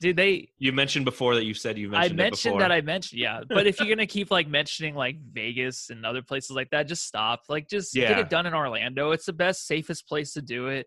did 0.00 0.16
they? 0.16 0.48
You 0.58 0.72
mentioned 0.72 1.04
before 1.04 1.34
that 1.34 1.44
you 1.44 1.52
said 1.52 1.76
you 1.76 1.90
mentioned 1.90 2.18
I 2.18 2.22
mentioned 2.22 2.60
that 2.60 2.72
I 2.72 2.80
mentioned 2.80 3.20
yeah. 3.20 3.42
But 3.46 3.66
if 3.66 3.78
you're 3.78 3.88
gonna 3.88 4.06
keep 4.06 4.30
like 4.30 4.48
mentioning 4.48 4.94
like 4.94 5.16
Vegas 5.32 5.90
and 5.90 6.06
other 6.06 6.22
places 6.22 6.52
like 6.52 6.70
that, 6.70 6.88
just 6.88 7.06
stop. 7.06 7.42
Like 7.50 7.68
just 7.68 7.92
get 7.92 8.18
it 8.18 8.30
done 8.30 8.46
in 8.46 8.54
Orlando. 8.54 9.10
It's 9.10 9.26
the 9.26 9.34
best, 9.34 9.66
safest 9.66 10.08
place 10.08 10.32
to 10.32 10.42
do 10.42 10.68
it. 10.68 10.86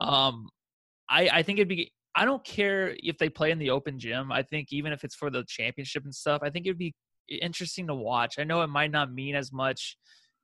Um, 0.00 0.48
I 1.08 1.28
I 1.28 1.42
think 1.42 1.58
it'd 1.58 1.68
be. 1.68 1.92
I 2.16 2.24
don't 2.24 2.44
care 2.44 2.94
if 2.98 3.18
they 3.18 3.28
play 3.28 3.50
in 3.50 3.58
the 3.58 3.70
open 3.70 3.98
gym. 3.98 4.30
I 4.30 4.42
think 4.42 4.68
even 4.72 4.92
if 4.92 5.04
it's 5.04 5.14
for 5.14 5.30
the 5.30 5.44
championship 5.48 6.04
and 6.04 6.14
stuff, 6.14 6.42
I 6.44 6.50
think 6.50 6.66
it'd 6.66 6.78
be 6.78 6.94
interesting 7.28 7.86
to 7.88 7.94
watch. 7.94 8.38
I 8.38 8.44
know 8.44 8.62
it 8.62 8.68
might 8.68 8.90
not 8.90 9.12
mean 9.12 9.34
as 9.34 9.52
much 9.52 9.96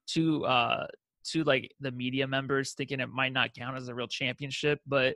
to 0.09 0.45
uh 0.47 0.87
to 1.23 1.45
like 1.45 1.71
the 1.81 1.93
media 1.93 2.27
members 2.27 2.73
thinking 2.73 3.01
it 3.01 3.11
might 3.11 3.33
not 3.33 3.55
count 3.55 3.77
as 3.77 3.89
a 3.89 3.95
real 3.95 4.09
championship, 4.09 4.81
but 4.87 5.15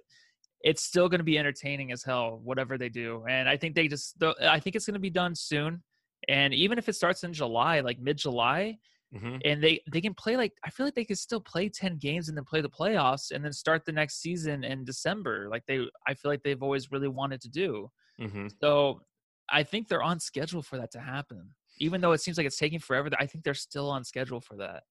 it's 0.60 0.82
still 0.82 1.08
going 1.08 1.18
to 1.18 1.24
be 1.24 1.38
entertaining 1.38 1.92
as 1.92 2.04
hell 2.04 2.40
whatever 2.42 2.78
they 2.78 2.88
do. 2.88 3.24
And 3.28 3.48
I 3.48 3.56
think 3.56 3.74
they 3.74 3.88
just 3.88 4.22
I 4.42 4.60
think 4.60 4.76
it's 4.76 4.86
going 4.86 4.94
to 4.94 5.00
be 5.00 5.10
done 5.10 5.34
soon. 5.34 5.82
And 6.28 6.54
even 6.54 6.78
if 6.78 6.88
it 6.88 6.94
starts 6.94 7.24
in 7.24 7.32
July, 7.32 7.80
like 7.80 8.00
mid-July, 8.00 8.78
Mhm. 9.14 9.40
and 9.44 9.62
they 9.62 9.80
they 9.90 10.00
can 10.00 10.14
play 10.14 10.36
like 10.36 10.52
I 10.64 10.70
feel 10.70 10.86
like 10.86 10.94
they 10.94 11.04
could 11.04 11.18
still 11.18 11.40
play 11.40 11.68
10 11.68 11.98
games 11.98 12.28
and 12.28 12.36
then 12.36 12.44
play 12.44 12.60
the 12.60 12.68
playoffs 12.70 13.30
and 13.30 13.44
then 13.44 13.52
start 13.52 13.84
the 13.84 13.92
next 13.92 14.20
season 14.20 14.64
in 14.64 14.84
December 14.84 15.48
like 15.48 15.64
they 15.66 15.86
I 16.08 16.14
feel 16.14 16.30
like 16.30 16.42
they've 16.42 16.62
always 16.62 16.90
really 16.90 17.08
wanted 17.08 17.40
to 17.42 17.48
do. 17.48 17.90
Mhm. 18.20 18.52
So 18.60 19.02
I 19.48 19.62
think 19.62 19.88
they're 19.88 20.02
on 20.02 20.18
schedule 20.20 20.62
for 20.62 20.78
that 20.78 20.90
to 20.92 21.00
happen. 21.00 21.54
Even 21.78 22.00
though 22.00 22.12
it 22.12 22.18
seems 22.22 22.38
like 22.38 22.46
it's 22.46 22.56
taking 22.56 22.78
forever, 22.78 23.10
I 23.18 23.26
think 23.26 23.44
they're 23.44 23.54
still 23.54 23.90
on 23.90 24.04
schedule 24.04 24.40
for 24.40 24.56
that. 24.56 24.84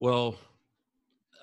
Well, 0.00 0.38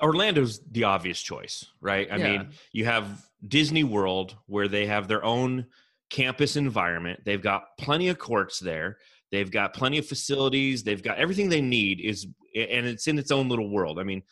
Orlando's 0.01 0.59
the 0.71 0.83
obvious 0.83 1.21
choice, 1.21 1.65
right? 1.79 2.11
I 2.11 2.17
Yeah. 2.17 2.23
mean, 2.37 2.53
you 2.71 2.85
have 2.85 3.29
Disney 3.47 3.83
World 3.83 4.37
where 4.47 4.67
they 4.67 4.85
have 4.87 5.07
their 5.07 5.23
own 5.23 5.67
campus 6.09 6.55
environment. 6.55 7.21
They've 7.25 7.41
got 7.41 7.77
plenty 7.77 8.09
of 8.09 8.17
courts 8.19 8.59
there. 8.59 8.97
They've 9.31 9.49
got 9.49 9.73
plenty 9.73 9.97
of 9.97 10.05
facilities. 10.05 10.83
They've 10.83 11.01
got 11.01 11.17
everything 11.17 11.49
they 11.49 11.61
need 11.61 12.01
is 12.01 12.27
and 12.53 12.85
it's 12.85 13.07
in 13.07 13.17
its 13.17 13.31
own 13.31 13.47
little 13.47 13.69
world. 13.69 13.97
I 13.97 14.03
mean, 14.03 14.23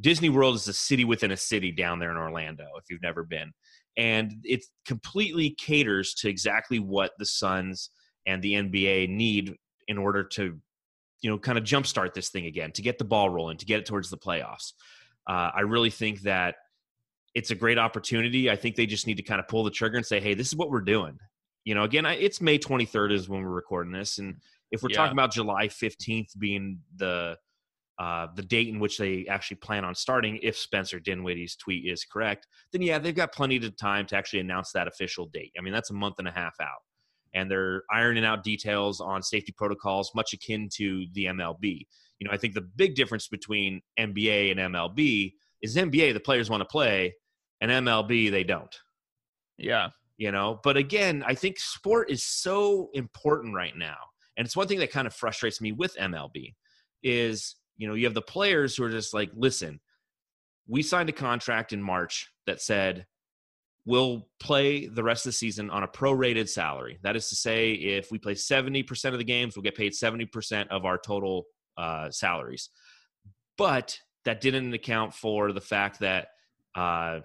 Disney 0.00 0.28
World 0.28 0.54
is 0.54 0.68
a 0.68 0.72
city 0.72 1.04
within 1.04 1.32
a 1.32 1.36
city 1.36 1.72
down 1.72 1.98
there 1.98 2.10
in 2.10 2.16
Orlando 2.16 2.64
if 2.78 2.84
you've 2.88 3.02
never 3.02 3.24
been. 3.24 3.52
And 3.96 4.34
it 4.44 4.64
completely 4.84 5.50
caters 5.50 6.14
to 6.14 6.28
exactly 6.28 6.78
what 6.78 7.12
the 7.18 7.24
Suns 7.24 7.90
and 8.26 8.42
the 8.42 8.52
NBA 8.52 9.08
need 9.08 9.56
in 9.88 9.98
order 9.98 10.22
to 10.22 10.60
you 11.22 11.30
know, 11.30 11.38
kind 11.38 11.58
of 11.58 11.64
jumpstart 11.64 12.14
this 12.14 12.28
thing 12.28 12.46
again, 12.46 12.72
to 12.72 12.82
get 12.82 12.98
the 12.98 13.04
ball 13.04 13.30
rolling, 13.30 13.56
to 13.58 13.66
get 13.66 13.80
it 13.80 13.86
towards 13.86 14.10
the 14.10 14.18
playoffs. 14.18 14.72
Uh, 15.28 15.50
I 15.54 15.62
really 15.62 15.90
think 15.90 16.20
that 16.22 16.56
it's 17.34 17.50
a 17.50 17.54
great 17.54 17.78
opportunity. 17.78 18.50
I 18.50 18.56
think 18.56 18.76
they 18.76 18.86
just 18.86 19.06
need 19.06 19.16
to 19.16 19.22
kind 19.22 19.40
of 19.40 19.48
pull 19.48 19.64
the 19.64 19.70
trigger 19.70 19.96
and 19.96 20.06
say, 20.06 20.20
"Hey, 20.20 20.34
this 20.34 20.46
is 20.48 20.56
what 20.56 20.70
we're 20.70 20.80
doing." 20.82 21.18
You 21.66 21.74
know, 21.74 21.82
again, 21.82 22.06
I, 22.06 22.14
it's 22.14 22.40
May 22.40 22.58
23rd 22.58 23.12
is 23.12 23.28
when 23.28 23.42
we're 23.42 23.50
recording 23.50 23.92
this, 23.92 24.16
and 24.16 24.36
if 24.70 24.82
we're 24.82 24.88
Yeah. 24.88 24.96
talking 24.96 25.12
about 25.12 25.32
July 25.32 25.68
15th 25.68 26.38
being 26.38 26.80
the 26.96 27.36
uh, 27.98 28.28
the 28.34 28.42
date 28.42 28.68
in 28.68 28.78
which 28.78 28.98
they 28.98 29.26
actually 29.26 29.56
plan 29.56 29.82
on 29.82 29.94
starting, 29.94 30.38
if 30.42 30.56
Spencer 30.56 31.00
Dinwiddie's 31.00 31.56
tweet 31.56 31.86
is 31.90 32.04
correct, 32.04 32.46
then 32.72 32.82
yeah, 32.82 32.98
they've 32.98 33.14
got 33.14 33.32
plenty 33.32 33.56
of 33.56 33.76
time 33.78 34.06
to 34.06 34.16
actually 34.16 34.40
announce 34.40 34.70
that 34.72 34.86
official 34.86 35.26
date. 35.32 35.50
I 35.58 35.62
mean, 35.62 35.72
that's 35.72 35.90
a 35.90 35.94
month 35.94 36.16
and 36.18 36.28
a 36.28 36.30
half 36.30 36.54
out 36.60 36.82
and 37.36 37.50
they're 37.50 37.82
ironing 37.90 38.24
out 38.24 38.42
details 38.42 39.00
on 39.00 39.22
safety 39.22 39.52
protocols, 39.52 40.10
much 40.14 40.32
akin 40.32 40.68
to 40.72 41.06
the 41.12 41.26
MLB. 41.26 41.86
You 42.18 42.26
know, 42.26 42.32
I 42.32 42.38
think 42.38 42.54
the 42.54 42.62
big 42.62 42.94
difference 42.94 43.28
between 43.28 43.82
NBA 44.00 44.50
and 44.50 44.74
MLB 44.74 45.34
is 45.62 45.76
NBA 45.76 46.14
the 46.14 46.20
players 46.20 46.48
want 46.48 46.62
to 46.62 46.64
play, 46.66 47.14
and 47.60 47.70
MLB 47.70 48.30
they 48.30 48.42
don't. 48.42 48.74
Yeah. 49.58 49.90
You 50.18 50.32
know, 50.32 50.60
but 50.64 50.76
again, 50.78 51.22
I 51.26 51.34
think 51.34 51.58
sport 51.58 52.10
is 52.10 52.24
so 52.24 52.88
important 52.94 53.54
right 53.54 53.76
now, 53.76 53.98
and 54.36 54.46
it's 54.46 54.56
one 54.56 54.66
thing 54.66 54.78
that 54.78 54.90
kind 54.90 55.06
of 55.06 55.14
frustrates 55.14 55.60
me 55.60 55.72
with 55.72 55.94
MLB 55.96 56.54
is 57.02 57.56
you 57.76 57.86
know 57.86 57.94
you 57.94 58.06
have 58.06 58.14
the 58.14 58.22
players 58.22 58.76
who 58.76 58.84
are 58.84 58.90
just 58.90 59.12
like, 59.12 59.30
listen, 59.34 59.78
we 60.66 60.82
signed 60.82 61.10
a 61.10 61.12
contract 61.12 61.72
in 61.72 61.82
March 61.82 62.30
that 62.46 62.62
said 62.62 63.06
we'll 63.86 64.26
play 64.40 64.86
the 64.86 65.02
rest 65.02 65.24
of 65.24 65.30
the 65.30 65.36
season 65.36 65.70
on 65.70 65.84
a 65.84 65.88
prorated 65.88 66.48
salary. 66.48 66.98
That 67.02 67.16
is 67.16 67.28
to 67.28 67.36
say, 67.36 67.72
if 67.72 68.10
we 68.10 68.18
play 68.18 68.34
70% 68.34 69.12
of 69.12 69.18
the 69.18 69.24
games, 69.24 69.56
we'll 69.56 69.62
get 69.62 69.76
paid 69.76 69.92
70% 69.92 70.66
of 70.68 70.84
our 70.84 70.98
total 70.98 71.46
uh, 71.78 72.10
salaries. 72.10 72.68
But 73.56 73.98
that 74.24 74.40
didn't 74.40 74.74
account 74.74 75.14
for 75.14 75.52
the 75.52 75.60
fact 75.60 76.00
that 76.00 76.28
uh, 76.74 77.20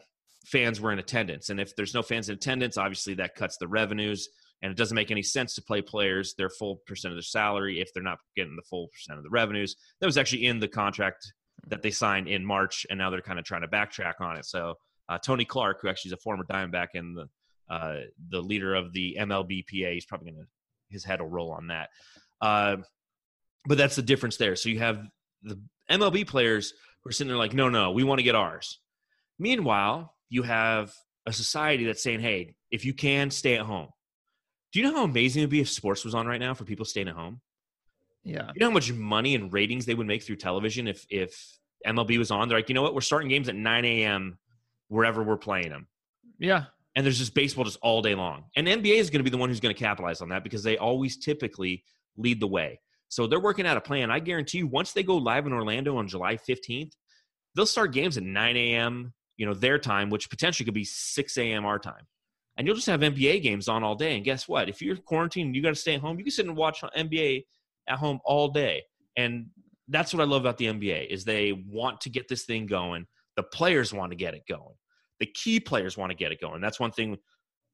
fans 0.45 0.81
were 0.81 0.91
in 0.91 0.99
attendance. 0.99 1.49
And 1.49 1.59
if 1.59 1.75
there's 1.75 1.93
no 1.93 2.01
fans 2.01 2.29
in 2.29 2.35
attendance, 2.35 2.77
obviously 2.77 3.13
that 3.15 3.35
cuts 3.35 3.57
the 3.57 3.67
revenues. 3.67 4.29
And 4.63 4.71
it 4.71 4.77
doesn't 4.77 4.95
make 4.95 5.11
any 5.11 5.23
sense 5.23 5.55
to 5.55 5.61
play 5.61 5.81
players 5.81 6.35
their 6.37 6.49
full 6.49 6.81
percent 6.85 7.11
of 7.11 7.15
their 7.15 7.23
salary 7.23 7.79
if 7.79 7.91
they're 7.93 8.03
not 8.03 8.19
getting 8.35 8.55
the 8.55 8.61
full 8.69 8.89
percent 8.89 9.17
of 9.17 9.23
the 9.23 9.29
revenues. 9.29 9.75
That 9.99 10.05
was 10.05 10.17
actually 10.17 10.45
in 10.45 10.59
the 10.59 10.67
contract 10.67 11.33
that 11.67 11.81
they 11.81 11.91
signed 11.91 12.27
in 12.27 12.45
March, 12.45 12.85
and 12.89 12.97
now 12.97 13.09
they're 13.09 13.21
kind 13.21 13.39
of 13.39 13.45
trying 13.45 13.61
to 13.61 13.67
backtrack 13.67 14.19
on 14.19 14.37
it. 14.37 14.45
So 14.45 14.75
uh, 15.09 15.17
Tony 15.17 15.45
Clark, 15.45 15.79
who 15.81 15.89
actually 15.89 16.09
is 16.09 16.13
a 16.13 16.17
former 16.17 16.43
Diamondback 16.43 16.89
and 16.93 17.17
the 17.17 17.27
uh, 17.73 18.01
the 18.29 18.41
leader 18.41 18.75
of 18.75 18.93
the 18.93 19.17
MLBPA, 19.19 19.93
he's 19.93 20.05
probably 20.05 20.31
going 20.31 20.43
to 20.43 20.47
his 20.91 21.03
head 21.03 21.21
will 21.21 21.29
roll 21.29 21.51
on 21.51 21.67
that. 21.67 21.89
Uh, 22.41 22.77
but 23.65 23.77
that's 23.77 23.95
the 23.95 24.01
difference 24.01 24.37
there. 24.37 24.55
So 24.55 24.69
you 24.69 24.79
have 24.79 25.07
the 25.41 25.59
MLB 25.89 26.27
players 26.27 26.73
who 27.01 27.09
are 27.09 27.11
sitting 27.11 27.29
there 27.29 27.37
like, 27.37 27.53
no, 27.53 27.69
no, 27.69 27.91
we 27.91 28.03
want 28.03 28.19
to 28.19 28.23
get 28.23 28.35
ours. 28.35 28.79
Meanwhile, 29.39 30.13
you 30.31 30.43
have 30.43 30.91
a 31.27 31.33
society 31.33 31.85
that's 31.85 32.01
saying, 32.01 32.21
hey, 32.21 32.55
if 32.71 32.85
you 32.85 32.93
can, 32.93 33.29
stay 33.29 33.55
at 33.55 33.65
home. 33.65 33.89
Do 34.71 34.79
you 34.79 34.85
know 34.87 34.95
how 34.95 35.03
amazing 35.03 35.41
it 35.41 35.45
would 35.45 35.51
be 35.51 35.59
if 35.59 35.69
sports 35.69 36.05
was 36.05 36.15
on 36.15 36.25
right 36.25 36.39
now 36.39 36.53
for 36.53 36.63
people 36.63 36.85
staying 36.85 37.09
at 37.09 37.15
home? 37.15 37.41
Yeah. 38.23 38.49
You 38.55 38.61
know 38.61 38.67
how 38.67 38.73
much 38.73 38.91
money 38.93 39.35
and 39.35 39.51
ratings 39.51 39.85
they 39.85 39.93
would 39.93 40.07
make 40.07 40.23
through 40.23 40.37
television 40.37 40.87
if 40.87 41.05
if 41.09 41.59
MLB 41.85 42.17
was 42.17 42.31
on? 42.31 42.47
They're 42.47 42.57
like, 42.57 42.69
you 42.69 42.75
know 42.75 42.81
what? 42.81 42.95
We're 42.95 43.01
starting 43.01 43.29
games 43.29 43.49
at 43.49 43.55
9 43.55 43.85
a.m. 43.85 44.37
wherever 44.87 45.21
we're 45.21 45.37
playing 45.37 45.69
them. 45.69 45.87
Yeah. 46.39 46.65
And 46.95 47.05
there's 47.05 47.19
just 47.19 47.35
baseball 47.35 47.65
just 47.65 47.79
all 47.81 48.01
day 48.01 48.15
long. 48.15 48.45
And 48.55 48.67
NBA 48.67 48.95
is 48.95 49.09
going 49.09 49.19
to 49.19 49.23
be 49.23 49.29
the 49.29 49.37
one 49.37 49.49
who's 49.49 49.59
going 49.59 49.75
to 49.75 49.79
capitalize 49.79 50.21
on 50.21 50.29
that 50.29 50.43
because 50.43 50.63
they 50.63 50.77
always 50.77 51.17
typically 51.17 51.83
lead 52.15 52.39
the 52.39 52.47
way. 52.47 52.79
So 53.09 53.27
they're 53.27 53.39
working 53.39 53.67
out 53.67 53.75
a 53.75 53.81
plan. 53.81 54.09
I 54.09 54.19
guarantee 54.19 54.59
you, 54.59 54.67
once 54.67 54.93
they 54.93 55.03
go 55.03 55.17
live 55.17 55.45
in 55.45 55.51
Orlando 55.51 55.97
on 55.97 56.07
July 56.07 56.37
15th, 56.37 56.93
they'll 57.55 57.65
start 57.65 57.91
games 57.91 58.15
at 58.17 58.23
9 58.23 58.55
a.m. 58.55 59.13
You 59.41 59.47
know 59.47 59.55
their 59.55 59.79
time, 59.79 60.09
which 60.11 60.29
potentially 60.29 60.65
could 60.65 60.73
be 60.83 60.83
6 60.85 61.37
a.m. 61.37 61.65
our 61.65 61.79
time, 61.79 62.05
and 62.55 62.67
you'll 62.67 62.75
just 62.75 62.87
have 62.87 63.01
NBA 63.01 63.41
games 63.41 63.67
on 63.67 63.83
all 63.83 63.95
day. 63.95 64.15
And 64.15 64.23
guess 64.23 64.47
what? 64.47 64.69
If 64.69 64.81
you're 64.81 64.95
quarantined, 64.95 65.47
and 65.47 65.55
you 65.55 65.63
got 65.63 65.69
to 65.69 65.75
stay 65.75 65.95
at 65.95 66.01
home. 66.01 66.17
You 66.19 66.23
can 66.23 66.31
sit 66.31 66.45
and 66.45 66.55
watch 66.55 66.81
NBA 66.81 67.45
at 67.87 67.97
home 67.97 68.19
all 68.23 68.49
day, 68.49 68.83
and 69.17 69.47
that's 69.87 70.13
what 70.13 70.21
I 70.21 70.25
love 70.25 70.41
about 70.41 70.57
the 70.57 70.67
NBA 70.67 71.07
is 71.07 71.25
they 71.25 71.51
want 71.67 71.99
to 72.01 72.09
get 72.09 72.27
this 72.27 72.43
thing 72.45 72.65
going. 72.67 73.07
The 73.35 73.43
players 73.43 73.93
want 73.93 74.11
to 74.11 74.15
get 74.15 74.33
it 74.35 74.43
going. 74.47 74.75
The 75.19 75.25
key 75.25 75.59
players 75.59 75.97
want 75.97 76.11
to 76.11 76.15
get 76.15 76.31
it 76.31 76.39
going. 76.39 76.61
That's 76.61 76.79
one 76.79 76.91
thing 76.91 77.17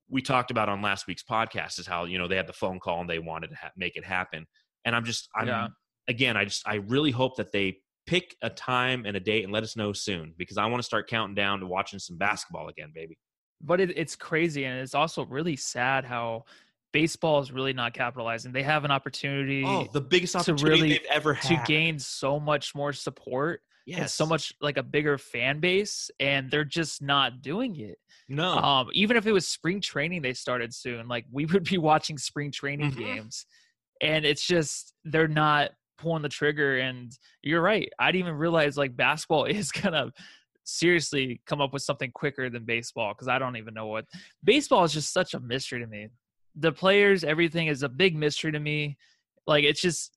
we 0.09 0.21
talked 0.21 0.51
about 0.51 0.69
on 0.69 0.81
last 0.81 1.05
week's 1.07 1.23
podcast 1.23 1.79
is 1.79 1.85
how 1.85 2.05
you 2.05 2.17
know 2.17 2.27
they 2.27 2.37
had 2.37 2.47
the 2.47 2.53
phone 2.53 2.79
call 2.79 3.01
and 3.01 3.09
they 3.09 3.19
wanted 3.19 3.49
to 3.51 3.55
ha- 3.57 3.71
make 3.75 3.95
it 3.97 4.05
happen. 4.05 4.47
And 4.85 4.95
I'm 4.95 5.03
just, 5.03 5.27
I'm 5.35 5.47
Yeah. 5.47 5.67
again, 6.07 6.37
I 6.37 6.45
just, 6.45 6.65
I 6.67 6.75
really 6.75 7.11
hope 7.11 7.35
that 7.37 7.51
they 7.51 7.79
pick 8.07 8.35
a 8.41 8.49
time 8.49 9.05
and 9.05 9.15
a 9.15 9.19
date 9.19 9.43
and 9.43 9.53
let 9.53 9.61
us 9.63 9.75
know 9.75 9.93
soon 9.93 10.33
because 10.37 10.57
I 10.57 10.65
want 10.65 10.77
to 10.79 10.83
start 10.83 11.07
counting 11.09 11.35
down 11.35 11.59
to 11.59 11.67
watching 11.67 11.99
some 11.99 12.17
basketball 12.17 12.69
again, 12.69 12.91
baby. 12.95 13.17
But 13.61 13.81
it, 13.81 13.97
it's 13.97 14.15
crazy, 14.15 14.63
and 14.65 14.79
it's 14.79 14.95
also 14.95 15.25
really 15.25 15.55
sad 15.55 16.05
how 16.05 16.45
baseball 16.93 17.39
is 17.41 17.51
really 17.51 17.73
not 17.73 17.93
capitalizing. 17.93 18.51
They 18.53 18.63
have 18.63 18.85
an 18.85 18.91
opportunity 18.91 19.63
Oh, 19.65 19.87
the 19.91 20.01
biggest 20.01 20.33
to 20.33 20.39
opportunity 20.39 20.65
really- 20.81 20.89
they've 20.97 21.07
ever 21.11 21.33
had. 21.33 21.49
to 21.49 21.63
gain 21.71 21.99
so 21.99 22.39
much 22.39 22.73
more 22.73 22.93
support 22.93 23.61
and 23.87 23.97
yes. 23.99 24.13
so 24.13 24.25
much 24.25 24.53
like 24.61 24.77
a 24.77 24.83
bigger 24.83 25.17
fan 25.17 25.59
base, 25.59 26.09
and 26.19 26.49
they're 26.51 26.65
just 26.65 27.01
not 27.01 27.41
doing 27.41 27.79
it. 27.79 27.97
No. 28.29 28.49
Um, 28.57 28.89
even 28.93 29.15
if 29.17 29.25
it 29.25 29.31
was 29.31 29.47
spring 29.47 29.79
training, 29.81 30.21
they 30.21 30.33
started 30.33 30.73
soon. 30.73 31.07
Like 31.07 31.25
we 31.31 31.45
would 31.45 31.63
be 31.63 31.77
watching 31.77 32.17
spring 32.17 32.51
training 32.51 32.91
Mhm. 32.91 32.97
games, 32.97 33.45
and 34.01 34.23
it's 34.25 34.45
just 34.45 34.93
they're 35.03 35.27
not 35.27 35.71
pulling 35.97 36.21
the 36.21 36.29
trigger. 36.29 36.77
And 36.77 37.11
you're 37.41 37.61
right. 37.61 37.89
I 37.99 38.11
didn't 38.11 38.27
even 38.27 38.37
realize 38.37 38.77
like 38.77 38.95
basketball 38.95 39.45
is 39.45 39.71
gonna 39.71 40.11
seriously 40.63 41.41
come 41.45 41.61
up 41.61 41.71
with 41.71 41.81
something 41.81 42.11
quicker 42.11 42.49
than 42.49 42.65
baseball 42.65 43.13
because 43.13 43.27
I 43.27 43.39
don't 43.39 43.55
even 43.55 43.73
know 43.73 43.87
what 43.87 44.05
baseball 44.43 44.83
is 44.83 44.93
just 44.93 45.13
such 45.13 45.33
a 45.33 45.39
mystery 45.39 45.79
to 45.79 45.87
me. 45.87 46.09
The 46.55 46.71
players, 46.71 47.23
everything 47.23 47.67
is 47.67 47.83
a 47.83 47.89
big 47.89 48.15
mystery 48.15 48.51
to 48.51 48.59
me. 48.59 48.97
Like 49.45 49.63
it's 49.63 49.81
just 49.81 50.11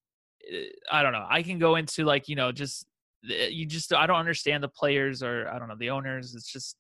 eh, 0.53 0.65
I 0.91 1.03
don't 1.03 1.13
know. 1.13 1.27
I 1.29 1.43
can 1.43 1.59
go 1.59 1.77
into 1.77 2.05
like 2.05 2.29
you 2.29 2.37
know 2.37 2.53
just 2.53 2.87
eh, 3.31 3.49
you 3.49 3.67
just 3.67 3.93
I 3.93 4.07
don't 4.07 4.17
understand 4.17 4.63
the 4.63 4.69
players 4.69 5.23
or 5.23 5.49
I 5.49 5.59
don't 5.59 5.69
know 5.69 5.77
the 5.79 5.91
owners. 5.91 6.35
It's 6.35 6.51
just 6.51 6.77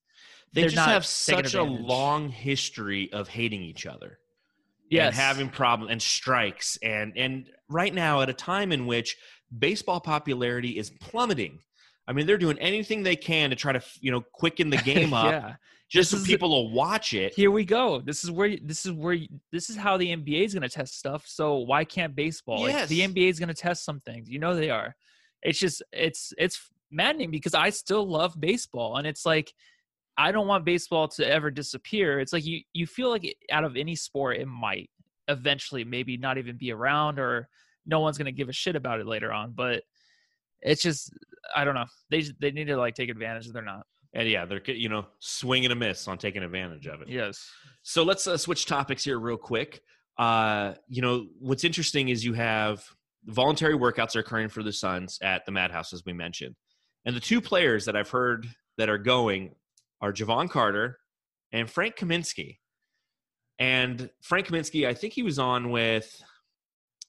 they 0.52 0.62
just 0.62 0.76
have 0.76 1.06
such 1.06 1.54
a 1.54 1.62
long 1.62 2.28
history 2.28 3.12
of 3.12 3.28
hating 3.28 3.62
each 3.62 3.86
other. 3.86 4.18
Yes 4.90 5.06
and 5.06 5.14
having 5.14 5.48
problems 5.48 5.90
and 5.90 6.02
strikes 6.02 6.78
and 6.82 7.16
and 7.16 7.48
right 7.68 7.94
now 7.94 8.20
at 8.20 8.28
a 8.28 8.34
time 8.34 8.72
in 8.72 8.86
which 8.86 9.16
baseball 9.58 10.00
popularity 10.00 10.76
is 10.78 10.90
plummeting 10.90 11.58
i 12.06 12.12
mean 12.12 12.26
they're 12.26 12.38
doing 12.38 12.58
anything 12.58 13.02
they 13.02 13.16
can 13.16 13.50
to 13.50 13.56
try 13.56 13.72
to 13.72 13.82
you 14.00 14.10
know 14.10 14.20
quicken 14.32 14.68
the 14.70 14.76
game 14.92 15.14
up 15.14 15.30
yeah. 15.32 15.54
just 15.88 16.10
so 16.10 16.16
This 16.16 16.22
is- 16.24 16.26
people 16.28 16.50
will 16.50 16.70
watch 16.72 17.14
it 17.14 17.34
Here 17.34 17.50
we 17.50 17.64
go. 17.64 18.00
This 18.00 18.22
is 18.24 18.30
where 18.30 18.56
this 18.62 18.84
is 18.86 18.92
where 18.92 19.18
this 19.50 19.70
is 19.70 19.76
how 19.76 19.96
the 19.96 20.08
NBA 20.16 20.44
is 20.44 20.54
going 20.54 20.62
to 20.62 20.68
test 20.68 20.98
stuff. 20.98 21.24
So 21.26 21.58
why 21.58 21.84
can't 21.84 22.14
baseball? 22.14 22.62
Like, 22.62 22.86
the 22.88 23.00
NBA 23.00 23.28
is 23.28 23.38
going 23.40 23.48
to 23.48 23.54
test 23.54 23.84
some 23.84 24.00
things. 24.00 24.28
You 24.28 24.38
know 24.38 24.54
they 24.54 24.70
are. 24.70 24.94
It's 25.42 25.58
just 25.58 25.82
it's 25.92 26.32
it's 26.38 26.60
maddening 26.92 27.30
because 27.30 27.54
I 27.54 27.70
still 27.70 28.06
love 28.06 28.38
baseball 28.38 28.96
and 28.98 29.06
it's 29.06 29.24
like 29.26 29.52
I 30.16 30.32
don't 30.32 30.46
want 30.46 30.64
baseball 30.64 31.08
to 31.08 31.26
ever 31.28 31.50
disappear. 31.50 32.20
It's 32.20 32.32
like 32.32 32.44
you 32.44 32.60
you 32.72 32.86
feel 32.86 33.10
like 33.10 33.24
it, 33.24 33.36
out 33.50 33.64
of 33.64 33.76
any 33.76 33.96
sport 33.96 34.36
it 34.36 34.46
might 34.46 34.90
eventually 35.28 35.84
maybe 35.84 36.16
not 36.16 36.38
even 36.38 36.56
be 36.56 36.72
around 36.72 37.18
or 37.18 37.48
no 37.86 38.00
one's 38.00 38.18
going 38.18 38.26
to 38.26 38.32
give 38.32 38.48
a 38.48 38.52
shit 38.52 38.76
about 38.76 39.00
it 39.00 39.06
later 39.06 39.32
on, 39.32 39.52
but 39.52 39.82
it's 40.60 40.82
just 40.82 41.12
I 41.54 41.64
don't 41.64 41.74
know. 41.74 41.86
They 42.10 42.24
they 42.40 42.50
need 42.50 42.66
to 42.66 42.76
like 42.76 42.94
take 42.94 43.08
advantage. 43.10 43.48
They're 43.50 43.62
not. 43.62 43.86
and 44.12 44.28
yeah 44.28 44.44
they're 44.44 44.62
you 44.70 44.88
know 44.88 45.06
swing 45.20 45.64
and 45.64 45.72
a 45.72 45.76
miss 45.76 46.08
on 46.08 46.18
taking 46.18 46.42
advantage 46.42 46.86
of 46.86 47.00
it 47.00 47.08
Yes. 47.08 47.48
So 47.82 48.02
let's 48.02 48.26
uh, 48.26 48.36
switch 48.36 48.66
topics 48.66 49.04
here 49.04 49.18
real 49.18 49.38
quick. 49.38 49.80
Uh, 50.18 50.74
you 50.88 51.00
know, 51.00 51.26
what's 51.38 51.64
interesting 51.64 52.10
is 52.10 52.22
you 52.24 52.34
have 52.34 52.84
voluntary 53.24 53.74
workouts 53.74 54.14
are 54.16 54.20
occurring 54.20 54.50
for 54.50 54.62
the 54.62 54.72
Suns 54.72 55.18
at 55.22 55.46
the 55.46 55.52
Madhouse, 55.52 55.94
as 55.94 56.02
we 56.04 56.12
mentioned. 56.12 56.56
And 57.06 57.16
the 57.16 57.20
two 57.20 57.40
players 57.40 57.86
that 57.86 57.96
I've 57.96 58.10
heard 58.10 58.46
that 58.76 58.90
are 58.90 58.98
going 58.98 59.54
are 60.00 60.12
Jevon 60.12 60.48
Carter 60.50 60.98
and 61.52 61.68
Frank 61.70 61.96
Kaminsky. 61.96 62.58
And 63.58 64.08
Frank 64.22 64.46
Kaminsky, 64.46 64.86
I 64.86 64.94
think 64.94 65.12
he 65.12 65.22
was 65.22 65.38
on 65.38 65.70
with, 65.70 66.22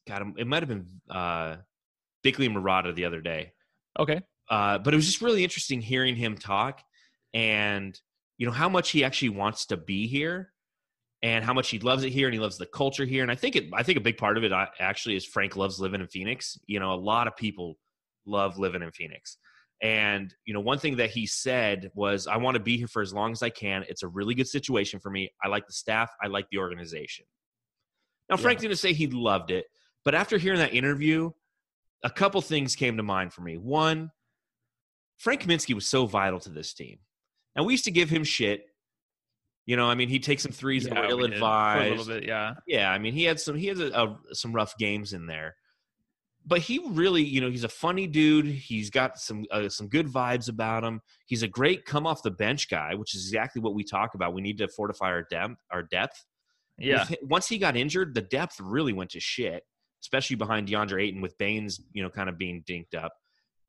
God, 0.08 0.34
it 0.38 0.47
might 0.47 0.62
have 0.62 0.69
been 0.69 0.88
uh, 1.10 1.58
Bickley 2.23 2.49
Marotta 2.49 2.93
the 2.93 3.06
other 3.06 3.21
day 3.21 3.54
Okay. 3.99 4.21
uh, 4.49 4.77
but 4.77 4.93
it 4.93 4.97
was 4.97 5.06
just 5.06 5.21
really 5.21 5.43
interesting 5.43 5.82
hearing 5.82 6.15
him 6.15 6.38
talk 6.38 6.82
and 7.34 7.99
you 8.38 8.45
know 8.45 8.51
how 8.51 8.69
much 8.69 8.89
he 8.89 9.04
actually 9.04 9.30
wants 9.30 9.65
to 9.67 9.77
be 9.77 10.08
here 10.08 10.51
and 11.23 11.45
how 11.45 11.54
much 11.54 11.69
he 11.69 11.80
loves 11.80 12.04
it 12.04 12.10
here 12.10 12.27
and 12.27 12.34
he 12.34 12.39
loves 12.39 12.58
the 12.58 12.65
culture 12.65 13.06
here 13.06 13.21
and 13.23 13.32
i 13.32 13.36
think 13.36 13.56
it 13.56 13.65
i 13.73 13.84
think 13.84 13.97
a 13.97 14.01
big 14.01 14.17
part 14.17 14.38
of 14.38 14.43
it 14.43 14.51
uh, 14.51 14.65
actually 14.80 15.15
is 15.15 15.25
frank 15.25 15.56
loves 15.56 15.80
living 15.80 16.01
in 16.01 16.08
phoenix 16.08 16.58
you 16.67 16.80
know 16.80 16.93
a 16.93 16.95
lot 16.95 17.27
of 17.27 17.36
people 17.36 17.77
love 18.25 18.58
living 18.58 18.82
in 18.82 18.91
phoenix 18.91 19.38
and 19.82 20.34
you 20.46 20.54
know 20.54 20.60
one 20.60 20.78
thing 20.78 20.98
that 20.98 21.10
he 21.10 21.26
said 21.26 21.89
was 21.96 22.28
i 22.28 22.38
want 22.38 22.56
to 22.56 22.62
be 22.62 22.78
here 22.78 22.88
for 22.88 23.02
as 23.02 23.13
long 23.13 23.32
as 23.32 23.41
i 23.41 23.50
can 23.50 23.84
it's 23.89 24.04
a 24.04 24.08
really 24.08 24.36
good 24.36 24.48
situation 24.48 25.00
for 25.00 25.10
me 25.10 25.30
i 25.44 25.48
like 25.48 25.65
the 25.67 25.74
staff 25.74 26.12
i 26.24 26.28
like 26.28 26.46
the 26.52 26.58
organization 26.58 27.26
now 28.30 28.38
frank 28.38 28.60
didn't 28.60 28.78
say 28.78 28.94
he 28.94 29.08
loved 29.08 29.50
it 29.52 29.65
but 30.06 30.13
after 30.15 30.38
hearing 30.38 30.60
that 30.60 30.74
interview 30.74 31.32
a 32.04 32.10
couple 32.10 32.41
things 32.41 32.76
came 32.76 32.98
to 32.98 33.04
mind 33.04 33.34
for 33.34 33.41
me 33.41 33.58
one 33.58 34.12
Frank 35.22 35.44
Kaminsky 35.44 35.76
was 35.76 35.86
so 35.88 36.08
vital 36.08 36.39
to 36.39 36.50
this 36.50 36.74
team. 36.74 36.98
And 37.56 37.63
we 37.63 37.74
used 37.74 37.86
to 37.86 37.91
give 37.91 38.10
him 38.10 38.24
shit. 38.24 38.65
You 39.67 39.76
know, 39.76 39.88
I 39.88 39.94
mean, 39.94 40.10
he'd 40.10 40.24
take 40.24 40.39
some 40.39 40.52
threes 40.52 40.84
that 40.86 40.94
Yeah, 40.96 41.02
were 41.02 41.15
we 41.17 41.26
ill 41.26 41.30
for 41.30 41.36
a 41.36 41.80
little 41.80 41.94
advised. 41.94 42.08
bit, 42.08 42.24
yeah. 42.24 42.54
Yeah, 42.65 42.89
I 42.91 42.98
mean, 42.98 43.13
he 43.13 43.26
had 43.26 43.39
some 43.39 43.56
he 43.56 43.67
had 43.67 43.78
a, 43.80 44.02
a, 44.02 44.17
some 44.34 44.52
rough 44.52 44.76
games 44.80 45.13
in 45.13 45.28
there. 45.28 45.56
But 46.45 46.60
he 46.62 46.80
really, 46.89 47.21
you 47.23 47.39
know, 47.39 47.49
he's 47.51 47.63
a 47.63 47.69
funny 47.69 48.08
dude. 48.08 48.47
He's 48.47 48.89
got 48.89 49.19
some 49.19 49.45
uh, 49.51 49.69
some 49.69 49.88
good 49.88 50.08
vibes 50.08 50.49
about 50.49 50.84
him. 50.84 51.01
He's 51.27 51.43
a 51.43 51.47
great 51.47 51.86
come 51.86 52.08
off 52.08 52.23
the 52.23 52.32
bench 52.32 52.67
guy, 52.69 52.95
which 52.95 53.13
is 53.15 53.25
exactly 53.25 53.62
what 53.62 53.75
we 53.75 53.84
talk 53.84 54.15
about. 54.15 54.34
We 54.34 54.41
need 54.41 54.58
to 54.58 54.67
fortify 54.67 55.08
our 55.08 55.23
depth. 55.30 55.56
Our 55.71 55.84
depth. 55.84 56.25
Yeah. 56.77 57.06
With 57.10 57.19
Once 57.21 57.47
he 57.47 57.58
got 57.60 57.77
injured, 57.77 58.15
the 58.15 58.23
depth 58.23 58.60
really 58.60 58.91
went 58.91 59.12
to 59.12 59.19
shit, 59.19 59.63
especially 60.01 60.36
behind 60.36 60.67
DeAndre 60.67 61.04
Ayton 61.04 61.21
with 61.21 61.38
Baynes, 61.38 61.80
you 61.93 62.01
know, 62.01 62.10
kind 62.10 62.27
of 62.27 62.39
being 62.39 62.63
dinked 62.67 62.95
up. 62.95 63.13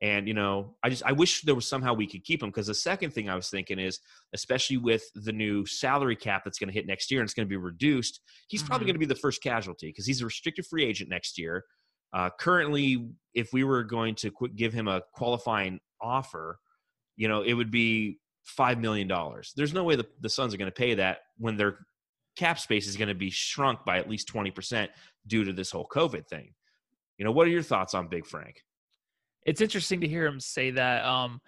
And 0.01 0.27
you 0.27 0.33
know, 0.33 0.75
I 0.83 0.89
just 0.89 1.03
I 1.05 1.11
wish 1.11 1.43
there 1.43 1.55
was 1.55 1.67
somehow 1.67 1.93
we 1.93 2.07
could 2.07 2.23
keep 2.23 2.41
him 2.41 2.49
because 2.49 2.67
the 2.67 2.73
second 2.73 3.11
thing 3.11 3.29
I 3.29 3.35
was 3.35 3.49
thinking 3.49 3.77
is, 3.77 3.99
especially 4.33 4.77
with 4.77 5.03
the 5.13 5.31
new 5.31 5.65
salary 5.67 6.15
cap 6.15 6.41
that's 6.43 6.57
going 6.57 6.69
to 6.69 6.73
hit 6.73 6.87
next 6.87 7.11
year 7.11 7.21
and 7.21 7.27
it's 7.27 7.35
going 7.35 7.47
to 7.47 7.49
be 7.49 7.55
reduced, 7.55 8.19
he's 8.47 8.63
probably 8.63 8.85
Mhm. 8.85 8.87
going 8.87 8.95
to 8.95 8.99
be 8.99 9.05
the 9.05 9.15
first 9.15 9.43
casualty 9.43 9.89
because 9.89 10.07
he's 10.07 10.21
a 10.21 10.25
restricted 10.25 10.65
free 10.65 10.83
agent 10.83 11.09
next 11.09 11.37
year. 11.37 11.63
Uh, 12.13 12.29
currently, 12.39 13.09
if 13.33 13.51
we 13.51 13.63
were 13.63 13.83
going 13.83 14.15
to 14.15 14.29
qu- 14.29 14.49
give 14.49 14.71
him 14.71 14.87
a 14.87 15.01
qualifying 15.13 15.79
offer, 15.99 16.59
you 17.15 17.27
know, 17.27 17.41
it 17.41 17.53
would 17.53 17.71
be 17.71 18.19
five 18.43 18.79
million 18.79 19.07
dollars. 19.07 19.53
There's 19.55 19.73
no 19.73 19.83
way 19.83 19.95
the, 19.95 20.05
the 20.21 20.29
Suns 20.29 20.53
are 20.53 20.57
going 20.57 20.71
to 20.71 20.75
pay 20.75 20.95
that 20.95 21.19
when 21.37 21.57
their 21.57 21.79
cap 22.35 22.59
space 22.59 22.87
is 22.87 22.97
going 22.97 23.07
to 23.07 23.15
be 23.15 23.29
shrunk 23.29 23.85
by 23.85 23.97
at 23.97 24.09
least 24.09 24.27
twenty 24.27 24.51
percent 24.51 24.91
due 25.25 25.43
to 25.43 25.53
this 25.53 25.71
whole 25.71 25.87
COVID 25.91 26.27
thing. 26.27 26.53
You 27.17 27.25
know, 27.25 27.31
what 27.31 27.47
are 27.47 27.51
your 27.51 27.61
thoughts 27.61 27.93
on 27.93 28.07
Big 28.07 28.25
Frank? 28.25 28.63
It's 29.45 29.61
interesting 29.61 30.01
to 30.01 30.07
hear 30.07 30.25
him 30.25 30.39
say 30.39 30.71
that. 30.71 31.05
Um, 31.05 31.41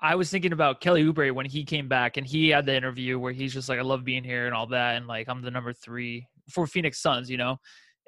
I 0.00 0.14
was 0.14 0.30
thinking 0.30 0.52
about 0.52 0.80
Kelly 0.80 1.02
Oubre 1.04 1.32
when 1.32 1.46
he 1.46 1.64
came 1.64 1.88
back 1.88 2.16
and 2.16 2.26
he 2.26 2.50
had 2.50 2.66
the 2.66 2.76
interview 2.76 3.18
where 3.18 3.32
he's 3.32 3.52
just 3.52 3.68
like, 3.68 3.80
I 3.80 3.82
love 3.82 4.04
being 4.04 4.22
here 4.22 4.46
and 4.46 4.54
all 4.54 4.68
that. 4.68 4.96
And 4.96 5.08
like, 5.08 5.28
I'm 5.28 5.42
the 5.42 5.50
number 5.50 5.72
three 5.72 6.26
for 6.48 6.68
Phoenix 6.68 7.00
Suns, 7.00 7.28
you 7.28 7.36
know? 7.36 7.56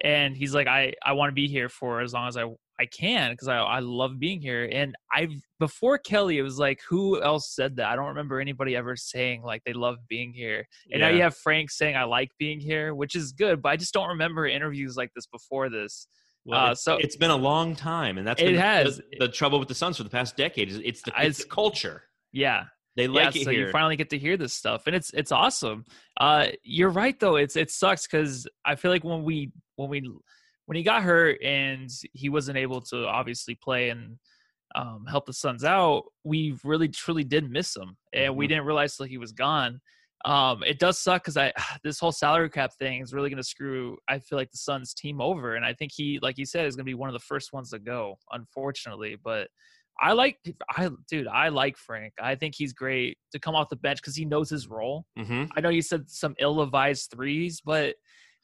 And 0.02 0.36
he's 0.36 0.54
like, 0.54 0.66
I, 0.66 0.94
I 1.04 1.12
want 1.12 1.30
to 1.30 1.34
be 1.34 1.46
here 1.48 1.68
for 1.68 2.00
as 2.00 2.12
long 2.12 2.26
as 2.28 2.36
I, 2.36 2.44
I 2.78 2.86
can 2.86 3.32
because 3.32 3.48
I, 3.48 3.58
I 3.58 3.80
love 3.80 4.18
being 4.18 4.40
here. 4.40 4.68
And 4.72 4.94
I've, 5.14 5.32
before 5.58 5.98
Kelly, 5.98 6.38
it 6.38 6.42
was 6.42 6.58
like, 6.58 6.80
who 6.88 7.22
else 7.22 7.54
said 7.54 7.76
that? 7.76 7.86
I 7.90 7.96
don't 7.96 8.06
remember 8.06 8.40
anybody 8.40 8.74
ever 8.76 8.96
saying 8.96 9.42
like 9.42 9.62
they 9.64 9.74
love 9.74 9.96
being 10.08 10.32
here. 10.32 10.66
And 10.90 11.00
now 11.02 11.08
you 11.08 11.20
have 11.22 11.36
Frank 11.36 11.70
saying, 11.70 11.96
I 11.96 12.04
like 12.04 12.30
being 12.38 12.60
here, 12.60 12.94
which 12.94 13.14
is 13.14 13.32
good. 13.32 13.60
But 13.60 13.70
I 13.70 13.76
just 13.76 13.92
don't 13.92 14.08
remember 14.08 14.46
interviews 14.46 14.96
like 14.96 15.10
this 15.14 15.26
before 15.26 15.68
this. 15.68 16.06
Well, 16.46 16.68
Uh, 16.68 16.70
it's, 16.72 16.82
so- 16.82 16.96
it's 16.96 17.16
been 17.16 17.30
a 17.30 17.36
long 17.36 17.76
time, 17.76 18.16
and 18.16 18.26
that's 18.26 18.40
It 18.40 18.54
has. 18.54 18.96
the, 18.96 19.26
the 19.26 19.28
trouble 19.28 19.58
with 19.58 19.68
the 19.68 19.74
Suns 19.74 19.98
for 19.98 20.04
the 20.04 20.08
past 20.10 20.38
decade. 20.38 20.70
Is 20.70 20.78
it's 20.82 21.02
the, 21.02 21.12
it's 21.18 21.42
the 21.44 21.48
culture. 21.50 22.04
Yeah. 22.32 22.64
They 23.00 23.08
like 23.08 23.34
yeah, 23.34 23.40
it 23.40 23.44
so 23.44 23.50
here. 23.50 23.66
you 23.66 23.72
finally 23.72 23.96
get 23.96 24.10
to 24.10 24.18
hear 24.18 24.36
this 24.36 24.52
stuff, 24.52 24.86
and 24.86 24.94
it's 24.94 25.10
it's 25.14 25.32
awesome. 25.32 25.84
Uh, 26.18 26.48
you're 26.62 26.90
right 26.90 27.18
though. 27.18 27.36
It's 27.36 27.56
it 27.56 27.70
sucks 27.70 28.06
because 28.06 28.46
I 28.64 28.74
feel 28.76 28.90
like 28.90 29.04
when 29.04 29.22
we 29.24 29.52
when 29.76 29.88
we 29.88 30.10
when 30.66 30.76
he 30.76 30.82
got 30.82 31.02
hurt 31.02 31.42
and 31.42 31.88
he 32.12 32.28
wasn't 32.28 32.58
able 32.58 32.80
to 32.82 33.06
obviously 33.06 33.54
play 33.54 33.88
and 33.88 34.18
um, 34.74 35.06
help 35.08 35.24
the 35.26 35.32
Suns 35.32 35.64
out, 35.64 36.04
we 36.24 36.56
really 36.62 36.88
truly 36.88 37.24
did 37.24 37.50
miss 37.50 37.74
him, 37.74 37.96
and 38.12 38.36
we 38.36 38.44
Mhm. 38.44 38.48
didn't 38.50 38.64
realize 38.66 38.96
till 38.96 39.06
he 39.06 39.18
was 39.18 39.32
gone. 39.32 39.80
Um, 40.26 40.62
it 40.62 40.78
does 40.78 40.98
suck 40.98 41.22
because 41.22 41.38
I 41.38 41.52
this 41.82 41.98
whole 41.98 42.12
salary 42.12 42.50
cap 42.50 42.72
thing 42.78 43.00
is 43.00 43.14
really 43.14 43.30
going 43.30 43.42
to 43.42 43.48
screw. 43.48 43.96
I 44.08 44.18
feel 44.18 44.38
like 44.38 44.50
the 44.50 44.58
Suns 44.58 44.92
team 44.92 45.20
over, 45.22 45.54
and 45.54 45.64
I 45.64 45.72
think 45.72 45.92
he, 45.94 46.18
like 46.20 46.36
you 46.36 46.44
said, 46.44 46.66
is 46.66 46.76
going 46.76 46.84
to 46.84 46.90
be 46.90 46.94
one 46.94 47.08
of 47.08 47.14
the 47.14 47.18
first 47.18 47.52
ones 47.54 47.70
to 47.70 47.78
go. 47.78 48.18
Unfortunately, 48.30 49.16
but 49.22 49.48
I 50.00 50.12
like, 50.12 50.38
I 50.70 50.88
dude, 51.08 51.26
I 51.28 51.48
like 51.48 51.76
Frank. 51.76 52.14
I 52.20 52.34
think 52.34 52.54
he's 52.56 52.72
great 52.72 53.18
to 53.32 53.38
come 53.38 53.54
off 53.54 53.68
the 53.68 53.76
bench 53.76 54.00
because 54.00 54.16
he 54.16 54.24
knows 54.24 54.48
his 54.48 54.68
role. 54.68 55.04
hmm 55.16 55.44
I 55.56 55.60
know 55.60 55.68
you 55.68 55.82
said 55.82 56.08
some 56.08 56.34
ill-advised 56.38 57.10
threes, 57.10 57.60
but 57.64 57.96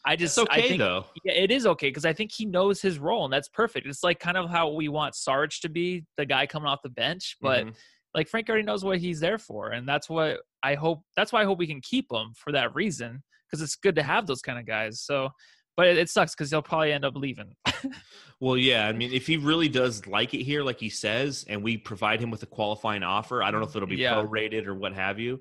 I 0.04 0.16
just 0.16 0.36
It's 0.38 0.48
okay 0.50 0.62
I 0.64 0.68
think 0.68 0.80
though. 0.80 1.04
yeah, 1.24 1.32
it 1.32 1.50
is 1.50 1.66
okay 1.66 1.88
because 1.88 2.04
I 2.04 2.12
think 2.12 2.30
he 2.32 2.44
knows 2.44 2.80
his 2.80 2.98
role 2.98 3.24
and 3.24 3.32
that's 3.32 3.48
perfect. 3.48 3.86
It's 3.86 4.04
like 4.04 4.20
kind 4.20 4.36
of 4.36 4.50
how 4.50 4.70
we 4.72 4.88
want 4.88 5.14
Sarge 5.14 5.60
to 5.62 5.68
be 5.68 6.04
the 6.16 6.26
guy 6.26 6.46
coming 6.46 6.68
off 6.68 6.82
the 6.82 6.90
bench, 6.90 7.36
but 7.40 7.66
Mhm. 7.66 7.74
like 8.14 8.28
Frank 8.28 8.48
already 8.48 8.64
knows 8.64 8.84
what 8.84 8.98
he's 8.98 9.20
there 9.20 9.38
for, 9.38 9.70
and 9.70 9.88
that's 9.88 10.08
what 10.08 10.40
I 10.62 10.74
hope. 10.74 11.02
That's 11.16 11.32
why 11.32 11.42
I 11.42 11.44
hope 11.44 11.58
we 11.58 11.66
can 11.66 11.80
keep 11.80 12.10
him 12.12 12.32
for 12.36 12.52
that 12.52 12.74
reason 12.74 13.22
because 13.46 13.62
it's 13.62 13.76
good 13.76 13.94
to 13.96 14.02
have 14.02 14.26
those 14.26 14.42
kind 14.42 14.58
of 14.58 14.66
guys. 14.66 15.00
So, 15.00 15.30
but 15.76 15.86
it, 15.86 15.98
it 15.98 16.08
sucks 16.10 16.34
because 16.34 16.50
he'll 16.50 16.62
probably 16.62 16.92
end 16.92 17.04
up 17.04 17.14
leaving. 17.16 17.54
Well, 18.38 18.58
yeah. 18.58 18.86
I 18.86 18.92
mean, 18.92 19.14
if 19.14 19.26
he 19.26 19.38
really 19.38 19.70
does 19.70 20.06
like 20.06 20.34
it 20.34 20.42
here, 20.42 20.62
like 20.62 20.78
he 20.78 20.90
says, 20.90 21.46
and 21.48 21.62
we 21.62 21.78
provide 21.78 22.20
him 22.20 22.30
with 22.30 22.42
a 22.42 22.46
qualifying 22.46 23.02
offer, 23.02 23.42
I 23.42 23.50
don't 23.50 23.62
know 23.62 23.66
if 23.66 23.74
it'll 23.74 23.88
be 23.88 23.96
Yeah. 23.96 24.12
prorated 24.16 24.66
or 24.66 24.74
what 24.74 24.92
have 24.92 25.18
you, 25.18 25.40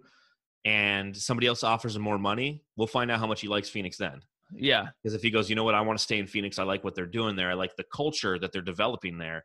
and 0.64 1.16
somebody 1.16 1.48
else 1.48 1.62
offers 1.62 1.98
him 1.98 2.02
more 2.04 2.18
money, 2.18 2.64
we'll 2.78 2.88
find 2.88 3.12
out 3.12 3.20
how 3.20 3.28
much 3.28 3.42
he 3.42 3.50
likes 3.50 3.68
Phoenix 3.68 3.98
then. 3.98 4.22
yeah, 4.54 4.88
Because 5.04 5.14
if 5.14 5.22
he 5.22 5.30
goes, 5.30 5.50
you 5.50 5.56
know 5.58 5.66
what, 5.66 5.76
I 5.76 5.82
want 5.82 6.00
to 6.00 6.04
stay 6.04 6.20
in 6.20 6.26
Phoenix, 6.28 6.58
I 6.58 6.64
like 6.64 6.86
what 6.86 6.96
they're 6.96 7.06
doing 7.06 7.36
there, 7.36 7.50
I 7.50 7.54
like 7.56 7.76
the 7.76 7.84
culture 7.94 8.40
that 8.40 8.54
they're 8.54 8.62
developing 8.62 9.18
there, 9.18 9.44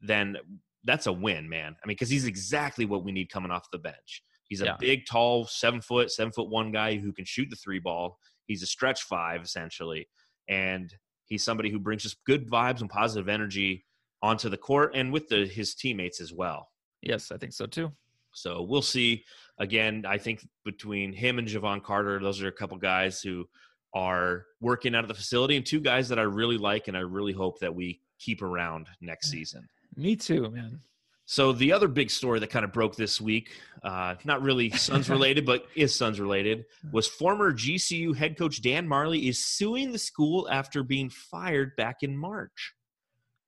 then 0.00 0.36
that's 0.84 1.06
a 1.06 1.12
win, 1.12 1.48
man. 1.50 1.76
I 1.82 1.86
mean, 1.86 1.96
because 1.96 2.08
he's 2.08 2.24
exactly 2.24 2.86
what 2.86 3.04
we 3.04 3.12
need 3.12 3.28
coming 3.28 3.50
off 3.50 3.70
the 3.72 3.78
bench. 3.78 4.22
He's 4.48 4.62
a 4.62 4.66
Yeah. 4.66 4.76
big, 4.78 5.04
tall, 5.04 5.44
seven 5.46 5.82
foot, 5.82 6.10
seven 6.12 6.32
foot 6.32 6.48
one 6.48 6.72
guy 6.72 6.96
who 6.96 7.12
can 7.12 7.24
shoot 7.26 7.50
the 7.50 7.56
three 7.56 7.80
ball. 7.80 8.18
He's 8.46 8.62
a 8.62 8.66
stretch 8.66 9.02
five 9.02 9.42
essentially, 9.42 10.08
and 10.48 10.94
he's 11.26 11.44
somebody 11.44 11.70
who 11.70 11.78
brings 11.78 12.02
just 12.02 12.24
good 12.24 12.48
vibes 12.48 12.80
and 12.80 12.90
positive 12.90 13.28
energy 13.28 13.84
onto 14.22 14.48
the 14.48 14.56
court 14.56 14.92
and 14.94 15.12
with 15.12 15.28
the, 15.28 15.46
his 15.46 15.74
teammates 15.74 16.20
as 16.20 16.32
well. 16.32 16.68
yes, 17.02 17.30
I 17.30 17.36
think 17.36 17.52
so 17.52 17.66
too. 17.66 17.92
So 18.32 18.62
we'll 18.62 18.82
see. 18.82 19.24
Again, 19.58 20.04
I 20.06 20.18
think 20.18 20.46
between 20.64 21.12
him 21.12 21.38
and 21.38 21.48
Jevon 21.48 21.82
Carter, 21.82 22.20
those 22.20 22.42
are 22.42 22.48
a 22.48 22.52
couple 22.52 22.76
guys 22.76 23.22
who 23.22 23.48
are 23.94 24.44
working 24.60 24.94
out 24.94 25.04
of 25.04 25.08
the 25.08 25.14
facility 25.14 25.56
and 25.56 25.64
two 25.64 25.80
guys 25.80 26.08
that 26.10 26.18
I 26.18 26.22
really 26.22 26.58
like 26.58 26.88
and 26.88 26.96
I 26.96 27.00
really 27.00 27.32
hope 27.32 27.58
that 27.60 27.74
we 27.74 28.00
keep 28.18 28.42
around 28.42 28.88
next 29.00 29.30
season. 29.30 29.66
Me 29.96 30.16
too, 30.16 30.50
man. 30.50 30.80
So 31.28 31.52
the 31.52 31.72
other 31.72 31.88
big 31.88 32.10
story 32.10 32.38
that 32.38 32.50
kind 32.50 32.64
of 32.64 32.72
broke 32.72 32.94
this 32.94 33.20
week, 33.20 33.50
uh, 33.82 34.14
not 34.24 34.42
really 34.42 34.70
Suns 34.76 35.10
related, 35.10 35.44
but 35.44 35.66
is 35.74 35.92
Suns 35.94 36.20
related, 36.20 36.64
was 36.92 37.08
former 37.08 37.52
GCU 37.52 38.14
head 38.16 38.38
coach 38.38 38.62
Dan 38.62 38.86
Majerle 38.88 39.28
is 39.28 39.44
suing 39.44 39.90
the 39.90 39.98
school 39.98 40.48
after 40.48 40.82
being 40.84 41.10
fired 41.10 41.74
back 41.76 42.02
in 42.02 42.16
March. 42.16 42.74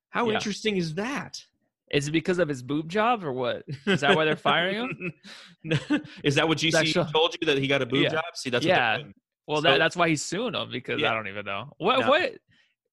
How 0.09 0.27
Yeah. 0.29 0.35
interesting 0.35 0.75
is 0.75 0.95
that? 0.95 1.41
Is 1.91 2.07
it 2.07 2.11
because 2.11 2.37
of 2.37 2.49
his 2.49 2.61
boob 2.61 2.89
job 2.89 3.23
or 3.23 3.31
what? 3.31 3.63
Is 3.87 4.01
that 4.01 4.15
why 4.15 4.25
they're 4.25 4.35
firing 4.35 4.75
him? 4.75 6.01
is 6.23 6.35
that 6.35 6.47
what 6.47 6.57
GCU 6.57 6.73
actually- 6.75 7.11
told 7.13 7.35
you 7.39 7.45
that 7.47 7.57
he 7.57 7.67
got 7.67 7.81
a 7.81 7.85
boob 7.85 8.03
Yeah. 8.03 8.09
job? 8.09 8.23
See, 8.35 8.49
that's 8.49 8.65
Yeah. 8.65 8.97
what. 8.97 9.05
Well, 9.47 9.57
So- 9.61 9.71
that, 9.71 9.77
that's 9.79 9.95
why 9.95 10.09
he's 10.09 10.21
suing 10.21 10.53
him 10.53 10.69
because 10.69 10.99
Yeah. 10.99 11.11
I 11.11 11.13
don't 11.15 11.27
even 11.29 11.45
know 11.45 11.73
what 11.77 12.01
No. 12.01 12.09
what. 12.09 12.33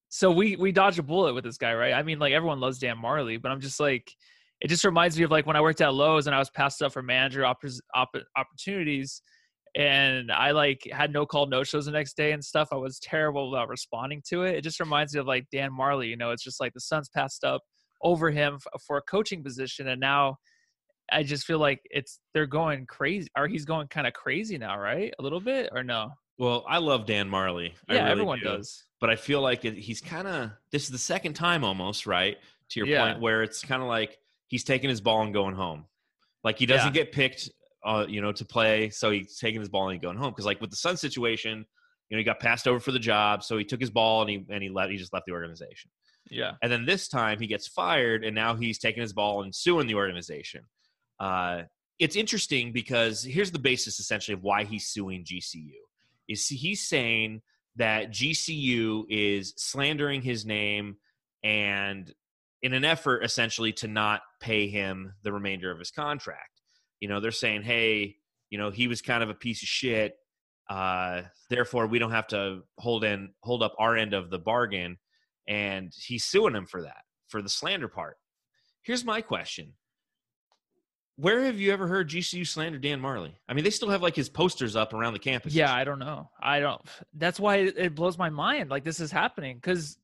So 0.09 0.31
we 0.31 0.55
we 0.55 0.71
dodged 0.71 0.99
a 1.01 1.03
bullet 1.03 1.35
with 1.35 1.43
this 1.45 1.59
guy, 1.59 1.75
right? 1.75 1.93
I 1.93 2.05
mean, 2.05 2.21
like 2.21 2.33
everyone 2.33 2.61
loves 2.61 2.79
Dan 2.79 2.97
Majerle, 2.99 3.43
but 3.43 3.51
I'm 3.51 3.61
just 3.61 3.81
like, 3.81 4.15
it 4.61 4.69
just 4.69 4.85
reminds 4.85 5.19
me 5.19 5.25
of 5.25 5.31
like 5.31 5.47
when 5.47 5.57
I 5.57 5.61
worked 5.61 5.81
at 5.81 5.93
Lowe's 5.95 6.27
and 6.27 6.35
I 6.35 6.39
was 6.39 6.51
passed 6.51 6.83
up 6.83 6.93
for 6.93 7.03
manager 7.03 7.45
opp- 7.45 7.65
opportunities, 8.37 9.23
and 9.75 10.33
I 10.33 10.53
like 10.53 10.89
had 10.91 11.13
no 11.13 11.27
call, 11.27 11.47
no 11.47 11.63
shows 11.65 11.87
the 11.87 11.93
next 11.93 12.17
day 12.17 12.33
and 12.33 12.43
stuff. 12.45 12.69
I 12.73 12.77
was 12.77 12.99
terrible 12.99 13.53
about 13.55 13.69
responding 13.69 14.23
to 14.29 14.45
it. 14.45 14.57
It 14.57 14.63
just 14.63 14.81
reminds 14.81 15.15
me 15.15 15.21
of 15.21 15.27
like 15.27 15.47
Dan 15.53 15.71
Majerle. 15.71 16.09
You 16.09 16.17
know, 16.17 16.31
it's 16.31 16.43
just 16.45 16.61
like 16.61 16.73
the 16.73 16.81
Suns 16.81 17.09
passed 17.09 17.45
up 17.45 17.63
over 18.03 18.31
him 18.31 18.55
f- 18.55 18.81
for 18.87 18.97
a 18.97 19.03
coaching 19.03 19.43
position, 19.43 19.89
and 19.89 20.01
now. 20.01 20.37
I 21.13 21.23
just 21.23 21.47
feel 21.47 21.61
like 21.61 21.83
it's 21.85 22.19
they're 22.35 22.47
going 22.47 22.85
crazy, 22.87 23.29
or 23.39 23.47
he's 23.47 23.65
going 23.65 23.87
kind 23.87 24.09
of 24.09 24.13
crazy 24.13 24.59
now, 24.59 24.77
right? 24.77 25.15
A 25.21 25.23
little 25.23 25.39
bit, 25.39 25.69
or 25.73 25.85
no? 25.85 26.11
Well, 26.37 26.65
I 26.69 26.79
love 26.79 27.07
Dan 27.07 27.31
Majerle. 27.31 27.71
I 27.89 27.95
Yeah, 27.95 28.01
really 28.01 28.11
everyone 28.11 28.39
do. 28.41 28.45
does. 28.47 28.83
But 29.01 29.11
I 29.11 29.15
feel 29.15 29.41
like 29.41 29.65
it, 29.65 29.75
he's 29.75 30.01
kind 30.01 30.27
of 30.27 30.51
this 30.73 30.83
is 30.83 30.89
the 30.91 30.99
second 30.99 31.35
time 31.35 31.63
almost, 31.63 32.09
right? 32.09 32.37
To 32.71 32.81
your 32.81 32.89
Yeah. 32.89 33.05
point, 33.05 33.21
where 33.21 33.45
it's 33.45 33.63
kind 33.63 33.83
of 33.83 33.89
like 33.89 34.19
he's 34.49 34.65
taking 34.65 34.91
his 34.91 35.01
ball 35.01 35.23
and 35.23 35.33
going 35.33 35.55
home. 35.55 35.85
Like 36.45 36.59
he 36.59 36.67
doesn't 36.67 36.95
get 36.95 37.13
picked, 37.13 37.51
uh, 37.85 38.07
you 38.09 38.21
know, 38.21 38.33
to 38.33 38.45
play, 38.45 38.91
so 38.91 39.11
he's 39.11 39.37
taking 39.39 39.61
his 39.61 39.69
ball 39.69 39.89
and 39.89 40.01
going 40.01 40.17
home. 40.17 40.31
Because 40.31 40.47
like 40.47 40.61
with 40.61 40.71
the 40.71 40.77
Sun 40.77 40.97
situation, 40.97 41.67
you 42.09 42.17
know, 42.17 42.19
he 42.19 42.25
got 42.25 42.39
passed 42.39 42.69
over 42.69 42.79
for 42.79 42.93
the 42.93 42.99
job, 43.01 43.43
so 43.43 43.59
he 43.59 43.65
took 43.65 43.81
his 43.81 43.91
ball 43.91 44.23
and 44.23 44.31
he 44.31 44.47
and 44.49 44.63
he 44.63 44.69
left. 44.69 44.91
He 44.91 44.97
just 44.97 45.13
left 45.13 45.27
the 45.27 45.33
organization. 45.33 45.91
Yeah. 46.31 46.53
And 46.63 46.71
then 46.71 46.87
this 46.87 47.09
time 47.09 47.41
he 47.41 47.47
gets 47.47 47.67
fired, 47.67 48.25
and 48.25 48.35
now 48.35 48.55
he's 48.55 48.79
taking 48.79 49.01
his 49.01 49.13
ball 49.13 49.43
and 49.43 49.55
suing 49.55 49.87
the 49.87 49.95
organization. 49.95 50.63
Uh, 51.19 51.63
it's 51.99 52.17
interesting 52.17 52.73
because 52.73 53.23
here's 53.23 53.51
the 53.51 53.59
basis 53.59 53.99
essentially 53.99 54.35
of 54.35 54.43
why 54.43 54.65
he's 54.65 54.87
suing 54.87 55.25
GCU. 55.25 55.71
Is 56.29 56.47
he's 56.47 56.87
saying 56.87 57.43
that 57.77 58.11
GCU 58.11 59.05
is 59.09 59.55
slandering 59.57 60.23
his 60.23 60.45
name 60.45 60.97
and 61.43 62.13
in 62.63 62.73
an 62.73 62.85
effort 62.85 63.23
essentially 63.23 63.73
to 63.73 63.89
not 63.89 64.23
pay 64.41 64.69
him 64.69 65.15
the 65.23 65.33
remainder 65.33 65.71
of 65.71 65.79
his 65.79 65.91
contract. 65.91 66.61
You 67.01 67.09
know, 67.09 67.21
they're 67.21 67.31
saying, 67.31 67.63
hey, 67.63 68.17
you 68.51 68.59
know, 68.59 68.71
he 68.71 68.89
was 68.89 69.03
kind 69.03 69.23
of 69.23 69.31
a 69.31 69.35
piece 69.35 69.63
of 69.63 69.69
shit. 69.69 70.17
Uh, 70.69 71.23
therefore, 71.51 71.87
we 71.87 71.99
don't 71.99 72.11
have 72.11 72.27
to 72.29 72.63
hold 72.79 73.05
in 73.05 73.31
hold 73.41 73.63
up 73.63 73.75
our 73.79 73.97
end 73.97 74.15
of 74.15 74.31
the 74.31 74.39
bargain, 74.39 74.99
and 75.47 75.93
he's 75.97 76.25
suing 76.25 76.55
him 76.55 76.67
for 76.67 76.83
that 76.83 77.03
for 77.29 77.41
the 77.43 77.49
slander 77.49 77.89
part. 77.89 78.17
Here's 78.83 79.05
my 79.05 79.21
question: 79.21 79.75
Where 81.17 81.43
have 81.45 81.61
you 81.61 81.73
ever 81.73 81.87
heard 81.87 82.11
GCU 82.11 82.47
slander 82.47 82.79
Dan 82.79 83.01
Majerle? 83.01 83.33
I 83.49 83.55
mean, 83.55 83.63
they 83.63 83.71
still 83.71 83.91
have 83.91 84.03
like 84.03 84.17
his 84.17 84.29
posters 84.29 84.75
up 84.75 84.93
around 84.93 85.13
the 85.13 85.21
campus. 85.21 85.55
Yeah, 85.55 85.73
I 85.73 85.85
don't 85.85 86.01
know. 86.01 86.31
I 86.41 86.59
don't. 86.59 86.83
That's 87.15 87.39
why 87.39 87.57
it, 87.59 87.95
blows 87.95 88.19
my 88.19 88.31
mind. 88.31 88.71
Like 88.71 88.83
this 88.83 88.99
is 88.99 89.13
happening 89.13 89.57
because 89.57 89.99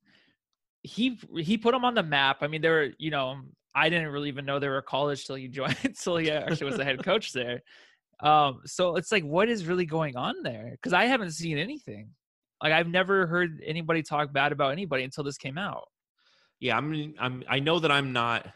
he 0.83 1.19
he 1.39 1.59
put 1.59 1.75
him 1.75 1.85
on 1.85 1.95
the 1.95 2.03
map. 2.03 2.39
I 2.41 2.49
mean, 2.49 2.61
they 2.61 2.69
were 2.69 2.91
you 2.99 3.11
know 3.11 3.41
I 3.75 3.89
didn't 3.89 4.09
really 4.09 4.29
even 4.29 4.45
know 4.45 4.59
they 4.59 4.69
were 4.69 4.79
a 4.79 4.83
college 4.83 5.27
till 5.27 5.37
he 5.37 5.49
joined 5.49 5.77
till 6.01 6.17
he 6.17 6.31
actually 6.31 6.67
was 6.67 6.77
the 6.77 6.85
head 6.85 7.03
coach 7.05 7.33
there. 7.33 7.63
Um, 8.21 8.61
so 8.67 8.97
it's 8.97 9.11
like, 9.11 9.25
what 9.25 9.49
is 9.49 9.67
really 9.67 9.87
going 9.87 10.17
on 10.17 10.43
there? 10.43 10.71
Because 10.73 10.93
I 10.93 11.07
haven't 11.07 11.33
seen 11.33 11.59
anything. 11.59 12.11
Like 12.63 12.73
I've 12.73 12.87
never 12.87 13.27
heard 13.27 13.61
anybody 13.67 14.03
talk 14.03 14.33
bad 14.33 14.53
about 14.53 14.71
anybody 14.73 15.03
until 15.03 15.25
this 15.25 15.37
came 15.37 15.59
out. 15.59 15.89
yeah. 16.61 16.77
I 16.77 16.81
mean, 16.81 17.15
I'm 17.19 17.43
I 17.49 17.59
know 17.59 17.81
that 17.81 17.91
I'm 17.91 18.13
not 18.13 18.47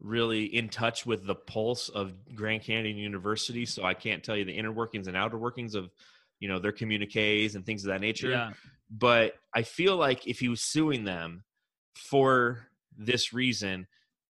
really 0.00 0.44
in 0.44 0.70
touch 0.70 1.04
with 1.04 1.26
the 1.26 1.34
pulse 1.34 1.90
of 1.90 2.14
Grand 2.34 2.62
Canyon 2.62 2.96
University, 2.96 3.66
so 3.66 3.84
I 3.84 3.92
can't 3.92 4.24
tell 4.24 4.36
you 4.36 4.46
the 4.46 4.52
inner 4.52 4.72
workings 4.72 5.08
and 5.08 5.16
outer 5.16 5.36
workings 5.36 5.74
of 5.74 5.90
you 6.38 6.48
know 6.48 6.58
their 6.58 6.72
communiques 6.72 7.54
and 7.54 7.66
things 7.66 7.84
of 7.84 7.88
that 7.88 8.00
nature. 8.00 8.30
Yeah, 8.30 8.52
but 8.90 9.34
I 9.54 9.62
feel 9.62 9.96
like 9.96 10.26
if 10.26 10.40
he 10.40 10.48
was 10.48 10.62
suing 10.62 11.04
them 11.04 11.44
for 11.94 12.66
this 12.96 13.32
reason, 13.32 13.86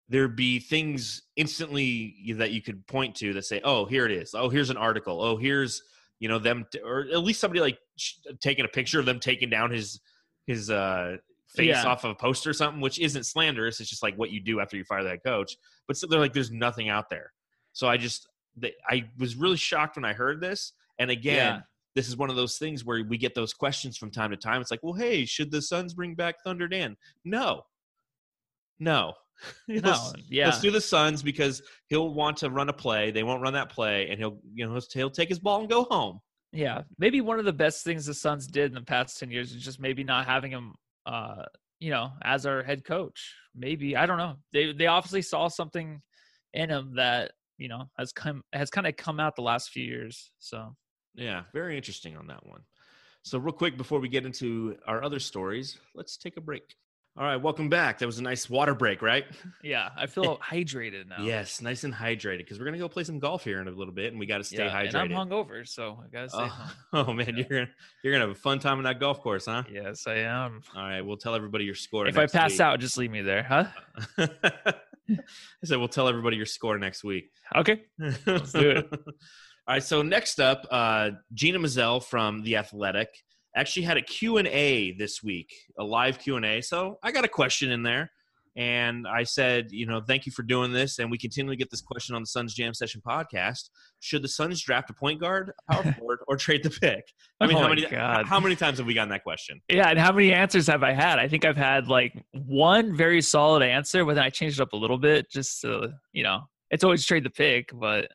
there'd 0.10 0.36
be 0.36 0.60
things 0.60 1.22
instantly 1.36 2.16
that 2.38 2.52
you 2.52 2.62
could 2.62 2.86
point 2.88 3.16
to 3.16 3.34
that 3.34 3.46
say, 3.46 3.62
"Oh, 3.64 3.86
here 3.86 4.06
it 4.06 4.12
is. 4.12 4.34
Oh, 4.34 4.50
here's 4.50 4.70
an 4.70 4.78
article. 4.78 5.22
Oh, 5.22 5.38
here's 5.38 5.82
you 6.20 6.30
know 6.30 6.40
them, 6.40 6.66
t- 6.72 6.80
or 6.80 7.02
at 7.12 7.24
least 7.24 7.40
somebody 7.42 7.60
like 7.60 7.78
sh- 7.98 8.14
taking 8.42 8.66
a 8.66 8.70
picture 8.70 9.00
of 9.00 9.06
them 9.06 9.20
taking 9.20 9.50
down 9.50 9.72
his 9.72 10.00
his 10.48 10.70
uh, 10.70 11.18
face 11.50 11.68
Yeah. 11.70 11.86
off 11.86 12.04
of 12.04 12.12
a 12.12 12.16
poster 12.16 12.50
or 12.50 12.54
something, 12.54 12.82
which 12.82 13.00
isn't 13.00 13.26
slanderous. 13.26 13.80
It's 13.80 13.90
just 13.90 14.04
like 14.04 14.16
what 14.18 14.32
you 14.32 14.40
do 14.42 14.60
after 14.60 14.78
you 14.78 14.84
fire 14.84 15.04
that 15.04 15.24
coach. 15.24 15.56
But 15.88 15.98
so 15.98 16.08
they're 16.08 16.20
like, 16.20 16.34
there's 16.34 16.52
nothing 16.52 16.90
out 16.90 17.10
there. 17.10 17.32
So 17.74 17.88
I 17.88 17.98
just, 17.98 18.28
they, 18.56 18.74
I 18.90 19.10
was 19.18 19.36
really 19.36 19.58
shocked 19.58 19.96
when 19.96 20.06
I 20.06 20.14
heard 20.14 20.42
this. 20.42 20.74
And 21.00 21.10
again, 21.12 21.36
Yeah. 21.56 21.62
This 21.96 22.08
is 22.08 22.18
one 22.18 22.30
of 22.30 22.36
those 22.36 22.58
things 22.58 22.84
where 22.84 23.04
we 23.04 23.18
get 23.18 23.36
those 23.36 23.54
questions 23.54 23.98
from 23.98 24.12
time 24.12 24.32
to 24.32 24.38
time. 24.38 24.62
It's 24.62 24.72
like, 24.72 24.82
well, 24.84 24.94
hey, 24.94 25.26
should 25.26 25.52
the 25.52 25.62
Suns 25.62 25.94
bring 25.94 26.16
back 26.16 26.36
Thunder 26.44 26.68
Dan? 26.68 26.96
No, 27.24 27.64
no. 28.80 29.14
no, 29.68 29.82
Let's- 29.84 30.14
yeah, 30.30 30.46
Let's 30.46 30.60
do 30.62 30.72
the 30.72 30.80
Suns 30.82 31.24
because 31.24 31.62
he'll 31.88 32.14
want 32.14 32.38
to 32.38 32.50
run 32.50 32.70
a 32.70 32.74
play. 32.74 33.12
They 33.12 33.24
won't 33.24 33.42
run 33.42 33.54
that 33.54 33.70
play, 33.70 34.08
and 34.10 34.20
he'll, 34.20 34.40
you 34.54 34.68
know, 34.68 34.80
he'll 34.94 35.10
take 35.10 35.30
his 35.30 35.40
ball 35.40 35.60
and 35.60 35.70
go 35.70 35.84
home. 35.86 36.20
Yeah, 36.52 36.84
maybe 37.00 37.20
one 37.20 37.40
of 37.40 37.46
the 37.46 37.54
best 37.54 37.84
things 37.84 38.06
the 38.06 38.14
Suns 38.14 38.46
did 38.46 38.66
in 38.72 38.76
the 38.76 38.82
past 38.82 39.20
ten 39.20 39.32
years 39.32 39.52
is 39.54 39.64
just 39.64 39.80
maybe 39.80 40.04
not 40.04 40.28
having 40.28 40.52
him, 40.52 40.76
uh, 41.08 41.44
you 41.80 41.90
know, 41.90 42.12
as 42.24 42.46
our 42.46 42.62
head 42.62 42.86
coach. 42.86 43.34
Maybe 43.56 43.98
I 43.98 44.06
don't 44.06 44.20
know. 44.20 44.36
They 44.54 44.72
they 44.72 44.86
obviously 44.86 45.24
saw 45.24 45.48
something 45.48 46.00
in 46.54 46.70
him 46.70 46.94
that 46.96 47.32
you 47.58 47.68
know 47.70 47.90
has 47.98 48.12
come 48.14 48.44
has 48.54 48.70
kind 48.70 48.86
of 48.86 48.96
come 48.98 49.20
out 49.20 49.36
the 49.36 49.42
last 49.42 49.72
few 49.72 49.84
years. 49.84 50.32
So 50.38 50.76
Yeah, 51.16 51.44
very 51.54 51.78
interesting 51.78 52.18
on 52.18 52.28
that 52.28 52.46
one. 52.46 52.62
So, 53.24 53.38
real 53.38 53.54
quick 53.54 53.78
before 53.78 54.00
we 54.00 54.10
get 54.10 54.26
into 54.26 54.78
our 54.86 55.04
other 55.04 55.20
stories, 55.20 55.78
let's 55.96 56.18
take 56.18 56.38
a 56.38 56.42
break. 56.42 56.76
All 57.16 57.24
right, 57.24 57.36
welcome 57.36 57.70
back. 57.70 58.00
That 58.00 58.08
was 58.08 58.18
a 58.18 58.24
nice 58.24 58.50
water 58.50 58.74
break, 58.74 59.04
right? 59.04 59.26
Yeah, 59.64 59.90
I 59.96 60.08
feel 60.08 60.38
hydrated 60.44 61.08
now. 61.08 61.24
Yes, 61.24 61.62
nice 61.62 61.84
and 61.84 61.94
hydrated 61.94 62.40
because 62.40 62.60
we're 62.60 62.66
gonna 62.66 62.80
go 62.80 62.90
play 62.90 63.04
some 63.04 63.20
golf 63.20 63.44
here 63.44 63.62
in 63.62 63.68
a 63.68 63.72
little 63.72 63.94
bit, 63.94 64.12
and 64.12 64.20
we 64.20 64.26
got 64.26 64.40
to 64.40 64.44
stay 64.44 64.66
yeah, 64.66 64.84
hydrated. 64.84 64.96
and 64.96 65.14
I'm 65.14 65.30
hungover, 65.30 65.66
so 65.68 66.00
I 66.04 66.08
gotta 66.10 66.30
stay 66.30 66.40
oh, 66.42 66.74
oh, 67.08 67.14
man, 67.14 67.28
Yeah. 67.30 67.36
you're 67.36 67.60
gonna 67.60 67.72
you're 68.04 68.14
gonna 68.14 68.26
have 68.26 68.36
a 68.36 68.40
fun 68.40 68.60
time 68.60 68.80
on 68.80 68.84
that 68.84 69.00
golf 69.00 69.22
course, 69.22 69.46
huh? 69.46 69.64
Yes, 69.72 70.06
I 70.08 70.16
am. 70.16 70.62
All 70.76 70.82
right, 70.82 71.02
we'll 71.02 71.18
tell 71.18 71.36
everybody 71.36 71.66
your 71.66 71.76
score. 71.76 72.08
If 72.08 72.18
I 72.18 72.26
pass 72.26 72.54
week. 72.54 72.62
out, 72.62 72.80
just 72.80 72.98
leave 72.98 73.12
me 73.12 73.22
there, 73.22 73.44
huh? 73.44 73.66
I 74.18 75.64
said 75.64 75.78
we'll 75.78 75.88
tell 75.88 76.08
everybody 76.08 76.38
your 76.38 76.46
score 76.46 76.78
next 76.78 77.04
week. 77.04 77.32
Okay. 77.56 77.84
Let's 78.00 78.52
do 78.52 78.70
it. 78.72 78.90
All 79.68 79.76
right. 79.76 79.84
So 79.84 80.02
next 80.02 80.40
up, 80.40 80.66
uh, 80.72 81.12
Gina 81.34 81.60
Mizell 81.60 82.04
from 82.04 82.44
The 82.44 82.58
Athletic 82.58 83.10
actually 83.56 83.84
had 83.84 83.98
a 83.98 84.02
Q&A 84.02 84.94
this 84.98 85.24
week, 85.24 85.54
a 85.80 85.84
live 85.84 86.20
Q&A. 86.20 86.62
So 86.62 86.98
I 87.04 87.12
got 87.12 87.24
a 87.24 87.30
question 87.30 87.72
in 87.72 87.84
there. 87.84 88.12
And 88.56 89.08
I 89.08 89.24
said, 89.24 89.72
you 89.72 89.88
know, 89.88 90.00
thank 90.00 90.28
you 90.28 90.32
for 90.32 90.44
doing 90.44 90.72
this. 90.72 91.00
And 91.00 91.10
we 91.10 91.18
continually 91.18 91.56
get 91.56 91.72
this 91.72 91.82
question 91.82 92.14
on 92.16 92.22
the 92.22 92.28
Suns 92.28 92.54
Jam 92.54 92.74
Session 92.76 93.02
podcast. 93.08 93.70
Should 94.00 94.22
the 94.22 94.28
Suns 94.28 94.62
draft 94.62 94.92
a 94.92 94.94
point 94.94 95.20
guard, 95.20 95.52
a 95.70 95.74
power 95.74 95.94
forward, 95.98 96.20
or 96.28 96.38
trade 96.38 96.62
the 96.62 96.70
pick? 96.70 97.04
I 97.40 97.48
mean, 97.48 97.58
Oh 97.58 97.62
how 97.62 97.70
many 97.70 97.86
God. 97.88 98.28
how 98.28 98.40
many 98.40 98.56
times 98.56 98.78
have 98.78 98.86
we 98.86 98.94
gotten 98.94 99.10
that 99.10 99.24
question? 99.24 99.60
Yeah, 99.70 99.90
and 99.90 99.98
how 99.98 100.12
many 100.12 100.34
answers 100.34 100.68
have 100.68 100.84
I 100.84 100.92
had? 100.92 101.18
I 101.18 101.28
think 101.28 101.46
I've 101.46 101.58
had 101.58 101.88
like 101.88 102.14
one 102.34 102.96
very 102.96 103.22
solid 103.22 103.64
answer, 103.64 104.06
but 104.06 104.14
then 104.16 104.24
I 104.24 104.30
changed 104.30 104.60
it 104.60 104.62
up 104.62 104.74
a 104.74 104.78
little 104.78 105.00
bit 105.00 105.32
just 105.32 105.62
to, 105.62 105.90
you 106.12 106.22
know, 106.22 106.42
it's 106.70 106.84
always 106.84 107.04
trade 107.06 107.24
the 107.24 107.32
pick. 107.32 107.72
But, 107.74 108.10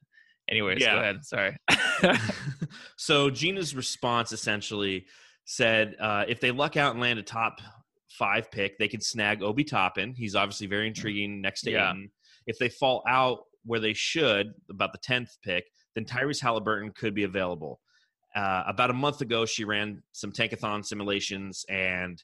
anyways, 0.48 0.80
Yeah. 0.80 0.94
go 0.94 1.00
ahead. 1.00 1.24
Sorry. 1.24 1.56
so 2.96 3.30
Gina's 3.30 3.74
response 3.74 4.32
essentially 4.32 5.06
said 5.44 5.96
uh, 6.00 6.24
if 6.28 6.40
they 6.40 6.50
luck 6.50 6.76
out 6.76 6.92
and 6.92 7.00
land 7.00 7.18
a 7.18 7.22
top 7.22 7.60
five 8.10 8.50
pick, 8.50 8.78
they 8.78 8.88
can 8.88 9.00
snag 9.00 9.42
Obi 9.42 9.64
Toppin. 9.64 10.14
He's 10.14 10.34
obviously 10.34 10.66
very 10.66 10.88
intriguing 10.88 11.40
next 11.40 11.62
to 11.62 11.70
Yeah. 11.70 11.90
Ayton. 11.90 12.10
If 12.46 12.58
they 12.58 12.68
fall 12.68 13.02
out 13.08 13.40
where 13.64 13.80
they 13.80 13.92
should, 13.92 14.54
about 14.70 14.92
the 14.92 14.98
tenth 14.98 15.36
pick, 15.42 15.64
then 15.94 16.04
Tyrese 16.04 16.40
Halliburton 16.40 16.92
could 16.92 17.14
be 17.14 17.24
available. 17.24 17.80
Uh, 18.34 18.62
about 18.66 18.90
a 18.90 18.94
month 18.94 19.20
ago, 19.20 19.44
she 19.46 19.64
ran 19.64 20.02
some 20.12 20.32
tankathon 20.32 20.84
simulations 20.84 21.64
and 21.68 22.22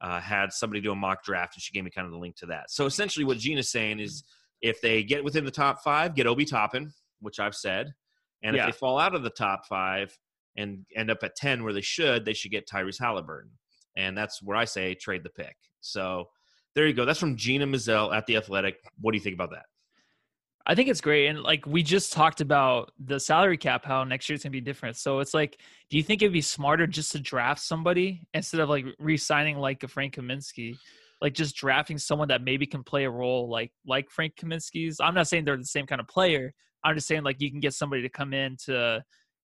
uh, 0.00 0.20
had 0.20 0.52
somebody 0.52 0.80
do 0.80 0.92
a 0.92 0.94
mock 0.94 1.24
draft, 1.24 1.56
and 1.56 1.62
she 1.62 1.72
gave 1.72 1.82
me 1.84 1.90
kind 1.90 2.04
of 2.06 2.12
the 2.12 2.18
link 2.18 2.36
to 2.36 2.46
that. 2.46 2.70
So 2.70 2.86
essentially, 2.86 3.24
what 3.24 3.38
Gina's 3.38 3.70
saying 3.70 3.98
is, 4.00 4.22
if 4.62 4.80
they 4.80 5.02
get 5.02 5.24
within 5.24 5.44
the 5.44 5.50
top 5.50 5.82
five, 5.82 6.14
get 6.14 6.26
Obi 6.26 6.44
Toppin, 6.44 6.92
which 7.26 7.38
I've 7.40 7.54
said, 7.54 7.92
and 8.42 8.56
Yeah. 8.56 8.62
if 8.62 8.74
they 8.74 8.78
fall 8.78 8.98
out 8.98 9.14
of 9.14 9.22
the 9.22 9.30
top 9.30 9.66
five 9.66 10.16
and 10.56 10.86
end 10.94 11.10
up 11.10 11.18
at 11.22 11.36
ten 11.36 11.64
where 11.64 11.74
they 11.74 11.82
should, 11.82 12.24
they 12.24 12.32
should 12.32 12.50
get 12.52 12.66
Tyrese 12.66 12.98
Halliburton, 13.00 13.50
and 13.96 14.16
that's 14.16 14.40
where 14.42 14.56
I 14.56 14.64
say 14.64 14.94
trade 14.94 15.22
the 15.24 15.30
pick. 15.30 15.56
So 15.80 16.30
there 16.74 16.86
you 16.86 16.94
go. 16.94 17.04
That's 17.04 17.18
from 17.20 17.36
Gina 17.36 17.66
Mizell 17.66 18.14
at 18.14 18.26
the 18.26 18.36
Athletic. 18.36 18.76
What 19.00 19.12
do 19.12 19.18
you 19.18 19.22
think 19.24 19.34
about 19.34 19.50
that? 19.50 19.66
I 20.68 20.74
think 20.74 20.88
it's 20.88 21.00
great. 21.00 21.28
And 21.28 21.42
like 21.42 21.64
we 21.66 21.82
just 21.82 22.12
talked 22.12 22.40
about 22.40 22.90
the 22.98 23.20
salary 23.20 23.56
cap, 23.56 23.84
how 23.84 24.02
next 24.04 24.28
year's 24.28 24.42
gonna 24.42 24.50
be 24.50 24.60
different. 24.60 24.96
So 24.96 25.20
it's 25.20 25.32
like, 25.34 25.60
do 25.90 25.96
you 25.96 26.02
think 26.02 26.22
it'd 26.22 26.32
be 26.32 26.40
smarter 26.40 26.86
just 26.86 27.12
to 27.12 27.20
draft 27.20 27.60
somebody 27.60 28.22
instead 28.34 28.60
of 28.60 28.68
like 28.68 28.84
re-signing 28.98 29.58
like 29.58 29.82
a 29.84 29.88
Frank 29.88 30.14
Kaminsky? 30.16 30.76
Like 31.22 31.34
just 31.34 31.56
drafting 31.56 31.98
someone 31.98 32.28
that 32.28 32.42
maybe 32.42 32.66
can 32.66 32.82
play 32.82 33.04
a 33.04 33.10
role 33.10 33.48
like 33.48 33.72
like 33.86 34.10
Frank 34.10 34.34
Kaminsky's. 34.36 35.00
I'm 35.00 35.14
not 35.14 35.28
saying 35.28 35.44
they're 35.44 35.56
the 35.56 35.64
same 35.64 35.86
kind 35.86 36.00
of 36.00 36.08
player. 36.08 36.52
I'm 36.84 36.94
just 36.94 37.06
saying 37.06 37.22
like 37.24 37.40
you 37.40 37.50
can 37.50 37.60
get 37.60 37.74
somebody 37.74 38.02
to 38.02 38.08
come 38.08 38.32
in 38.32 38.56
to, 38.66 39.04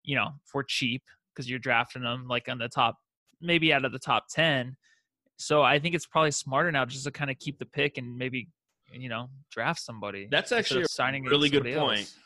you 0.04 0.16
know, 0.16 0.30
for 0.44 0.62
cheap 0.62 1.02
because 1.34 1.48
you're 1.48 1.58
drafting 1.58 2.02
them 2.02 2.26
like 2.28 2.48
on 2.48 2.58
the 2.58 2.68
top, 2.68 2.96
maybe 3.40 3.72
out 3.72 3.84
of 3.84 3.92
the 3.92 3.98
top 3.98 4.26
ten. 4.30 4.76
So 5.38 5.62
I 5.62 5.78
think 5.78 5.94
it's 5.94 6.06
probably 6.06 6.30
smarter 6.30 6.72
now 6.72 6.84
just 6.86 7.04
to 7.04 7.10
kind 7.10 7.30
of 7.30 7.38
keep 7.38 7.58
the 7.58 7.66
pick 7.66 7.98
and 7.98 8.16
maybe, 8.16 8.48
you 8.92 9.08
know, 9.08 9.28
draft 9.50 9.80
somebody. 9.80 10.28
That's 10.30 10.52
actually 10.52 10.82
a 10.82 10.88
signing 10.88 11.24
really 11.24 11.50
good 11.50 11.64
point. 11.64 12.00
else. 12.00 12.16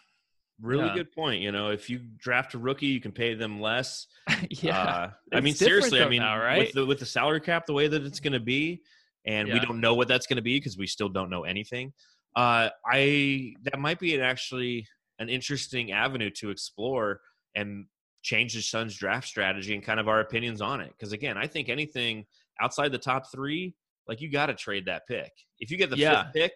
Really 0.62 0.86
Yeah. 0.86 0.94
good 0.94 1.12
point. 1.12 1.40
You 1.40 1.52
know, 1.52 1.70
if 1.70 1.88
you 1.88 2.00
draft 2.18 2.54
a 2.54 2.58
rookie, 2.58 2.86
you 2.86 3.00
can 3.00 3.12
pay 3.12 3.34
them 3.34 3.60
less. 3.60 4.06
yeah. 4.50 4.78
Uh, 4.78 5.10
I 5.32 5.40
mean, 5.40 5.54
seriously, 5.54 6.02
I 6.02 6.08
mean, 6.08 6.20
now, 6.20 6.38
right? 6.38 6.58
with 6.58 6.72
the 6.72 6.86
with 6.86 6.98
the 6.98 7.06
salary 7.06 7.40
cap, 7.40 7.66
the 7.66 7.72
way 7.72 7.88
that 7.88 8.04
it's 8.04 8.20
going 8.20 8.34
to 8.34 8.40
be, 8.40 8.82
and 9.24 9.50
we 9.50 9.58
don't 9.58 9.80
know 9.80 9.94
what 9.94 10.06
that's 10.06 10.26
going 10.26 10.36
to 10.36 10.42
be 10.42 10.56
because 10.58 10.76
we 10.76 10.86
still 10.86 11.08
don't 11.08 11.30
know 11.30 11.44
anything. 11.44 11.92
Uh, 12.36 12.68
I 12.86 13.54
that 13.64 13.78
might 13.78 13.98
be 13.98 14.14
an 14.14 14.20
actually 14.20 14.86
an 15.18 15.28
interesting 15.28 15.92
avenue 15.92 16.30
to 16.30 16.50
explore 16.50 17.20
and 17.54 17.86
change 18.22 18.54
the 18.54 18.62
Suns 18.62 18.96
draft 18.96 19.26
strategy 19.26 19.74
and 19.74 19.82
kind 19.82 20.00
of 20.00 20.08
our 20.08 20.20
opinions 20.20 20.60
on 20.60 20.80
it. 20.80 20.92
Because 20.96 21.12
again, 21.12 21.36
I 21.36 21.46
think 21.46 21.68
anything 21.68 22.24
outside 22.60 22.92
the 22.92 22.98
top 22.98 23.30
three, 23.32 23.74
like 24.06 24.20
you 24.20 24.30
got 24.30 24.46
to 24.46 24.54
trade 24.54 24.86
that 24.86 25.06
pick. 25.08 25.32
If 25.58 25.70
you 25.70 25.76
get 25.76 25.90
the 25.90 25.96
Yeah. 25.96 26.24
fifth 26.24 26.34
pick 26.34 26.52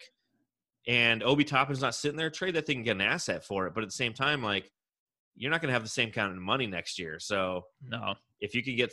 and 0.87 1.23
Obi 1.23 1.45
Toppin's 1.45 1.81
not 1.81 1.95
sitting 1.95 2.17
there, 2.17 2.31
trade 2.31 2.55
that 2.55 2.67
thing 2.67 2.77
and 2.79 2.85
get 2.85 2.97
an 2.97 3.01
asset 3.01 3.45
for 3.45 3.67
it. 3.67 3.75
But 3.75 3.83
at 3.83 3.89
the 3.89 3.93
same 3.95 4.13
time, 4.13 4.43
like 4.43 4.71
you're 5.37 5.51
not 5.51 5.61
going 5.61 5.69
to 5.69 5.75
have 5.75 5.83
the 5.83 5.89
same 5.89 6.11
kind 6.11 6.31
of 6.31 6.39
money 6.39 6.67
next 6.67 6.99
year. 6.99 7.19
So 7.19 7.65
no. 7.83 8.15
if 8.41 8.55
you 8.55 8.63
can 8.63 8.77
get 8.77 8.93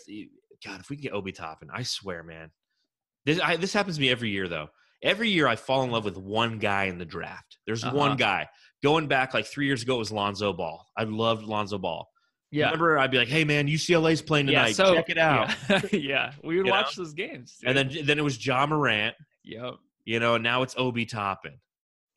God, 0.65 0.79
if 0.79 0.89
we 0.89 0.95
could 0.95 1.03
get 1.03 1.13
Obi 1.13 1.31
Toppin, 1.31 1.69
I 1.71 1.83
swear, 1.83 2.23
man. 2.23 2.51
This 3.25 3.39
I, 3.39 3.55
this 3.57 3.73
happens 3.73 3.97
to 3.97 4.01
me 4.01 4.09
every 4.09 4.29
year 4.29 4.47
though. 4.47 4.69
Every 5.03 5.29
year 5.29 5.47
I 5.47 5.55
fall 5.55 5.83
in 5.83 5.91
love 5.91 6.05
with 6.05 6.17
one 6.17 6.59
guy 6.59 6.85
in 6.85 6.97
the 6.97 7.05
draft. 7.05 7.57
There's 7.65 7.83
Uh-huh. 7.83 7.95
one 7.95 8.17
guy. 8.17 8.47
Going 8.83 9.07
back 9.07 9.33
like 9.33 9.45
three 9.45 9.65
years 9.67 9.83
ago, 9.83 9.95
it 9.95 9.99
was 9.99 10.11
Lonzo 10.11 10.53
Ball. 10.53 10.85
I 10.97 11.03
loved 11.03 11.43
Lonzo 11.43 11.77
Ball. 11.77 12.07
Yeah. 12.51 12.65
Remember, 12.65 12.99
I'd 12.99 13.11
be 13.11 13.17
like, 13.17 13.27
"Hey, 13.29 13.43
man, 13.45 13.67
UCLA's 13.67 14.21
playing 14.21 14.47
yeah, 14.49 14.63
tonight. 14.63 14.75
so, 14.75 14.93
Check 14.95 15.09
it 15.09 15.17
out." 15.17 15.55
Yeah. 15.69 15.81
yeah. 15.91 16.31
We 16.43 16.57
would 16.57 16.65
You 16.65 16.71
watch 16.71 16.95
those 16.95 17.13
games. 17.13 17.57
And 17.65 17.77
then 17.77 17.91
then 18.03 18.19
it 18.19 18.23
was 18.23 18.43
Ja 18.45 18.65
Morant. 18.65 19.15
Yep. 19.45 19.75
You 20.05 20.19
know, 20.19 20.35
and 20.35 20.43
now 20.43 20.61
it's 20.63 20.75
Obi 20.77 21.05
Toppin, 21.05 21.59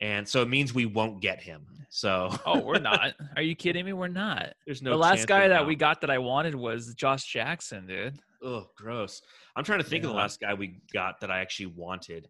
and 0.00 0.26
so 0.28 0.42
it 0.42 0.48
means 0.48 0.74
we 0.74 0.86
won't 0.86 1.20
get 1.20 1.40
him. 1.40 1.66
So 1.90 2.30
Oh, 2.44 2.58
we're 2.60 2.78
not. 2.80 3.14
Are 3.36 3.42
you 3.42 3.54
kidding 3.54 3.84
me? 3.84 3.92
We're 3.92 4.08
not. 4.08 4.54
there's 4.66 4.82
no. 4.82 4.90
the 4.90 4.96
last 4.96 5.28
guy 5.28 5.46
that 5.48 5.60
now. 5.62 5.66
we 5.66 5.76
got 5.76 6.00
that 6.00 6.10
I 6.10 6.18
wanted 6.18 6.54
was 6.56 6.94
Josh 6.94 7.24
Jackson, 7.30 7.86
dude. 7.86 8.18
Oh, 8.42 8.66
gross. 8.76 9.22
I'm 9.54 9.62
trying 9.64 9.78
to 9.78 9.84
think 9.84 10.02
of 10.04 10.10
the 10.10 10.16
last 10.16 10.40
guy 10.40 10.54
we 10.54 10.80
got 10.92 11.20
that 11.20 11.30
I 11.30 11.40
actually 11.40 11.66
wanted. 11.66 12.28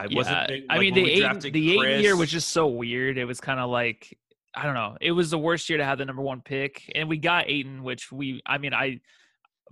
I 0.00 0.06
Yeah. 0.10 0.16
wasn't. 0.16 0.48
big- 0.48 0.64
I 0.70 0.78
mean, 0.78 0.94
the 0.94 1.10
eight, 1.10 1.40
the 1.52 1.78
eight 1.80 2.00
year 2.02 2.16
was 2.16 2.30
just 2.30 2.48
so 2.50 2.66
weird. 2.66 3.18
It 3.18 3.24
was 3.26 3.40
kind 3.40 3.60
of 3.60 3.70
like 3.70 4.16
I 4.54 4.64
don't 4.64 4.74
know. 4.74 4.96
It 5.00 5.12
was 5.12 5.30
the 5.30 5.38
worst 5.38 5.68
year 5.68 5.78
to 5.78 5.84
have 5.84 5.98
the 5.98 6.04
number 6.04 6.22
one 6.22 6.40
pick, 6.42 6.90
and 6.96 7.08
we 7.08 7.18
got 7.18 7.48
Ayton, 7.48 7.84
which 7.84 8.10
we. 8.10 8.40
I 8.44 8.58
mean, 8.58 8.74
I 8.74 9.00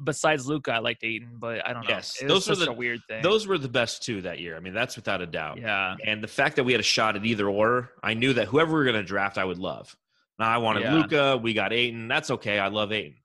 besides 0.03 0.47
Luka, 0.47 0.73
I 0.73 0.79
liked 0.79 1.03
Ayton, 1.03 1.38
but 1.38 1.67
I 1.67 1.73
don't 1.73 1.83
know. 1.83 1.88
Yes, 1.88 2.17
those 2.25 2.49
were 2.49 2.55
the- 2.55 2.71
a 2.71 2.73
weird 2.73 3.01
thing. 3.09 3.21
Those 3.23 3.49
were 3.49 3.59
the 3.59 3.69
best 3.69 4.05
two 4.05 4.21
that 4.23 4.38
year. 4.38 4.57
I 4.57 4.61
mean, 4.61 4.73
that's 4.75 4.95
without 4.95 5.21
a 5.21 5.27
doubt. 5.27 5.59
yeah, 5.59 5.97
And 6.05 6.23
the 6.23 6.29
fact 6.29 6.55
that 6.57 6.62
we 6.64 6.71
had 6.73 6.81
a 6.81 6.85
shot 6.85 7.17
at 7.17 7.25
either 7.27 7.49
or, 7.49 7.91
I 8.05 8.14
knew 8.14 8.33
that 8.35 8.47
whoever 8.47 8.71
we 8.73 8.79
were 8.79 8.85
going 8.85 8.95
to 8.95 9.03
draft, 9.03 9.38
I 9.38 9.45
would 9.45 9.59
love. 9.59 9.97
Now 10.38 10.49
I 10.49 10.59
wanted 10.59 10.83
Yeah. 10.85 10.95
Luka. 10.95 11.37
We 11.38 11.53
got 11.53 11.73
Ayton. 11.73 12.07
That's 12.07 12.31
okay. 12.31 12.61
I 12.61 12.69
love 12.69 12.93
Ayton. 12.93 13.17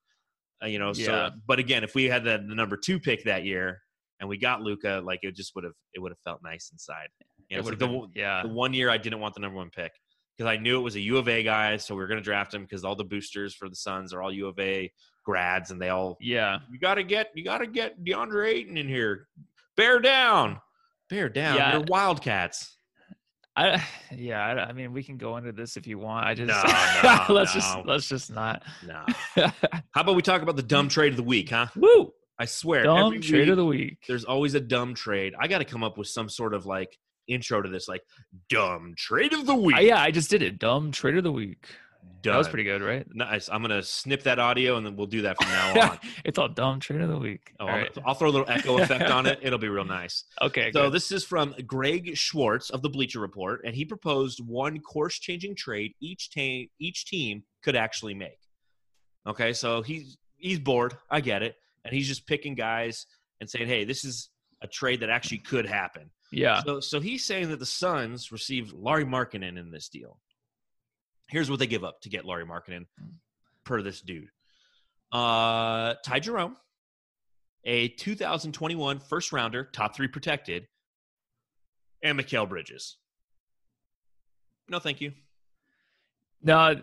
Uh, 0.64 0.66
you 0.66 0.80
know. 0.80 0.94
So, 0.94 1.02
Yeah. 1.12 1.30
but 1.46 1.60
again, 1.60 1.84
if 1.84 1.94
we 1.94 2.06
had 2.06 2.24
the, 2.24 2.44
the 2.44 2.56
number 2.56 2.76
two 2.76 3.00
pick 3.00 3.26
that 3.26 3.44
year 3.46 3.84
and 4.20 4.30
we 4.30 4.38
got 4.38 4.62
Luka, 4.62 5.02
like 5.04 5.20
it 5.24 5.36
just 5.36 5.56
would 5.56 5.64
have 5.64 5.74
it 5.94 6.00
would 6.00 6.12
have 6.12 6.20
felt 6.24 6.42
nice 6.44 6.70
inside. 6.72 7.08
You 7.50 7.58
know, 7.58 7.60
it 7.60 7.72
it's 7.72 7.82
like 7.82 7.92
have 7.92 8.02
the. 8.02 8.08
Yeah, 8.20 8.44
the 8.44 8.50
one 8.50 8.74
year 8.74 8.90
I 8.90 8.98
didn't 8.98 9.20
want 9.20 9.34
the 9.34 9.42
number 9.42 9.58
one 9.58 9.70
pick 9.70 9.92
because 10.38 10.50
I 10.50 10.58
knew 10.58 10.80
it 10.80 10.84
was 10.84 10.96
a 10.96 11.02
U 11.02 11.18
of 11.18 11.28
A 11.28 11.44
guy, 11.44 11.78
so 11.78 11.96
we 11.96 12.02
were 12.02 12.08
going 12.08 12.20
to 12.20 12.24
draft 12.24 12.54
him 12.54 12.64
because 12.64 12.84
all 12.84 12.96
the 12.96 13.04
boosters 13.04 13.54
for 13.54 13.70
the 13.70 13.76
Suns 13.76 14.14
are 14.14 14.22
all 14.22 14.32
U 14.32 14.48
of 14.48 14.58
A 14.60 14.92
grads, 15.24 15.72
and 15.72 15.82
they 15.82 15.90
all 15.90 16.18
yeah. 16.20 16.60
you 16.72 16.80
got 16.80 16.96
to 16.96 17.04
get 17.04 17.30
you 17.36 17.44
got 17.44 17.60
to 17.60 17.68
get 17.68 18.04
DeAndre 18.04 18.48
Ayton 18.48 18.78
in 18.78 18.88
here. 18.88 19.28
Bear 19.78 20.00
down, 20.00 20.60
bear 21.10 21.30
down. 21.30 21.56
Yeah. 21.56 21.74
You're 21.74 21.86
Wildcats. 21.88 22.78
I 23.56 23.84
yeah. 24.12 24.44
I, 24.46 24.70
I 24.70 24.74
mean, 24.74 24.94
we 24.94 25.04
can 25.04 25.18
go 25.18 25.38
into 25.38 25.52
this 25.52 25.78
if 25.78 25.88
you 25.88 26.00
want. 26.00 26.26
I 26.26 26.34
just 26.34 26.48
No, 26.48 27.26
no, 27.28 27.34
let's 27.34 27.54
just 27.54 27.78
let's 27.86 28.08
just 28.08 28.32
not. 28.32 28.64
No. 28.86 29.06
How 29.92 30.02
about 30.02 30.16
we 30.16 30.22
talk 30.22 30.42
about 30.42 30.56
the 30.56 30.64
dumb 30.64 30.88
trade 30.88 31.14
of 31.14 31.18
the 31.18 31.24
week, 31.24 31.50
huh? 31.50 31.68
Woo! 31.76 32.12
I 32.40 32.46
swear, 32.46 32.84
Dumb 32.84 33.14
every 33.14 33.20
trade 33.20 33.42
week, 33.42 33.50
of 33.50 33.58
the 33.58 33.66
week. 33.66 33.98
there's 34.08 34.26
always 34.26 34.56
a 34.56 34.60
dumb 34.60 34.96
trade. 34.96 35.34
I 35.40 35.48
got 35.48 35.60
to 35.60 35.66
come 35.66 35.84
up 35.84 35.98
with 35.98 36.08
some 36.08 36.30
sort 36.30 36.54
of 36.54 36.66
like 36.66 36.98
intro 37.28 37.62
to 37.62 37.70
this, 37.70 37.88
like 37.88 38.02
dumb 38.50 38.96
trade 38.98 39.34
of 39.34 39.46
the 39.46 39.56
week. 39.56 39.78
Uh, 39.78 39.82
yeah, 39.82 40.02
I 40.02 40.12
just 40.12 40.30
did 40.30 40.42
it. 40.42 40.60
Dumb 40.60 40.92
trade 40.92 41.18
of 41.18 41.24
the 41.24 41.32
week. 41.32 41.68
That 42.24 42.38
was 42.38 42.48
pretty 42.48 42.64
good, 42.64 42.82
right? 42.82 43.06
nice. 43.14 43.50
I'm 43.50 43.62
gonna 43.62 43.84
snip 43.84 44.24
that 44.24 44.40
audio 44.40 44.78
and 44.78 44.86
then 44.86 44.96
we'll 44.96 45.08
do 45.08 45.24
that 45.24 45.42
from 45.42 45.52
now 45.52 45.82
on. 45.92 46.00
it's 46.24 46.38
all 46.38 46.48
dumb 46.48 46.80
trade 46.80 47.02
of 47.02 47.10
the 47.10 47.18
week. 47.18 47.54
Oh, 47.60 47.66
I'll, 47.66 47.78
right. 47.78 47.98
I'll 48.06 48.14
throw 48.14 48.30
a 48.30 48.32
little 48.32 48.50
echo 48.50 48.78
effect 48.82 49.10
on 49.10 49.26
it. 49.26 49.40
It'll 49.42 49.60
be 49.60 49.68
real 49.68 49.86
nice. 49.86 50.24
Okay. 50.42 50.72
So 50.72 50.84
good. 50.84 50.94
this 50.94 51.12
is 51.12 51.26
from 51.26 51.54
Greg 51.68 52.18
Swartz 52.18 52.70
of 52.70 52.82
the 52.82 52.90
Bleacher 52.90 53.20
Report, 53.20 53.62
and 53.66 53.76
he 53.76 53.84
proposed 53.84 54.40
one 54.46 54.80
course-changing 54.80 55.56
trade 55.56 55.94
each 56.00 56.30
team 56.30 56.70
each 56.80 57.06
team 57.06 57.44
could 57.62 57.76
actually 57.76 58.14
make. 58.14 58.40
Okay, 59.28 59.52
so 59.54 59.82
he's 59.82 60.18
he's 60.38 60.60
bored. 60.60 60.98
I 61.10 61.20
get 61.22 61.44
it, 61.44 61.56
and 61.86 61.94
he's 61.94 62.08
just 62.08 62.28
picking 62.28 62.56
guys 62.56 63.06
and 63.40 63.50
saying, 63.50 63.68
"Hey, 63.68 63.86
this 63.86 64.06
is 64.06 64.30
a 64.62 64.68
trade 64.68 65.02
that 65.02 65.10
actually 65.10 65.40
could 65.40 65.66
happen." 65.66 66.10
yeah. 66.32 66.62
So 66.64 66.80
so 66.80 67.00
he's 67.00 67.26
saying 67.26 67.50
that 67.50 67.60
the 67.60 67.66
Suns 67.66 68.32
received 68.32 68.74
Lauri 68.74 69.06
Markkanen 69.06 69.58
in 69.60 69.72
this 69.72 69.90
deal. 69.90 70.20
Here's 71.30 71.50
what 71.50 71.60
they 71.60 71.68
give 71.68 71.84
up 71.84 72.02
to 72.02 72.10
get 72.10 72.26
Lauri 72.26 72.46
Markkanen, 72.46 72.86
per 73.64 73.82
this 73.82 74.02
dude: 74.02 74.30
uh, 75.12 75.96
Ty 76.06 76.20
Jerome, 76.20 76.58
a 77.64 77.90
2021 77.90 79.00
first 79.00 79.32
rounder, 79.32 79.66
top 79.72 79.96
three 79.96 80.08
protected, 80.08 80.68
and 82.02 82.20
Mikal 82.20 82.48
Bridges. 82.48 82.98
No, 84.70 84.80
thank 84.80 85.02
you. 85.02 85.14
No, 86.44 86.76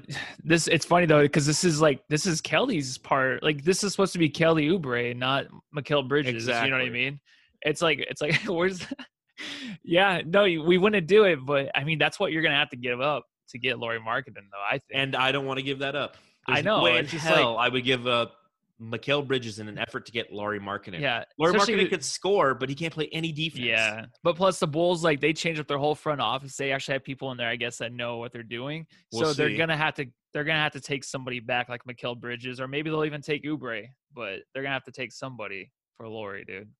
this 0.42 0.68
it's 0.68 0.86
funny 0.86 1.04
though 1.06 1.22
because 1.22 1.44
this 1.44 1.64
is 1.64 1.80
like 1.80 2.02
this 2.08 2.24
is 2.24 2.40
Kelly's 2.40 2.96
part. 2.96 3.42
Like 3.42 3.62
this 3.62 3.84
is 3.84 3.92
supposed 3.92 4.14
to 4.14 4.18
be 4.18 4.30
Kelly 4.30 4.68
Oubre, 4.68 5.14
not 5.14 5.46
Mikal 5.76 6.08
Bridges. 6.08 6.34
Exactly. 6.34 6.68
You 6.68 6.70
know 6.70 6.82
what 6.82 6.86
I 6.86 6.90
mean? 6.90 7.20
It's 7.62 7.82
like 7.82 7.98
it's 7.98 8.22
like 8.22 8.40
where's 8.46 8.86
yeah 9.84 10.22
no 10.24 10.44
we 10.44 10.78
wouldn't 10.78 11.06
do 11.06 11.24
it, 11.24 11.44
but 11.44 11.70
I 11.74 11.84
mean 11.84 11.98
that's 11.98 12.18
what 12.18 12.32
you're 12.32 12.42
gonna 12.42 12.56
have 12.56 12.70
to 12.70 12.76
give 12.76 13.02
up 13.02 13.24
to 13.50 13.58
get 13.58 13.78
Lauri 13.78 14.00
Markkanen 14.00 14.48
though. 14.50 14.64
I 14.66 14.78
think. 14.78 14.92
And 14.94 15.14
I 15.14 15.30
don't 15.30 15.44
want 15.44 15.58
to 15.58 15.62
give 15.62 15.80
that 15.80 15.94
up. 15.94 16.16
I 16.46 16.62
know, 16.62 16.78
no 16.78 16.84
way 16.84 16.98
in 16.98 17.06
hell 17.06 17.58
I 17.58 17.68
would 17.68 17.84
give 17.84 18.06
up 18.06 18.34
Mikal 18.80 19.26
Bridges 19.26 19.58
in 19.58 19.68
an 19.68 19.78
effort 19.78 20.06
to 20.06 20.12
get 20.12 20.32
Lauri 20.32 20.58
Markkanen. 20.58 21.00
yeah, 21.00 21.24
Lauri 21.38 21.54
Markkanen 21.54 21.88
could 21.90 22.04
score, 22.04 22.54
but 22.54 22.68
he 22.68 22.74
can't 22.74 22.92
play 22.92 23.08
any 23.12 23.32
defense. 23.32 23.64
Yeah, 23.64 24.06
but 24.22 24.36
plus 24.36 24.58
the 24.58 24.66
Bulls, 24.66 25.04
like 25.04 25.20
they 25.20 25.32
changed 25.32 25.60
up 25.60 25.66
their 25.66 25.78
whole 25.78 25.94
front 25.94 26.20
office. 26.20 26.56
They 26.56 26.72
actually 26.72 26.94
have 26.94 27.04
people 27.04 27.30
in 27.32 27.36
there, 27.36 27.48
I 27.48 27.56
guess, 27.56 27.78
that 27.78 27.92
know 27.92 28.18
what 28.18 28.32
they're 28.32 28.42
doing. 28.42 28.86
We'll 29.12 29.26
so 29.26 29.32
they're 29.34 29.56
gonna 29.56 29.76
have 29.76 29.94
to 29.94 30.06
they're 30.32 30.44
gonna 30.44 30.60
have 30.60 30.72
to 30.72 30.80
take 30.80 31.04
somebody 31.04 31.40
back 31.40 31.68
like 31.68 31.82
Mikal 31.84 32.18
Bridges, 32.18 32.60
or 32.60 32.68
maybe 32.68 32.90
they'll 32.90 33.04
even 33.04 33.22
take 33.22 33.44
Oubre. 33.44 33.86
But 34.14 34.40
they're 34.54 34.62
gonna 34.62 34.74
have 34.74 34.84
to 34.84 34.92
take 34.92 35.12
somebody 35.12 35.70
for 35.96 36.08
Lauri, 36.08 36.44
dude. 36.44 36.70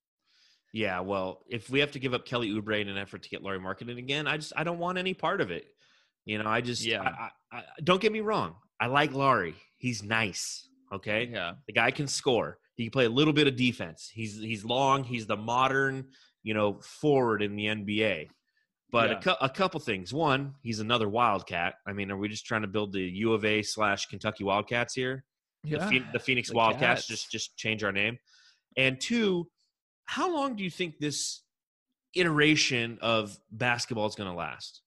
Yeah, 0.73 1.01
well, 1.01 1.41
if 1.49 1.69
we 1.69 1.81
have 1.81 1.91
to 1.93 1.99
give 1.99 2.15
up 2.15 2.25
Kelly 2.25 2.51
Oubre 2.51 2.81
in 2.81 2.89
an 2.89 2.97
effort 2.97 3.23
to 3.25 3.29
get 3.29 3.43
Lauri 3.43 3.59
Markkanen 3.59 3.99
again, 3.99 4.27
I 4.27 4.37
just 4.37 4.53
I 4.57 4.65
don't 4.65 4.79
want 4.79 4.99
any 4.99 5.15
part 5.15 5.41
of 5.41 5.51
it. 5.51 5.67
You 6.25 6.39
know, 6.39 6.49
I 6.49 6.61
just 6.61 6.85
Yeah. 6.85 7.03
I, 7.03 7.31
I, 7.53 7.59
I, 7.59 7.63
don't 7.83 8.01
get 8.01 8.13
me 8.13 8.21
wrong. 8.21 8.55
I 8.79 8.87
like 8.87 9.13
Lauri. 9.13 9.55
He's 9.79 10.03
nice. 10.03 10.69
Okay, 10.93 11.29
Yeah, 11.33 11.55
the 11.67 11.73
guy 11.73 11.91
can 11.91 12.07
score. 12.09 12.59
He 12.77 12.85
can 12.85 12.91
play 12.91 13.05
a 13.05 13.11
little 13.11 13.33
bit 13.33 13.47
of 13.47 13.57
defense. 13.57 14.11
He's 14.13 14.37
he's 14.41 14.65
long. 14.65 15.05
He's 15.05 15.27
the 15.27 15.37
modern 15.37 16.09
you 16.43 16.55
know 16.55 16.81
forward 16.81 17.43
in 17.43 17.55
the 17.57 17.67
NBA. 17.67 18.29
But 18.91 19.11
Yeah. 19.11 19.19
a, 19.19 19.23
cou- 19.23 19.37
a 19.41 19.49
couple 19.49 19.79
things. 19.79 20.13
One, 20.13 20.55
he's 20.63 20.81
another 20.81 21.09
Wildcat. 21.09 21.75
I 21.87 21.93
mean, 21.93 22.11
are 22.11 22.17
we 22.17 22.29
just 22.29 22.45
trying 22.47 22.63
to 22.63 22.69
build 22.69 22.93
the 22.93 23.01
U 23.03 23.33
of 23.35 23.45
A 23.45 23.63
slash 23.63 24.07
Kentucky 24.07 24.43
Wildcats 24.43 24.95
here? 24.95 25.25
the, 25.63 25.71
yeah. 25.71 26.01
The 26.13 26.19
Phoenix 26.19 26.49
the 26.49 26.57
Wildcats 26.57 27.03
Cats. 27.03 27.07
just 27.07 27.31
just 27.31 27.57
change 27.57 27.85
our 27.85 27.93
name. 27.93 28.19
And 28.77 29.01
two, 29.01 29.49
how 30.07 30.35
long 30.35 30.57
do 30.57 30.65
you 30.65 30.71
think 30.71 30.99
this 30.99 31.43
iteration 32.15 32.99
of 33.01 33.37
basketball 33.53 34.07
is 34.07 34.15
going 34.15 34.31
to 34.31 34.35
last? 34.37 34.83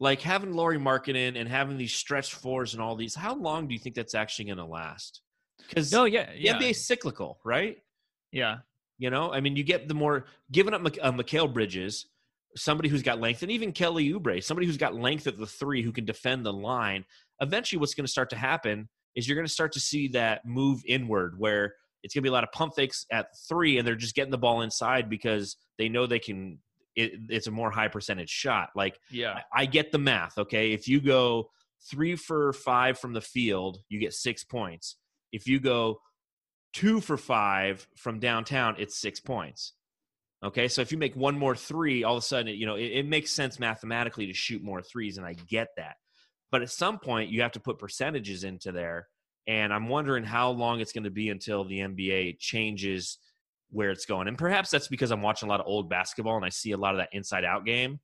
Like 0.00 0.20
having 0.20 0.52
Lauri 0.52 0.78
Markkanen 0.78 1.38
and 1.38 1.48
having 1.48 1.78
these 1.78 1.94
stretch 1.94 2.34
fours 2.34 2.74
and 2.74 2.82
all 2.82 2.96
these, 2.96 3.14
how 3.14 3.34
long 3.34 3.68
do 3.68 3.74
you 3.74 3.80
think 3.80 3.94
that's 3.94 4.14
actually 4.14 4.46
going 4.46 4.58
to 4.58 4.64
last? 4.64 5.20
Because 5.68 5.92
No, 5.92 6.04
yeah, 6.04 6.32
the 6.32 6.40
yeah, 6.40 6.54
NBA 6.54 6.70
is 6.70 6.86
cyclical, 6.86 7.38
right? 7.44 7.78
yeah, 8.32 8.58
You 8.98 9.10
know, 9.10 9.32
I 9.32 9.40
mean, 9.40 9.56
you 9.56 9.62
get 9.62 9.86
the 9.86 9.94
more 9.94 10.26
giving 10.50 10.74
up 10.74 10.84
uh, 10.84 11.12
Mikal 11.12 11.52
Bridges, 11.52 12.06
somebody 12.56 12.88
who's 12.88 13.02
got 13.02 13.20
length, 13.20 13.42
and 13.42 13.50
even 13.50 13.72
Kelly 13.72 14.12
Oubre, 14.12 14.42
somebody 14.42 14.66
who's 14.66 14.76
got 14.76 14.94
length 14.94 15.26
at 15.26 15.38
the 15.38 15.46
three 15.46 15.82
who 15.82 15.92
can 15.92 16.04
defend 16.04 16.44
the 16.44 16.52
line. 16.52 17.04
Eventually, 17.40 17.78
what's 17.78 17.94
going 17.94 18.06
to 18.06 18.10
start 18.10 18.30
to 18.30 18.36
happen 18.36 18.88
is 19.14 19.28
you're 19.28 19.36
going 19.36 19.46
to 19.46 19.52
start 19.52 19.72
to 19.72 19.80
see 19.80 20.08
that 20.08 20.44
move 20.44 20.82
inward 20.86 21.38
where 21.38 21.74
it's 22.02 22.14
going 22.14 22.22
to 22.22 22.26
be 22.26 22.28
a 22.28 22.32
lot 22.32 22.44
of 22.44 22.52
pump 22.52 22.74
fakes 22.74 23.06
at 23.10 23.28
three, 23.48 23.78
and 23.78 23.86
they're 23.86 23.94
just 23.94 24.14
getting 24.14 24.30
the 24.30 24.38
ball 24.38 24.62
inside 24.62 25.08
because 25.08 25.56
they 25.78 25.88
know 25.88 26.06
they 26.06 26.18
can. 26.18 26.58
It, 26.96 27.12
it's 27.28 27.46
a 27.46 27.50
more 27.50 27.70
high 27.70 27.88
percentage 27.88 28.30
shot. 28.30 28.70
Like 28.74 28.98
yeah, 29.10 29.40
I- 29.52 29.66
get 29.66 29.92
the 29.92 29.98
math. 29.98 30.38
Okay, 30.38 30.72
if 30.72 30.88
you 30.88 31.00
go 31.00 31.50
three 31.90 32.16
for 32.16 32.52
five 32.52 32.98
from 32.98 33.12
the 33.12 33.20
field, 33.20 33.78
you 33.88 33.98
get 33.98 34.12
six 34.12 34.44
points. 34.44 34.96
If 35.32 35.46
you 35.46 35.60
go 35.60 36.00
two 36.72 37.00
for 37.00 37.16
five 37.16 37.86
from 37.96 38.18
downtown, 38.20 38.76
it's 38.78 39.00
six 39.00 39.20
points. 39.20 39.72
Okay, 40.44 40.68
so 40.68 40.82
if 40.82 40.92
you 40.92 40.98
make 40.98 41.16
one 41.16 41.38
more 41.38 41.56
three, 41.56 42.04
all 42.04 42.16
of 42.16 42.22
a 42.22 42.26
sudden, 42.26 42.48
it, 42.48 42.56
you 42.56 42.66
know, 42.66 42.74
it, 42.74 42.84
it 42.84 43.06
makes 43.06 43.30
sense 43.30 43.58
mathematically 43.58 44.26
to 44.26 44.34
shoot 44.34 44.62
more 44.62 44.82
threes, 44.82 45.16
and 45.16 45.26
I 45.26 45.32
get 45.32 45.68
that. 45.78 45.96
But 46.52 46.60
at 46.62 46.70
some 46.70 46.98
point, 46.98 47.30
you 47.30 47.40
have 47.42 47.52
to 47.52 47.60
put 47.60 47.78
percentages 47.78 48.44
into 48.44 48.70
there, 48.70 49.08
and 49.46 49.72
I'm 49.72 49.88
wondering 49.88 50.22
how 50.22 50.50
long 50.50 50.80
it's 50.80 50.92
going 50.92 51.04
to 51.04 51.10
be 51.10 51.30
until 51.30 51.64
the 51.64 51.78
NBA 51.78 52.38
changes 52.38 53.18
where 53.70 53.90
it's 53.90 54.06
going. 54.06 54.28
And 54.28 54.38
perhaps 54.38 54.70
that's 54.70 54.88
because 54.88 55.10
I'm 55.10 55.22
watching 55.22 55.48
a 55.48 55.50
lot 55.50 55.60
of 55.60 55.66
old 55.66 55.90
basketball, 55.90 56.36
and 56.36 56.44
I 56.44 56.50
see 56.50 56.72
a 56.72 56.76
lot 56.76 56.94
of 56.94 56.98
that 56.98 57.08
inside-out 57.12 57.64
game, 57.64 58.00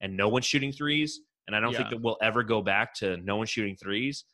and 0.00 0.16
no 0.16 0.28
one's 0.28 0.46
shooting 0.46 0.72
threes, 0.72 1.20
and 1.46 1.56
I 1.56 1.60
don't 1.60 1.74
think 1.74 1.90
that 1.90 2.00
we'll 2.00 2.18
ever 2.22 2.42
go 2.42 2.62
back 2.62 2.94
to 2.96 3.16
no 3.18 3.36
one 3.36 3.46
shooting 3.46 3.76
threes. 3.76 4.24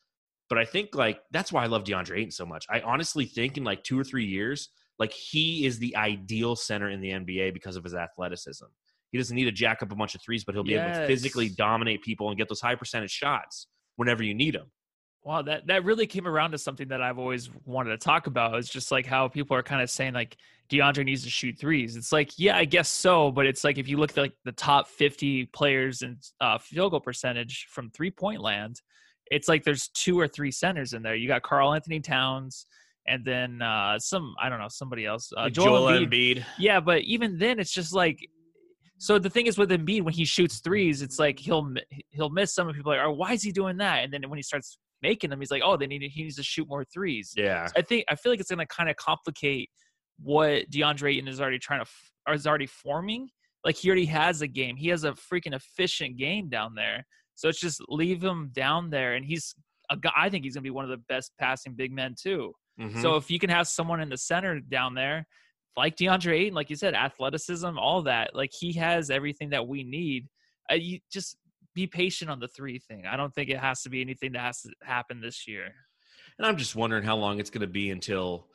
But 0.51 0.59
I 0.59 0.65
think 0.67 0.95
like 0.95 1.21
that's 1.31 1.51
why 1.53 1.65
I 1.65 1.67
love 1.67 1.85
DeAndre 1.85 2.19
Ayton 2.19 2.31
so 2.31 2.45
much. 2.45 2.67
I 2.69 2.81
honestly 2.81 3.25
think 3.25 3.57
in 3.57 3.65
like 3.65 3.83
two 3.83 3.99
or 3.99 4.05
three 4.05 4.27
years, 4.27 4.69
like 4.99 5.13
he 5.13 5.65
is 5.65 5.79
the 5.79 5.97
ideal 5.97 6.55
center 6.55 6.91
in 6.91 7.01
the 7.01 7.11
NBA 7.11 7.55
because 7.55 7.77
of 7.77 7.85
his 7.85 7.95
athleticism. 7.95 8.67
He 9.11 9.19
doesn't 9.19 9.35
need 9.35 9.45
to 9.45 9.53
jack 9.53 9.83
up 9.83 9.91
a 9.91 9.95
bunch 9.95 10.15
of 10.15 10.21
threes, 10.23 10.45
but 10.45 10.55
he'll 10.55 10.65
be 10.65 10.75
able 10.75 10.93
to 10.93 11.07
physically 11.07 11.49
dominate 11.49 12.03
people 12.03 12.29
and 12.29 12.37
get 12.37 12.49
those 12.49 12.61
high 12.61 12.75
percentage 12.75 13.13
shots 13.13 13.69
whenever 13.97 14.23
you 14.23 14.35
need 14.35 14.55
them. 14.55 14.71
Wow, 15.25 15.41
that 15.43 15.67
that 15.69 15.85
really 15.85 16.07
came 16.07 16.29
around 16.29 16.51
to 16.51 16.59
something 16.59 16.89
that 16.89 17.01
I've 17.01 17.19
always 17.19 17.49
wanted 17.65 17.91
to 17.91 17.97
talk 17.97 18.27
about. 18.27 18.57
It's 18.57 18.69
just 18.69 18.93
like 18.93 19.07
how 19.07 19.27
people 19.27 19.57
are 19.57 19.63
kind 19.63 19.81
of 19.81 19.89
saying 19.89 20.13
like 20.13 20.37
DeAndre 20.71 21.05
needs 21.05 21.25
to 21.25 21.31
shoot 21.31 21.59
threes. 21.59 21.97
It's 21.97 22.13
like, 22.13 22.39
yeah, 22.39 22.59
I 22.59 22.67
guess 22.67 22.91
so, 22.91 23.31
but 23.31 23.47
it's 23.47 23.65
like 23.65 23.79
if 23.79 23.89
you 23.89 23.97
look 23.97 24.11
at 24.11 24.19
like 24.19 24.35
the 24.45 24.53
top 24.53 24.87
50 24.87 25.47
players 25.47 26.03
in 26.03 26.19
uh, 26.43 26.59
field 26.59 26.91
goal 26.91 27.01
percentage 27.01 27.69
from 27.71 27.91
three 27.91 28.11
point 28.11 28.43
land, 28.43 28.83
it's 29.31 29.49
like 29.49 29.65
there's 29.65 29.89
two 29.89 30.21
or 30.21 30.29
three 30.29 30.51
centers 30.51 30.93
in 30.93 31.03
there. 31.03 31.15
You 31.15 31.27
got 31.27 31.43
Karl-Anthony 31.43 32.01
Towns, 32.01 32.67
and 33.07 33.25
then 33.25 33.63
uh, 33.63 33.99
some 33.99 34.35
I 34.41 34.51
don't 34.51 34.59
know 34.59 34.69
somebody 34.69 35.07
else. 35.07 35.33
Uh, 35.35 35.49
Joel, 35.49 35.87
Embiid. 35.87 36.11
Embiid. 36.11 36.45
Yeah, 36.59 36.81
but 36.81 37.03
even 37.03 37.39
then, 37.39 37.59
it's 37.59 37.73
just 37.73 37.95
like. 37.95 38.19
So 38.99 39.19
the 39.19 39.29
thing 39.29 39.47
is 39.47 39.59
with 39.59 39.71
Embiid, 39.71 40.03
when 40.03 40.15
he 40.15 40.25
shoots 40.25 40.61
threes, 40.61 41.03
it's 41.03 41.19
like 41.19 41.39
he'll 41.39 41.75
he'll 42.11 42.31
miss 42.31 42.55
some. 42.55 42.69
And 42.69 42.77
people 42.77 42.93
are 42.93 42.97
like, 42.97 43.07
"Oh, 43.07 43.13
why 43.13 43.33
is 43.33 43.43
he 43.43 43.53
doing 43.53 43.77
that?" 43.79 44.05
And 44.05 44.13
then 44.13 44.29
when 44.31 44.39
he 44.39 44.43
starts 44.43 44.79
making 45.03 45.31
them, 45.31 45.41
he's 45.41 45.51
like, 45.51 45.63
"Oh, 45.65 45.77
they 45.77 45.87
need 45.87 46.03
he 46.03 46.23
needs 46.23 46.37
to 46.37 46.43
shoot 46.43 46.69
more 46.69 46.85
threes. 46.85 47.33
Yeah. 47.37 47.69
I 47.77 47.83
think 47.83 48.05
I 48.09 48.15
feel 48.15 48.33
like 48.33 48.41
it's 48.41 48.51
going 48.51 48.59
to 48.59 48.67
kind 48.67 48.89
of 48.89 48.97
complicate 48.97 49.71
what 50.19 50.71
DeAndre 50.71 51.15
Ayton 51.15 51.29
is 51.29 51.41
already 51.41 51.59
trying 51.59 51.85
to 51.85 51.91
or 52.27 52.35
is 52.35 52.47
already 52.47 52.67
forming. 52.67 53.29
Like 53.65 53.77
he 53.77 53.89
already 53.89 54.07
has 54.07 54.43
a 54.43 54.47
game. 54.47 54.77
He 54.77 54.89
has 54.89 55.05
a 55.05 55.13
freaking 55.13 55.55
efficient 55.55 56.17
game 56.17 56.49
down 56.49 56.75
there. 56.75 57.07
So 57.35 57.49
it's 57.49 57.61
just 57.61 57.83
leave 57.89 58.23
him 58.23 58.51
down 58.53 58.91
there, 58.91 59.15
and 59.15 59.25
he's 59.25 59.55
a 59.91 59.97
guy. 59.97 60.13
I 60.17 60.29
think 60.31 60.45
he's 60.45 60.55
going 60.55 60.63
to 60.63 60.69
be 60.69 60.71
one 60.71 60.85
of 60.85 60.91
the 60.91 61.03
best 61.09 61.33
passing 61.39 61.75
big 61.75 61.93
men 61.93 62.15
too. 62.21 62.53
Mhm. 62.81 63.01
So 63.03 63.17
if 63.17 63.31
you 63.31 63.39
can 63.39 63.51
have 63.51 63.69
someone 63.69 64.01
in 64.01 64.09
the 64.09 64.17
center 64.17 64.61
down 64.61 64.95
there, 64.95 65.27
like 65.77 65.97
DeAndre 65.97 66.33
Ayton, 66.41 66.55
like 66.55 66.71
you 66.71 66.77
said, 66.77 66.95
athleticism, 66.95 67.79
all 67.79 68.03
that, 68.03 68.35
like 68.35 68.51
he 68.53 68.73
has 68.75 69.11
everything 69.11 69.51
that 69.51 69.67
we 69.67 69.83
need. 69.83 70.29
Uh, 70.71 70.75
you 70.75 70.99
just 71.13 71.37
be 71.75 71.87
patient 71.87 72.31
on 72.31 72.41
the 72.41 72.49
three 72.49 72.79
thing. 72.79 73.05
I 73.07 73.17
don't 73.17 73.35
think 73.35 73.51
it 73.51 73.59
has 73.59 73.83
to 73.83 73.91
be 73.91 74.01
anything 74.01 74.33
that 74.33 74.41
has 74.41 74.63
to 74.63 74.71
happen 74.83 75.21
this 75.21 75.47
year. 75.49 75.73
And 76.39 76.47
I'm 76.47 76.57
just 76.57 76.75
wondering 76.77 77.05
how 77.05 77.17
long 77.17 77.39
it's 77.41 77.51
going 77.51 77.61
to 77.63 77.67
be 77.67 77.91
until 77.91 78.47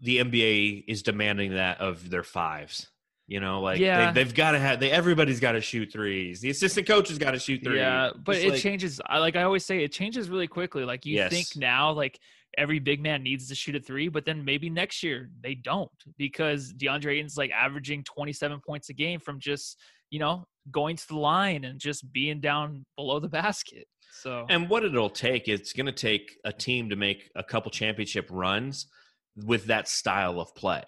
the 0.00 0.18
NBA 0.18 0.84
is 0.88 1.02
demanding 1.02 1.54
that 1.54 1.80
of 1.80 2.10
their 2.10 2.22
fives. 2.22 2.88
You 3.26 3.38
know, 3.38 3.60
like 3.60 3.78
Yeah. 3.78 4.10
they, 4.10 4.24
they've 4.24 4.34
got 4.34 4.52
to 4.52 4.58
have. 4.58 4.80
They 4.80 4.90
everybody's 4.90 5.38
got 5.38 5.52
to 5.52 5.60
shoot 5.60 5.92
threes. 5.92 6.40
The 6.40 6.50
assistant 6.50 6.88
coach 6.88 7.10
has 7.10 7.18
got 7.18 7.30
to 7.30 7.38
shoot 7.38 7.62
threes. 7.62 7.78
Yeah, 7.78 8.10
but 8.24 8.32
Just 8.34 8.44
it 8.46 8.50
like- 8.52 8.60
changes. 8.60 9.00
I 9.06 9.18
like 9.18 9.36
I 9.36 9.44
always 9.44 9.64
say, 9.64 9.84
it 9.84 9.92
changes 9.92 10.28
really 10.28 10.48
quickly. 10.48 10.84
Like 10.84 11.06
you 11.06 11.28
think 11.28 11.46
now, 11.54 11.92
like 11.92 12.18
every 12.58 12.80
big 12.80 13.00
man 13.00 13.22
needs 13.22 13.46
to 13.48 13.54
shoot 13.54 13.76
a 13.76 13.80
three, 13.80 14.08
but 14.08 14.24
then 14.24 14.44
maybe 14.44 14.68
next 14.68 15.04
year 15.04 15.30
they 15.42 15.54
don't 15.54 15.88
because 16.18 16.72
DeAndre 16.72 17.12
Ayton's 17.18 17.36
like 17.36 17.52
averaging 17.52 18.02
27 18.02 18.60
points 18.66 18.88
a 18.88 18.94
game 18.94 19.20
from 19.20 19.38
just 19.38 19.78
you 20.10 20.18
know 20.18 20.44
going 20.70 20.96
to 20.96 21.08
the 21.08 21.16
line 21.16 21.64
and 21.64 21.78
just 21.78 22.12
being 22.12 22.40
down 22.40 22.84
below 22.96 23.18
the 23.20 23.28
basket. 23.28 23.86
So 24.12 24.44
And 24.48 24.68
what 24.68 24.84
it'll 24.84 25.08
take, 25.10 25.48
it's 25.48 25.72
going 25.72 25.86
to 25.86 25.92
take 25.92 26.36
a 26.44 26.52
team 26.52 26.90
to 26.90 26.96
make 26.96 27.30
a 27.36 27.42
couple 27.44 27.70
championship 27.70 28.26
runs 28.30 28.86
with 29.36 29.66
that 29.66 29.88
style 29.88 30.40
of 30.40 30.54
play. 30.54 30.82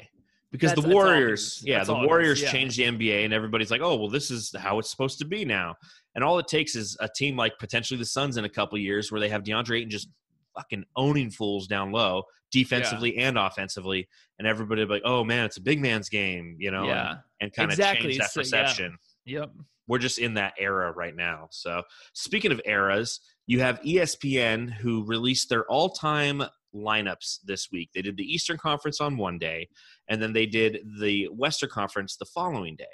Because 0.50 0.72
That's- 0.72 0.84
the 0.84 0.94
Warriors, 0.94 1.62
yeah, 1.64 1.82
the 1.82 1.94
all 1.94 2.00
it 2.00 2.04
is, 2.04 2.08
Warriors 2.08 2.42
yeah. 2.42 2.50
changed 2.52 2.76
the 2.76 2.82
NBA, 2.84 3.24
and 3.24 3.32
everybody's 3.32 3.70
like, 3.70 3.80
"Oh, 3.80 3.96
well, 3.96 4.10
this 4.10 4.30
is 4.30 4.54
how 4.58 4.78
it's 4.78 4.90
supposed 4.90 5.18
to 5.20 5.24
be 5.24 5.46
now." 5.46 5.76
And 6.14 6.22
all 6.22 6.38
it 6.38 6.46
takes 6.46 6.76
is 6.76 6.94
a 7.00 7.08
team 7.08 7.38
like 7.38 7.58
potentially 7.58 7.96
the 7.96 8.04
Suns 8.04 8.36
in 8.36 8.44
a 8.44 8.50
couple 8.50 8.76
years, 8.76 9.10
where 9.10 9.18
they 9.18 9.30
have 9.30 9.44
DeAndre 9.44 9.78
Ayton 9.78 9.88
just 9.88 10.10
fucking 10.54 10.84
owning 10.94 11.30
fools 11.30 11.66
down 11.66 11.90
low, 11.90 12.24
defensively 12.50 13.16
and 13.16 13.38
offensively, 13.38 14.06
and 14.38 14.46
everybody 14.46 14.84
like, 14.84 15.00
"Oh 15.06 15.24
man, 15.24 15.46
it's 15.46 15.56
a 15.56 15.62
big 15.62 15.80
man's 15.80 16.10
game," 16.10 16.56
you 16.58 16.70
know, 16.70 16.84
yeah, 16.84 17.10
and, 17.12 17.20
and 17.40 17.52
kind 17.54 17.70
of 17.72 17.78
Exactly. 17.78 18.08
change 18.10 18.18
that 18.18 18.30
So, 18.32 18.40
yeah. 18.42 18.90
Yep. 19.24 19.50
we're 19.86 19.98
just 19.98 20.18
in 20.18 20.34
that 20.34 20.54
era 20.58 20.92
right 20.92 21.14
now. 21.14 21.48
So, 21.50 21.82
speaking 22.14 22.52
of 22.52 22.60
eras, 22.64 23.20
you 23.46 23.60
have 23.60 23.80
ESPN 23.82 24.72
who 24.72 25.04
released 25.04 25.48
their 25.48 25.64
all 25.66 25.90
time 25.90 26.42
lineups 26.74 27.38
this 27.44 27.68
week. 27.70 27.90
They 27.94 28.02
did 28.02 28.16
the 28.16 28.24
Eastern 28.24 28.58
Conference 28.58 29.00
on 29.00 29.16
one 29.16 29.38
day, 29.38 29.68
and 30.08 30.22
then 30.22 30.32
they 30.32 30.46
did 30.46 30.80
the 31.00 31.26
Western 31.26 31.70
Conference 31.70 32.16
the 32.16 32.26
following 32.26 32.76
day. 32.76 32.84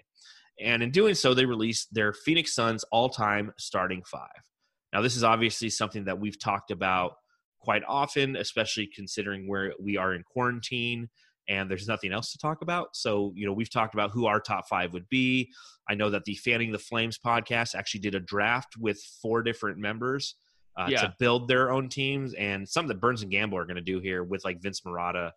And 0.60 0.82
in 0.82 0.90
doing 0.90 1.14
so, 1.14 1.34
they 1.34 1.44
released 1.44 1.88
their 1.92 2.12
Phoenix 2.12 2.54
Suns 2.54 2.84
all 2.90 3.08
time 3.08 3.52
starting 3.58 4.02
five. 4.10 4.28
Now, 4.92 5.02
this 5.02 5.16
is 5.16 5.24
obviously 5.24 5.70
something 5.70 6.04
that 6.06 6.18
we've 6.18 6.38
talked 6.38 6.70
about 6.70 7.12
quite 7.60 7.82
often, 7.86 8.36
especially 8.36 8.88
considering 8.94 9.46
where 9.48 9.72
we 9.80 9.96
are 9.96 10.14
in 10.14 10.22
quarantine 10.22 11.08
and 11.48 11.70
there's 11.70 11.88
nothing 11.88 12.12
else 12.12 12.32
to 12.32 12.38
talk 12.38 12.62
about. 12.62 12.94
So, 12.94 13.32
you 13.34 13.46
know, 13.46 13.52
we've 13.52 13.70
talked 13.70 13.94
about 13.94 14.10
who 14.10 14.26
our 14.26 14.40
top 14.40 14.68
five 14.68 14.92
would 14.92 15.08
be. 15.08 15.50
I 15.88 15.94
know 15.94 16.10
that 16.10 16.24
the 16.24 16.34
Fanning 16.34 16.72
the 16.72 16.78
Flames 16.78 17.18
podcast 17.18 17.74
actually 17.74 18.00
did 18.00 18.14
a 18.14 18.20
draft 18.20 18.76
with 18.78 19.00
four 19.22 19.42
different 19.42 19.78
members 19.78 20.36
uh, 20.76 20.86
Yeah. 20.88 21.00
to 21.02 21.14
build 21.18 21.48
their 21.48 21.70
own 21.72 21.88
teams, 21.88 22.34
and 22.34 22.68
some 22.68 22.86
that 22.88 23.00
Burns 23.00 23.22
and 23.22 23.32
Gambo 23.32 23.54
are 23.54 23.64
going 23.64 23.76
to 23.76 23.80
do 23.82 23.98
here 23.98 24.22
with 24.24 24.44
like 24.44 24.60
Vince 24.60 24.82
Marotta 24.82 25.32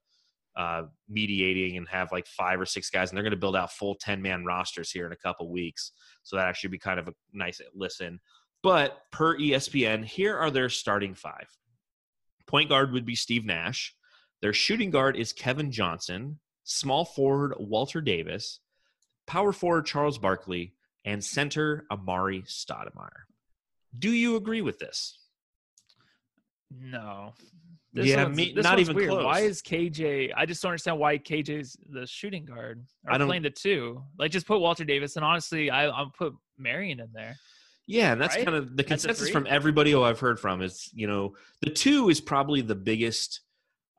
uh, 0.57 0.84
mediating 1.07 1.78
and 1.78 1.88
have 1.88 2.12
like 2.12 2.28
five 2.28 2.59
or 2.59 2.66
six 2.66 2.89
guys, 2.89 3.09
and 3.09 3.18
they're 3.18 3.24
going 3.24 3.32
to 3.32 3.38
build 3.38 3.55
out 3.55 3.72
full 3.72 3.95
10 3.95 4.22
man 4.22 4.43
rosters 4.43 4.91
here 4.91 5.05
in 5.05 5.14
a 5.14 5.18
couple 5.18 5.49
weeks. 5.49 5.93
So 6.24 6.36
that 6.36 6.47
actually 6.47 6.72
be 6.72 6.78
kind 6.80 6.99
of 6.99 7.07
a 7.07 7.14
nice 7.34 7.62
listen. 7.74 8.20
But 8.62 8.99
per 9.12 9.38
ESPN, 9.38 10.03
here 10.05 10.38
are 10.38 10.51
their 10.51 10.70
starting 10.70 11.16
five. 11.16 11.47
Point 12.47 12.70
guard 12.70 12.91
would 12.91 13.05
be 13.05 13.16
Steve 13.16 13.45
Nash. 13.45 13.95
Their 14.41 14.53
shooting 14.53 14.89
guard 14.89 15.15
is 15.15 15.33
Kevin 15.33 15.71
Johnson. 15.71 16.39
Small 16.63 17.05
forward 17.05 17.53
Walter 17.57 18.01
Davis. 18.01 18.59
Power 19.27 19.51
forward 19.51 19.85
Charles 19.85 20.17
Barkley. 20.17 20.73
And 21.03 21.23
center 21.23 21.85
Amar'e 21.91 22.45
Stoudemire. 22.47 23.23
Do 23.97 24.11
you 24.11 24.35
agree 24.35 24.61
with 24.61 24.77
this? 24.77 25.17
No. 26.69 27.33
Yeah, 27.93 28.23
one's- 28.23 28.37
me- 28.37 28.53
this 28.53 28.63
not 28.63 28.79
even 28.79 28.95
weird. 28.95 29.09
close. 29.09 29.25
Why 29.25 29.39
is 29.41 29.61
KJ? 29.61 30.31
I 30.35 30.45
just 30.45 30.61
don't 30.61 30.69
understand 30.69 30.97
why 30.99 31.17
KJ's 31.17 31.75
the 31.89 32.07
shooting 32.07 32.45
guard. 32.45 32.85
I 33.05 33.17
don't- 33.17 33.27
playing 33.27 33.43
the 33.43 33.49
two. 33.49 34.03
Like, 34.17 34.31
just 34.31 34.45
put 34.47 34.59
Walter 34.59 34.85
Davis, 34.85 35.15
and 35.17 35.25
honestly, 35.25 35.69
I 35.69 35.87
I'll 35.87 36.11
put 36.11 36.33
Marion 36.57 36.99
in 37.01 37.11
there. 37.11 37.35
Yeah, 37.87 38.13
and 38.13 38.21
that's 38.21 38.35
Right? 38.35 38.45
kind 38.45 38.55
of 38.55 38.77
the 38.77 38.83
consensus 38.85 39.29
from 39.29 39.45
everybody 39.49 39.91
who 39.91 40.03
I've 40.03 40.19
heard 40.21 40.39
from 40.39 40.61
is, 40.61 40.89
you 40.93 41.07
know, 41.07 41.35
the 41.61 41.69
two 41.71 42.09
is 42.09 42.21
probably 42.21 42.61
the 42.61 42.75
biggest 42.75 43.41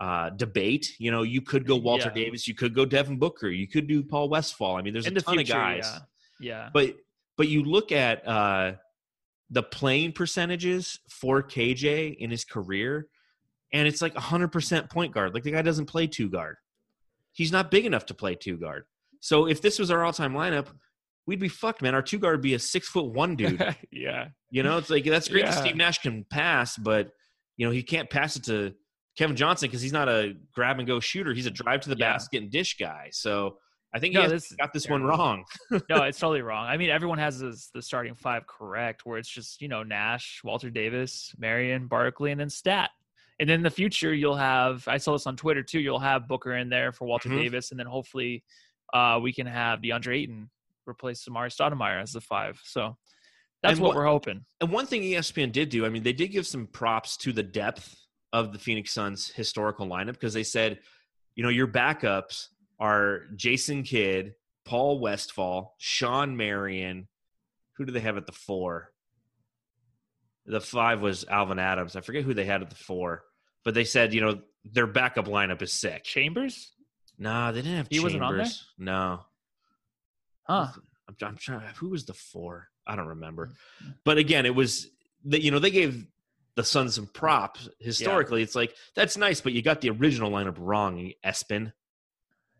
uh, 0.03 0.31
debate. 0.31 0.97
You 0.99 1.13
know, 1.13 1.23
you 1.23 1.41
could 1.41 1.65
go 1.65 1.77
Walter 1.77 2.13
Yeah. 2.15 2.25
Davis, 2.25 2.49
you 2.49 2.55
could 2.57 2.75
go 2.75 2.85
Devin 2.85 3.19
Booker, 3.19 3.49
you 3.49 3.69
could 3.69 3.87
do 3.87 4.03
Paul 4.03 4.29
Westphal. 4.29 4.75
I 4.75 4.83
mean, 4.83 4.93
there's 4.93 5.07
in 5.07 5.13
a 5.13 5.21
the 5.21 5.23
ton 5.23 5.37
future, 5.37 5.53
of 5.55 5.59
guys. 5.59 5.85
yeah, 5.85 5.99
yeah. 6.41 6.71
But 6.75 6.97
but 7.37 7.47
you 7.47 7.63
look 7.63 7.93
at 7.93 8.27
uh, 8.27 8.73
the 9.51 9.63
playing 9.63 10.13
percentages 10.13 10.99
for 11.09 11.41
KJ 11.41 12.17
in 12.19 12.31
his 12.33 12.45
career, 12.45 13.07
and 13.73 13.87
it's 13.87 14.03
like 14.03 14.15
100% 14.15 14.91
point 14.91 15.15
guard. 15.15 15.35
Like 15.35 15.45
the 15.45 15.53
guy 15.53 15.63
doesn't 15.63 15.87
play 15.87 16.09
two 16.09 16.29
guard. 16.29 16.57
He's 17.33 17.53
not 17.53 17.71
big 17.71 17.87
enough 17.87 18.07
to 18.07 18.15
play 18.15 18.35
two 18.35 18.57
guard. 18.59 18.85
So 19.21 19.47
if 19.47 19.63
this 19.63 19.79
was 19.79 19.93
our 19.93 20.05
all 20.05 20.13
time 20.13 20.35
lineup, 20.35 20.67
we'd 21.29 21.39
be 21.39 21.49
fucked, 21.49 21.81
man. 21.81 21.95
Our 21.95 22.03
two 22.03 22.19
guard 22.19 22.35
would 22.35 22.43
be 22.43 22.55
a 22.55 22.59
six 22.59 22.89
foot 22.89 23.07
one 23.07 23.37
dude. 23.37 23.65
yeah, 23.93 24.29
You 24.51 24.65
know, 24.65 24.79
it's 24.79 24.91
like 24.91 25.05
that's 25.05 25.29
great 25.29 25.45
that 25.47 25.55
Steve 25.55 25.77
Nash 25.77 25.99
can 25.99 26.27
pass, 26.29 26.77
but 26.77 27.11
you 27.57 27.65
know 27.67 27.73
he 27.73 27.85
can't 27.85 28.11
pass 28.11 28.35
it 28.35 28.43
to 28.45 28.75
Kevin 29.17 29.37
Johnson 29.37 29.69
because 29.69 29.83
he's 29.83 29.93
not 29.93 30.09
a 30.09 30.35
grab 30.55 30.79
and 30.79 30.87
go 30.87 31.01
shooter. 31.01 31.33
He's 31.35 31.47
a 31.47 31.51
drive 31.51 31.81
to 31.83 31.91
the 31.91 31.97
Yeah. 31.99 32.13
basket 32.13 32.43
and 32.43 32.51
dish 32.51 32.77
guy. 32.79 33.09
So 33.13 33.59
I 33.95 33.99
think 33.99 34.15
No, 34.15 34.23
he 34.23 34.31
has 34.33 34.49
this- 34.49 34.57
got 34.57 34.73
this 34.73 34.89
one 34.89 35.03
wrong. 35.03 35.45
no, 35.91 36.05
it's 36.05 36.19
totally 36.19 36.41
wrong. 36.41 36.67
I 36.67 36.77
mean, 36.79 36.89
everyone 36.89 37.19
has 37.19 37.39
this, 37.39 37.69
the 37.75 37.83
starting 37.83 38.15
five 38.15 38.47
correct, 38.47 39.05
where 39.05 39.19
it's 39.19 39.29
just 39.29 39.61
you 39.61 39.69
know 39.69 39.83
Nash, 39.83 40.41
Walter 40.43 40.71
Davis, 40.71 41.35
Marion, 41.39 41.89
Barkley, 41.89 42.31
and 42.31 42.41
then 42.41 42.49
Stat. 42.49 42.91
And 43.41 43.49
then 43.49 43.57
in 43.57 43.63
the 43.63 43.71
future, 43.71 44.15
you'll 44.15 44.37
have 44.37 44.87
I 44.89 44.97
saw 44.99 45.13
this 45.13 45.27
on 45.27 45.37
Twitter 45.37 45.63
too. 45.63 45.81
You'll 45.81 45.99
have 45.99 46.27
Booker 46.29 46.57
in 46.57 46.69
there 46.71 46.93
for 46.93 47.07
Walter 47.07 47.29
Mhm. 47.29 47.43
Davis, 47.43 47.71
and 47.71 47.79
then 47.81 47.87
hopefully 47.87 48.45
uh, 48.95 49.19
we 49.23 49.33
can 49.33 49.47
have 49.47 49.81
DeAndre 49.81 50.17
Ayton 50.23 50.51
replace 50.87 51.25
Samari 51.25 51.49
Stoudemire 51.55 52.01
as 52.03 52.13
the 52.13 52.21
five. 52.21 52.61
So 52.65 52.97
that's 53.63 53.79
what, 53.79 53.89
what- 53.89 53.97
we're 53.97 54.07
hoping. 54.07 54.45
And 54.61 54.71
one 54.71 54.87
thing 54.87 55.03
ESPN 55.03 55.51
did 55.53 55.69
do, 55.71 55.85
I 55.87 55.89
mean, 55.91 56.03
they 56.03 56.13
did 56.13 56.29
give 56.29 56.47
some 56.47 56.67
props 56.67 57.17
to 57.19 57.33
the 57.33 57.43
depth 57.43 57.95
of 58.33 58.53
the 58.53 58.59
Phoenix 58.59 58.93
Suns 58.93 59.29
historical 59.29 59.87
lineup 59.87 60.15
because 60.15 60.35
they 60.35 60.43
said, 60.43 60.79
you 61.35 61.43
know, 61.43 61.49
your 61.49 61.67
backups 61.67 62.49
are 62.79 63.23
Jason 63.37 63.83
Kidd, 63.83 64.35
Paul 64.65 65.01
Westphal, 65.01 65.75
Shawn 65.79 66.37
Marion. 66.37 67.09
Who 67.77 67.85
do 67.85 67.93
they 67.93 68.01
have 68.01 68.17
at 68.17 68.27
the 68.27 68.33
four? 68.33 68.93
The 70.47 70.61
five 70.61 71.01
was 71.01 71.25
Alvin 71.29 71.59
Adams. 71.59 71.95
I 71.97 72.01
forget 72.01 72.25
who 72.25 72.35
they 72.35 72.45
had 72.45 72.63
at 72.63 72.71
the 72.71 72.77
four, 72.77 73.23
but 73.65 73.75
they 73.75 73.85
said, 73.85 74.13
you 74.13 74.21
know, 74.21 74.41
their 74.65 74.87
backup 74.87 75.27
lineup 75.27 75.63
is 75.63 75.73
sick. 75.73 76.05
Chambers, 76.05 76.73
Nah, 77.19 77.53
they 77.53 77.63
didn't 77.63 77.77
have 77.77 77.87
He 77.91 78.01
wasn't 78.01 78.23
on 78.23 78.37
there? 78.37 78.45
Chambers. 78.45 78.67
No. 78.79 79.21
huh? 80.45 80.69
I'm, 81.09 81.17
I'm 81.23 81.37
trying. 81.37 81.61
Who 81.77 81.91
was 81.91 82.05
the 82.05 82.15
four? 82.15 82.69
I 82.87 82.97
don't 82.97 83.09
remember. 83.09 83.49
Mm-hmm. 83.83 83.93
But 84.05 84.19
again, 84.19 84.47
it 84.47 84.55
was 84.55 84.89
that 85.27 85.43
you 85.43 85.51
know 85.51 85.59
they 85.59 85.71
gave 85.71 86.07
the 86.57 86.65
Suns 86.65 86.95
some 86.95 87.07
props 87.07 87.69
historically. 87.81 88.43
It's 88.43 88.55
like 88.55 88.75
that's 88.95 89.17
nice, 89.17 89.41
but 89.41 89.53
you 89.53 89.63
got 89.63 89.81
the 89.81 89.91
original 89.91 90.31
lineup 90.31 90.57
wrong, 90.59 91.13
Espen. 91.25 91.73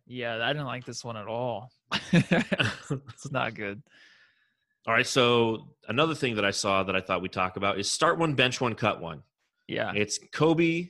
Yeah, 0.07 0.43
I 0.43 0.53
didn't 0.53 0.67
like 0.67 0.85
this 0.85 1.05
one 1.05 1.17
at 1.17 1.27
all. 1.27 1.71
it's 2.13 3.31
not 3.31 3.55
good. 3.55 3.83
All 4.87 4.93
right. 4.93 5.07
So 5.07 5.69
another 5.87 6.15
thing 6.15 6.37
that 6.37 6.45
I 6.45 6.51
saw 6.51 6.83
that 6.83 6.97
I 6.97 7.01
thought 7.01 7.23
we'd 7.23 7.33
talk 7.33 7.57
about 7.57 7.79
is 7.79 7.89
start 7.89 8.19
one, 8.19 8.35
bench 8.35 8.61
one, 8.61 8.75
cut 8.75 9.01
one. 9.01 9.23
Yeah, 9.69 9.93
It's 9.95 10.19
Kobe, 10.33 10.89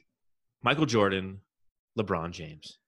Michael 0.63 0.87
Jordan, 0.87 1.41
LeBron 1.99 2.31
James. 2.33 2.79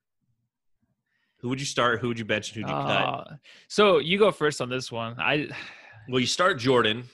Who 1.40 1.50
would 1.50 1.60
you 1.60 1.66
start? 1.66 2.00
Who 2.00 2.08
would 2.08 2.18
you 2.18 2.24
bench? 2.24 2.54
Who'd 2.54 2.66
you 2.66 2.74
cut? 2.74 2.80
Uh, 2.80 3.24
so 3.68 3.98
you 3.98 4.18
go 4.18 4.32
first 4.32 4.62
on 4.62 4.70
this 4.70 4.90
one. 4.90 5.16
I 5.20 5.48
Well, 6.08 6.20
you 6.20 6.26
start 6.26 6.58
Jordan, 6.58 7.04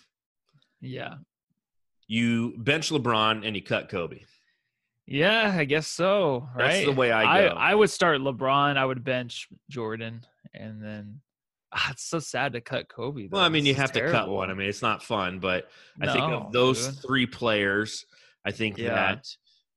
yeah. 0.80 1.14
You 2.10 2.54
bench 2.58 2.90
LeBron, 2.90 3.46
and 3.46 3.54
you 3.54 3.62
cut 3.62 3.88
Kobe. 3.88 4.22
Yeah, 5.06 5.54
I 5.56 5.64
guess 5.64 5.86
so. 5.86 6.48
Right. 6.56 6.72
That's 6.72 6.84
the 6.86 6.92
way 6.92 7.12
I 7.12 7.48
go. 7.48 7.54
I, 7.54 7.72
would 7.72 7.88
start 7.88 8.20
LeBron. 8.20 8.76
I 8.76 8.84
would 8.84 9.04
bench 9.04 9.46
Jordan, 9.70 10.22
and 10.52 10.82
then 10.82 11.20
ah, 11.72 11.90
it's 11.92 12.02
so 12.02 12.18
sad 12.18 12.54
to 12.54 12.60
cut 12.60 12.88
Kobe. 12.88 13.28
Well. 13.30 13.40
I 13.40 13.48
mean, 13.48 13.62
This 13.62 13.68
you 13.68 13.74
have 13.76 13.92
to 13.92 14.10
cut 14.10 14.28
one. 14.28 14.50
I 14.50 14.54
mean, 14.54 14.68
it's 14.68 14.82
not 14.82 15.04
fun, 15.04 15.38
but 15.38 15.68
I 16.02 16.12
think 16.12 16.24
of 16.24 16.50
those 16.52 16.88
dude. 16.88 16.98
three 17.06 17.26
players, 17.26 18.04
I 18.44 18.50
think 18.50 18.76
Yeah. 18.76 18.88
that 18.94 19.28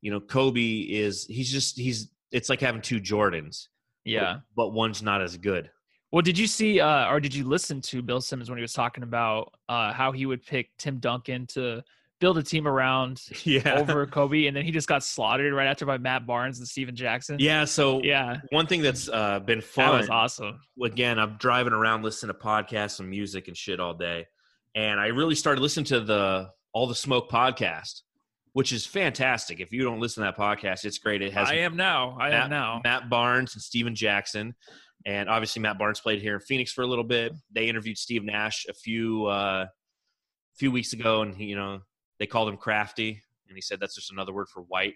you 0.02 0.10
know 0.10 0.20
Kobe 0.20 0.80
is 0.80 1.26
he's 1.28 1.52
just 1.52 1.78
he's 1.78 2.10
it's 2.32 2.50
like 2.50 2.62
having 2.62 2.82
two 2.82 3.00
Jordans. 3.00 3.68
but- 4.06 4.12
Yeah. 4.12 4.40
but, 4.56 4.70
one's 4.70 5.04
not 5.04 5.22
as 5.22 5.38
good. 5.38 5.70
Well, 6.12 6.24
did 6.24 6.36
you 6.38 6.48
see 6.48 6.80
uh, 6.80 7.12
or 7.12 7.20
did 7.20 7.36
you 7.36 7.44
listen 7.44 7.80
to 7.82 8.02
Bill 8.02 8.22
Simmons 8.22 8.50
when 8.50 8.58
he 8.58 8.64
was 8.64 8.74
talking 8.74 9.04
about 9.04 9.54
uh, 9.70 9.94
how 9.94 10.12
he 10.12 10.26
would 10.26 10.44
pick 10.44 10.72
Tim 10.80 10.98
Duncan 10.98 11.46
to 11.54 11.84
build 12.24 12.38
a 12.38 12.44
team 12.44 12.66
around 12.68 13.22
Yeah. 13.44 13.76
over 13.80 14.06
Kobe, 14.08 14.46
and 14.48 14.56
then 14.56 14.64
he 14.64 14.72
just 14.72 14.88
got 14.88 15.04
slaughtered 15.04 15.54
right 15.54 15.68
after 15.68 15.86
by 15.86 15.98
Matt 15.98 16.26
Barnes 16.26 16.60
and 16.60 16.68
Stephen 16.68 16.96
Jackson? 16.96 17.36
yeah. 17.40 17.66
So 17.66 18.02
Yeah, 18.02 18.38
one 18.52 18.66
thing 18.66 18.82
that's 18.82 19.10
uh, 19.10 19.40
been 19.40 19.60
that 19.60 19.66
fun. 19.66 19.98
was 20.00 20.10
awesome. 20.10 20.60
Again, 20.82 21.20
I'm 21.20 21.36
driving 21.38 21.74
around 21.74 22.04
listening 22.04 22.34
to 22.34 22.40
podcasts 22.40 23.00
and 23.02 23.10
music 23.10 23.48
and 23.50 23.58
shit 23.58 23.80
all 23.82 23.94
day, 23.94 24.26
and 24.74 25.00
I 25.00 25.08
really 25.08 25.36
started 25.36 25.60
listening 25.62 25.86
to 25.88 26.00
the 26.00 26.50
All 26.74 26.88
the 26.88 26.96
Smoke 26.96 27.30
podcast, 27.30 28.04
which 28.54 28.72
is 28.72 28.86
fantastic. 28.86 29.60
If 29.60 29.74
you 29.74 29.84
don't 29.84 30.00
listen 30.00 30.24
to 30.24 30.32
that 30.32 30.38
podcast, 30.38 30.86
it's 30.86 30.98
great. 31.00 31.22
It 31.22 31.34
has 31.34 31.50
I 31.50 31.56
am 31.56 31.76
now. 31.76 32.18
I 32.20 32.30
Matt, 32.30 32.44
am 32.46 32.50
now. 32.50 32.82
Matt 32.84 33.10
Barnes 33.10 33.54
and 33.56 33.62
Stephen 33.62 33.96
Jackson. 33.96 34.56
And 35.06 35.28
obviously 35.28 35.62
Matt 35.62 35.78
Barnes 35.78 36.00
played 36.00 36.22
here 36.22 36.36
in 36.36 36.40
Phoenix 36.40 36.72
for 36.72 36.82
a 36.82 36.88
little 36.88 37.04
bit. 37.04 37.34
They 37.54 37.68
interviewed 37.68 37.98
Steve 37.98 38.24
Nash 38.24 38.66
a 38.70 38.74
few 38.74 39.26
uh 39.26 39.66
few 40.56 40.72
weeks 40.72 40.94
ago 40.94 41.24
and 41.24 41.36
he, 41.36 41.46
you 41.46 41.56
know, 41.58 41.80
they 42.20 42.26
called 42.26 42.50
him 42.50 42.58
crafty 42.58 43.22
and 43.48 43.58
he 43.58 43.62
said 43.62 43.80
that's 43.80 43.96
just 43.96 44.12
another 44.12 44.34
word 44.34 44.50
for 44.50 44.62
white. 44.64 44.96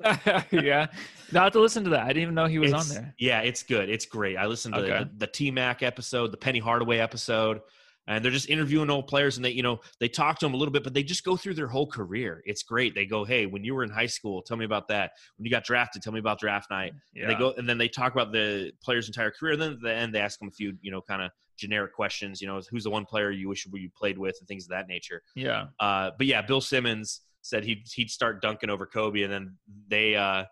yeah, 0.52 0.86
not 1.32 1.44
have 1.44 1.52
to 1.52 1.60
listen 1.60 1.82
to 1.84 1.90
that. 1.90 2.02
I 2.02 2.08
didn't 2.08 2.22
even 2.22 2.34
know 2.34 2.46
he 2.46 2.58
was 2.58 2.72
on 2.72 2.88
there. 2.88 3.14
Yeah, 3.18 3.40
it's 3.40 3.62
good. 3.62 3.88
It's 3.88 4.06
great. 4.06 4.36
I 4.36 4.46
listened 4.46 4.74
to 4.74 4.80
Okay. 4.80 5.04
the, 5.04 5.10
the 5.18 5.26
T 5.26 5.50
Mac 5.50 5.82
episode, 5.82 6.30
the 6.32 6.36
Penny 6.36 6.58
Hardaway 6.60 6.98
episode, 6.98 7.60
and 8.06 8.24
they're 8.24 8.30
just 8.30 8.48
interviewing 8.48 8.90
old 8.90 9.08
players 9.08 9.36
and 9.36 9.44
they, 9.44 9.50
you 9.50 9.62
know, 9.62 9.80
they 9.98 10.08
talk 10.08 10.38
to 10.38 10.46
them 10.46 10.54
a 10.54 10.56
little 10.56 10.70
bit, 10.72 10.84
but 10.84 10.94
they 10.94 11.02
just 11.02 11.24
go 11.24 11.36
through 11.36 11.54
their 11.54 11.66
whole 11.66 11.86
career. 11.86 12.42
It's 12.44 12.62
great. 12.62 12.94
They 12.94 13.06
go, 13.06 13.24
Hey, 13.24 13.46
when 13.46 13.64
you 13.64 13.74
were 13.74 13.82
in 13.82 13.90
high 13.90 14.06
school, 14.06 14.42
tell 14.42 14.56
me 14.56 14.64
about 14.64 14.86
that. 14.88 15.12
When 15.36 15.44
you 15.44 15.50
got 15.50 15.64
drafted, 15.64 16.02
tell 16.02 16.12
me 16.12 16.20
about 16.20 16.38
draft 16.38 16.70
night. 16.70 16.92
Yeah. 17.12 17.22
And 17.24 17.30
they 17.32 17.34
go 17.38 17.54
and 17.56 17.68
then 17.68 17.78
they 17.78 17.88
talk 17.88 18.12
about 18.12 18.30
the 18.32 18.72
player's 18.82 19.08
entire 19.08 19.32
career. 19.32 19.54
And 19.54 19.62
then 19.62 19.72
at 19.72 19.80
the 19.80 19.92
end, 19.92 20.14
they 20.14 20.20
ask 20.20 20.38
them 20.38 20.48
a 20.48 20.52
few, 20.52 20.74
you 20.82 20.92
know, 20.92 21.00
kind 21.00 21.22
of 21.22 21.30
generic 21.56 21.92
questions. 21.94 22.40
You 22.40 22.48
know, 22.48 22.60
who's 22.70 22.84
the 22.84 22.90
one 22.90 23.04
player 23.04 23.30
you 23.30 23.48
wish 23.48 23.66
you 23.66 23.90
played 23.96 24.18
with, 24.18 24.36
and 24.40 24.48
things 24.48 24.64
of 24.64 24.70
that 24.70 24.88
nature. 24.88 25.22
yeah. 25.34 25.66
Uh, 25.80 26.10
but 26.16 26.26
yeah, 26.26 26.42
Bill 26.42 26.60
Simmons 26.60 27.20
said 27.42 27.64
he'd 27.64 27.84
he'd 27.94 28.10
start 28.10 28.42
Duncan 28.42 28.70
over 28.70 28.86
Kobe, 28.86 29.22
and 29.22 29.32
then 29.32 29.56
they 29.88 30.14
uh, 30.16 30.44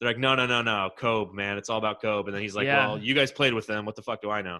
they're 0.00 0.10
like, 0.10 0.18
no, 0.18 0.34
no, 0.34 0.46
no, 0.46 0.62
no, 0.62 0.90
Kobe, 0.98 1.32
man, 1.32 1.56
it's 1.58 1.70
all 1.70 1.78
about 1.78 2.02
Kobe. 2.02 2.26
And 2.26 2.34
then 2.34 2.42
he's 2.42 2.56
like, 2.56 2.66
Yeah. 2.66 2.88
well, 2.88 2.98
you 2.98 3.14
guys 3.14 3.30
played 3.30 3.54
with 3.54 3.66
them. 3.68 3.84
What 3.84 3.94
the 3.94 4.02
fuck 4.02 4.20
do 4.20 4.30
I 4.30 4.42
know? 4.42 4.58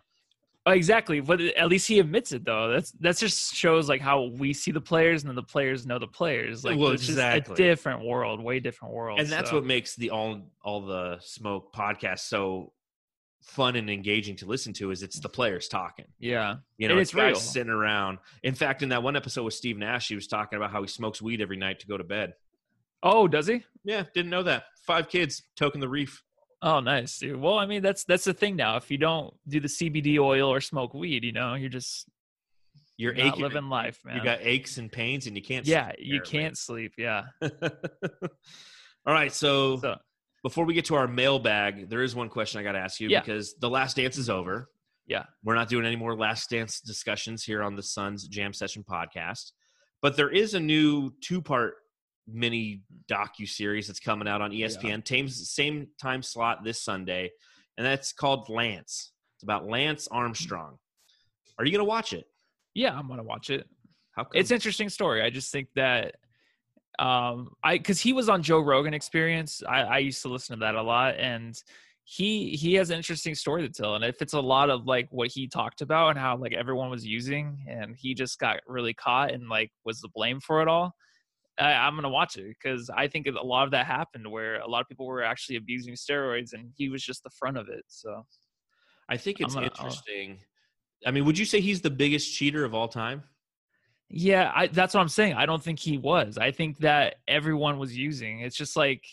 Oh, 0.64 0.70
exactly. 0.70 1.18
But 1.18 1.40
at 1.40 1.68
least 1.68 1.88
he 1.88 1.98
admits 1.98 2.30
it, 2.30 2.44
though. 2.44 2.70
That's 2.70 2.92
that's 2.92 3.18
just 3.18 3.52
shows 3.52 3.88
like 3.88 4.00
how 4.00 4.26
we 4.38 4.52
see 4.52 4.70
the 4.70 4.80
players, 4.80 5.22
and 5.22 5.28
then 5.28 5.34
the 5.34 5.42
players 5.42 5.84
know 5.84 5.98
the 5.98 6.06
players. 6.06 6.64
Like, 6.64 6.78
Well, 6.78 6.92
it's 6.92 7.02
just 7.02 7.18
exactly. 7.18 7.54
a 7.54 7.56
different 7.56 8.04
world, 8.04 8.40
way 8.40 8.60
different 8.60 8.94
world. 8.94 9.18
And 9.18 9.28
that's 9.28 9.50
so. 9.50 9.56
what 9.56 9.64
makes 9.64 9.96
the 9.96 10.10
all 10.10 10.40
all 10.62 10.86
the 10.86 11.18
smoke 11.20 11.74
podcast 11.74 12.20
so 12.20 12.72
fun 13.42 13.76
and 13.76 13.90
engaging 13.90 14.36
to 14.36 14.46
listen 14.46 14.72
to. 14.74 14.90
Is 14.90 15.02
it's 15.02 15.20
the 15.20 15.28
players 15.28 15.68
talking. 15.68 16.06
Yeah, 16.18 16.56
You 16.78 16.88
know, 16.88 16.94
And 16.94 17.00
it's, 17.00 17.10
it's 17.10 17.16
guys 17.16 17.50
sitting 17.50 17.72
around. 17.72 18.18
In 18.42 18.54
fact, 18.54 18.82
in 18.82 18.88
that 18.90 19.02
one 19.02 19.16
episode 19.16 19.42
with 19.44 19.54
Steve 19.54 19.76
Nash, 19.78 20.08
he 20.08 20.14
was 20.14 20.26
talking 20.26 20.56
about 20.56 20.70
how 20.70 20.80
he 20.82 20.88
smokes 20.88 21.20
weed 21.20 21.40
every 21.40 21.56
night 21.56 21.80
to 21.80 21.86
go 21.86 21.96
to 21.96 22.04
bed. 22.04 22.34
Oh, 23.02 23.26
does 23.28 23.46
he? 23.48 23.64
Yeah, 23.84 24.04
didn't 24.14 24.30
know 24.30 24.44
that. 24.44 24.64
Five 24.86 25.08
kids 25.08 25.42
toking 25.58 25.80
the 25.80 25.88
reef. 25.88 26.22
Oh, 26.62 26.78
nice, 26.78 27.18
dude. 27.18 27.40
Well, 27.40 27.58
I 27.58 27.66
mean, 27.66 27.82
that's 27.82 28.04
that's 28.04 28.22
the 28.24 28.32
thing 28.32 28.54
now. 28.54 28.76
If 28.76 28.90
you 28.90 28.96
don't 28.98 29.34
do 29.48 29.58
the 29.58 29.66
CBD 29.68 30.18
oil 30.20 30.48
or 30.48 30.60
smoke 30.60 30.94
weed, 30.94 31.24
you 31.24 31.32
know, 31.32 31.54
you're 31.54 31.68
just 31.68 32.06
You're 32.96 33.14
not 33.14 33.26
aching. 33.26 33.42
living 33.42 33.68
life, 33.68 33.98
man. 34.04 34.16
You 34.16 34.22
got 34.22 34.38
aches 34.42 34.78
and 34.78 34.90
pains, 34.90 35.26
and 35.26 35.36
you 35.36 35.42
can't. 35.42 35.66
yeah, 35.66 35.86
sleep, 35.86 35.96
you 35.98 36.16
apparently. 36.20 36.38
can't 36.40 36.56
sleep. 36.58 36.92
Yeah. 36.96 37.22
All 39.04 39.12
right, 39.12 39.32
so, 39.32 39.78
So 39.78 39.96
before 40.42 40.64
we 40.64 40.74
get 40.74 40.84
to 40.86 40.94
our 40.96 41.06
mailbag, 41.08 41.88
there 41.88 42.02
is 42.02 42.14
one 42.14 42.28
question 42.28 42.60
I 42.60 42.62
got 42.64 42.72
to 42.72 42.78
ask 42.78 43.00
you 43.00 43.08
Yeah. 43.08 43.20
because 43.20 43.54
the 43.54 43.70
last 43.70 43.96
dance 43.96 44.18
is 44.18 44.28
over. 44.28 44.68
Yeah. 45.06 45.24
We're 45.44 45.54
not 45.54 45.68
doing 45.68 45.84
any 45.86 45.96
more 45.96 46.16
last 46.16 46.50
dance 46.50 46.80
discussions 46.80 47.44
here 47.44 47.62
on 47.62 47.76
the 47.76 47.82
Suns 47.82 48.26
Jam 48.28 48.52
Session 48.52 48.84
podcast, 48.88 49.52
but 50.00 50.16
there 50.16 50.30
is 50.30 50.54
a 50.54 50.60
new 50.60 51.12
two-part 51.20 51.74
mini 52.28 52.82
docu 53.10 53.48
series 53.48 53.86
that's 53.88 53.98
coming 54.00 54.28
out 54.28 54.40
on 54.40 54.52
ESPN, 54.52 55.06
same 55.06 55.28
same 55.28 55.88
time 56.00 56.22
slot 56.22 56.62
this 56.64 56.80
Sunday, 56.82 57.30
and 57.76 57.84
that's 57.86 58.12
called 58.12 58.48
Lance. 58.48 59.12
It's 59.36 59.42
about 59.42 59.66
Lance 59.66 60.06
Armstrong. 60.08 60.78
Are 61.58 61.64
you 61.64 61.72
going 61.72 61.80
to 61.80 61.84
watch 61.84 62.12
it? 62.12 62.24
yeah, 62.74 62.96
I'm 62.96 63.06
gonna 63.06 63.22
watch 63.22 63.50
it. 63.50 63.66
It's 64.32 64.50
an 64.50 64.54
interesting 64.54 64.88
story. 64.88 65.20
I 65.22 65.28
just 65.30 65.52
think 65.52 65.68
that 65.74 66.14
um 66.98 67.50
I 67.64 67.78
because 67.78 68.00
he 68.00 68.12
was 68.12 68.28
on 68.28 68.42
Joe 68.42 68.60
Rogan 68.60 68.94
Experience. 68.94 69.62
I, 69.68 69.82
I 69.82 69.98
used 69.98 70.22
to 70.22 70.28
listen 70.28 70.58
to 70.58 70.60
that 70.60 70.74
a 70.74 70.82
lot, 70.82 71.16
and 71.16 71.54
he 72.04 72.50
he 72.50 72.74
has 72.74 72.90
an 72.90 72.96
interesting 72.96 73.34
story 73.34 73.62
to 73.62 73.72
tell. 73.72 73.94
And 73.94 74.04
if 74.04 74.20
it's 74.20 74.34
a 74.34 74.40
lot 74.40 74.70
of 74.70 74.86
like 74.86 75.08
what 75.10 75.28
he 75.28 75.46
talked 75.48 75.80
about 75.80 76.10
and 76.10 76.18
how 76.18 76.36
like 76.36 76.52
everyone 76.52 76.90
was 76.90 77.06
using, 77.06 77.64
and 77.68 77.94
he 77.96 78.14
just 78.14 78.38
got 78.38 78.60
really 78.66 78.92
caught 78.94 79.32
and 79.32 79.48
like 79.48 79.70
was 79.84 80.00
the 80.00 80.08
blame 80.14 80.40
for 80.40 80.60
it 80.62 80.68
all. 80.68 80.94
I, 81.58 81.72
I'm 81.74 81.94
gonna 81.94 82.08
watch 82.08 82.36
it 82.36 82.46
because 82.48 82.90
I 82.90 83.08
think 83.08 83.26
a 83.26 83.30
lot 83.46 83.64
of 83.64 83.70
that 83.72 83.86
happened 83.86 84.30
where 84.30 84.56
a 84.60 84.68
lot 84.68 84.80
of 84.80 84.88
people 84.88 85.06
were 85.06 85.22
actually 85.22 85.56
abusing 85.56 85.94
steroids, 85.94 86.52
and 86.52 86.72
he 86.76 86.88
was 86.88 87.02
just 87.02 87.22
the 87.22 87.30
front 87.30 87.56
of 87.56 87.68
it. 87.68 87.84
So 87.88 88.26
I 89.08 89.16
think 89.16 89.40
it's 89.40 89.54
gonna- 89.54 89.70
I'll- 89.76 89.86
interesting. 89.86 90.40
I 91.06 91.10
mean, 91.10 91.24
would 91.24 91.36
you 91.38 91.44
say 91.44 91.60
he's 91.60 91.80
the 91.80 91.90
biggest 91.90 92.34
cheater 92.34 92.64
of 92.64 92.74
all 92.74 92.88
time? 92.88 93.24
Yeah, 94.14 94.52
I, 94.54 94.66
that's 94.66 94.92
what 94.92 95.00
I'm 95.00 95.08
saying. 95.08 95.34
I 95.34 95.46
don't 95.46 95.62
think 95.62 95.78
he 95.78 95.96
was. 95.96 96.36
I 96.36 96.50
think 96.50 96.78
that 96.78 97.16
everyone 97.26 97.78
was 97.78 97.96
using. 97.96 98.40
It's 98.40 98.56
just 98.56 98.76
like 98.76 99.06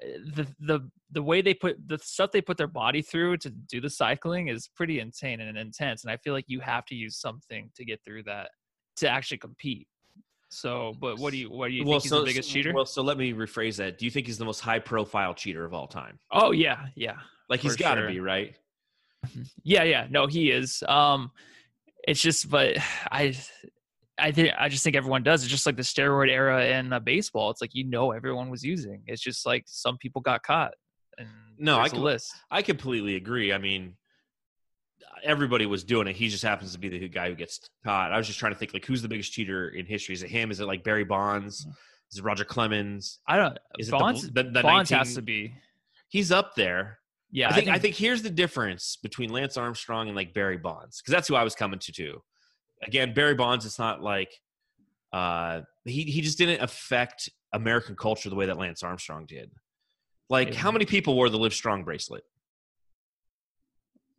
uh, 0.00 0.06
the 0.34 0.46
the 0.60 0.90
the 1.10 1.22
way 1.22 1.42
they 1.42 1.54
put 1.54 1.76
the 1.88 1.98
stuff 1.98 2.30
they 2.30 2.40
put 2.40 2.56
their 2.56 2.68
body 2.68 3.02
through 3.02 3.38
to 3.38 3.50
do 3.50 3.80
the 3.80 3.90
cycling 3.90 4.46
is 4.46 4.68
pretty 4.68 5.00
insane 5.00 5.40
and 5.40 5.58
intense. 5.58 6.04
And 6.04 6.10
I 6.12 6.18
feel 6.18 6.34
like 6.34 6.44
you 6.46 6.60
have 6.60 6.86
to 6.86 6.94
use 6.94 7.16
something 7.16 7.70
to 7.74 7.84
get 7.84 8.00
through 8.04 8.22
that 8.24 8.50
to 8.96 9.08
actually 9.08 9.38
compete. 9.38 9.88
So, 10.50 10.94
but 11.00 11.18
what 11.18 11.32
do 11.32 11.38
you 11.38 11.50
what 11.50 11.68
do 11.68 11.74
you 11.74 11.84
think 11.84 12.02
he's 12.02 12.10
the 12.12 12.22
biggest 12.22 12.48
cheater? 12.48 12.72
Well, 12.72 12.86
so 12.86 13.02
let 13.02 13.18
me 13.18 13.32
rephrase 13.32 13.76
that. 13.78 13.98
Do 13.98 14.04
you 14.04 14.10
think 14.12 14.26
he's 14.26 14.38
the 14.38 14.44
most 14.44 14.60
high-profile 14.60 15.34
cheater 15.34 15.64
of 15.64 15.74
all 15.74 15.88
time? 15.88 16.20
oh 16.30 16.52
yeah, 16.52 16.86
yeah. 16.94 17.16
Like 17.48 17.58
he's 17.58 17.74
got 17.74 17.96
to 17.96 18.02
sure. 18.02 18.10
be, 18.10 18.20
right? 18.20 18.54
Yeah, 19.62 19.84
yeah. 19.84 20.06
No, 20.10 20.26
he 20.26 20.50
is. 20.50 20.84
Um 20.86 21.32
it's 22.06 22.20
just 22.20 22.48
but 22.48 22.76
I 23.10 23.36
I 24.18 24.30
think 24.30 24.50
I 24.58 24.68
just 24.68 24.84
think 24.84 24.94
everyone 24.96 25.22
does. 25.22 25.42
It's 25.42 25.50
just 25.50 25.66
like 25.66 25.76
the 25.76 25.82
steroid 25.82 26.28
era 26.28 26.64
in 26.66 26.92
uh, 26.92 27.00
baseball. 27.00 27.50
It's 27.50 27.60
like 27.60 27.74
you 27.74 27.84
know 27.84 28.12
everyone 28.12 28.50
was 28.50 28.62
using. 28.62 29.02
It's 29.06 29.22
just 29.22 29.46
like 29.46 29.64
some 29.66 29.96
people 29.98 30.20
got 30.20 30.42
caught. 30.42 30.74
And 31.18 31.28
No, 31.58 31.78
I 31.78 31.88
can- 31.88 32.00
list. 32.02 32.32
I 32.50 32.62
completely 32.62 33.16
agree. 33.16 33.52
I 33.52 33.58
mean, 33.58 33.96
everybody 35.24 35.66
was 35.66 35.84
doing 35.84 36.06
it. 36.06 36.16
He 36.16 36.28
just 36.28 36.42
happens 36.42 36.72
to 36.72 36.78
be 36.78 36.88
the 36.88 37.08
guy 37.08 37.28
who 37.28 37.34
gets 37.34 37.60
caught. 37.84 38.12
I 38.12 38.16
was 38.18 38.26
just 38.26 38.38
trying 38.38 38.52
to 38.52 38.58
think 38.58 38.72
like 38.74 38.84
who's 38.84 39.02
the 39.02 39.08
biggest 39.08 39.32
cheater 39.32 39.68
in 39.68 39.86
history? 39.86 40.14
Is 40.14 40.22
it 40.22 40.30
him? 40.30 40.50
Is 40.50 40.60
it 40.60 40.66
like 40.66 40.84
Barry 40.84 41.04
Bonds? 41.04 41.66
Is 42.12 42.18
it 42.18 42.24
Roger 42.24 42.44
Clemens? 42.44 43.20
I 43.26 43.36
don't. 43.36 43.58
Is 43.78 43.88
it 43.88 43.92
the 43.92 43.98
Bonds. 43.98 44.22
the- 44.30 44.42
the 44.44 44.62
Bonds 44.62 44.90
19 44.90 44.98
has 44.98 45.14
to 45.14 45.22
be. 45.22 45.54
He's 46.08 46.30
up 46.30 46.54
there. 46.54 46.98
Yeah, 47.34 47.48
I 47.48 47.52
think, 47.54 47.68
I 47.68 47.78
think 47.78 47.94
here's 47.96 48.20
the 48.20 48.28
difference 48.28 48.98
between 49.02 49.30
Lance 49.30 49.56
Armstrong 49.56 50.08
and 50.08 50.14
like 50.14 50.34
Barry 50.34 50.58
Bonds 50.58 51.00
because 51.00 51.12
that's 51.12 51.26
who 51.28 51.34
I 51.34 51.42
was 51.44 51.54
coming 51.54 51.78
to 51.78 51.90
too. 51.92 52.22
Again, 52.84 53.14
Barry 53.14 53.34
Bonds, 53.34 53.64
it's 53.66 53.78
not 53.78 54.02
like 54.02 54.32
uh, 55.12 55.60
he 55.84 56.02
he 56.04 56.20
just 56.20 56.38
didn't 56.38 56.62
affect 56.62 57.28
American 57.52 57.94
culture 57.96 58.28
the 58.30 58.34
way 58.36 58.46
that 58.46 58.56
Lance 58.58 58.82
Armstrong 58.82 59.26
did. 59.26 59.50
Like, 60.30 60.48
Yeah. 60.54 60.58
how 60.60 60.70
many 60.72 60.86
people 60.86 61.14
wore 61.14 61.28
the 61.28 61.38
Live 61.38 61.52
Strong 61.52 61.84
bracelet? 61.84 62.24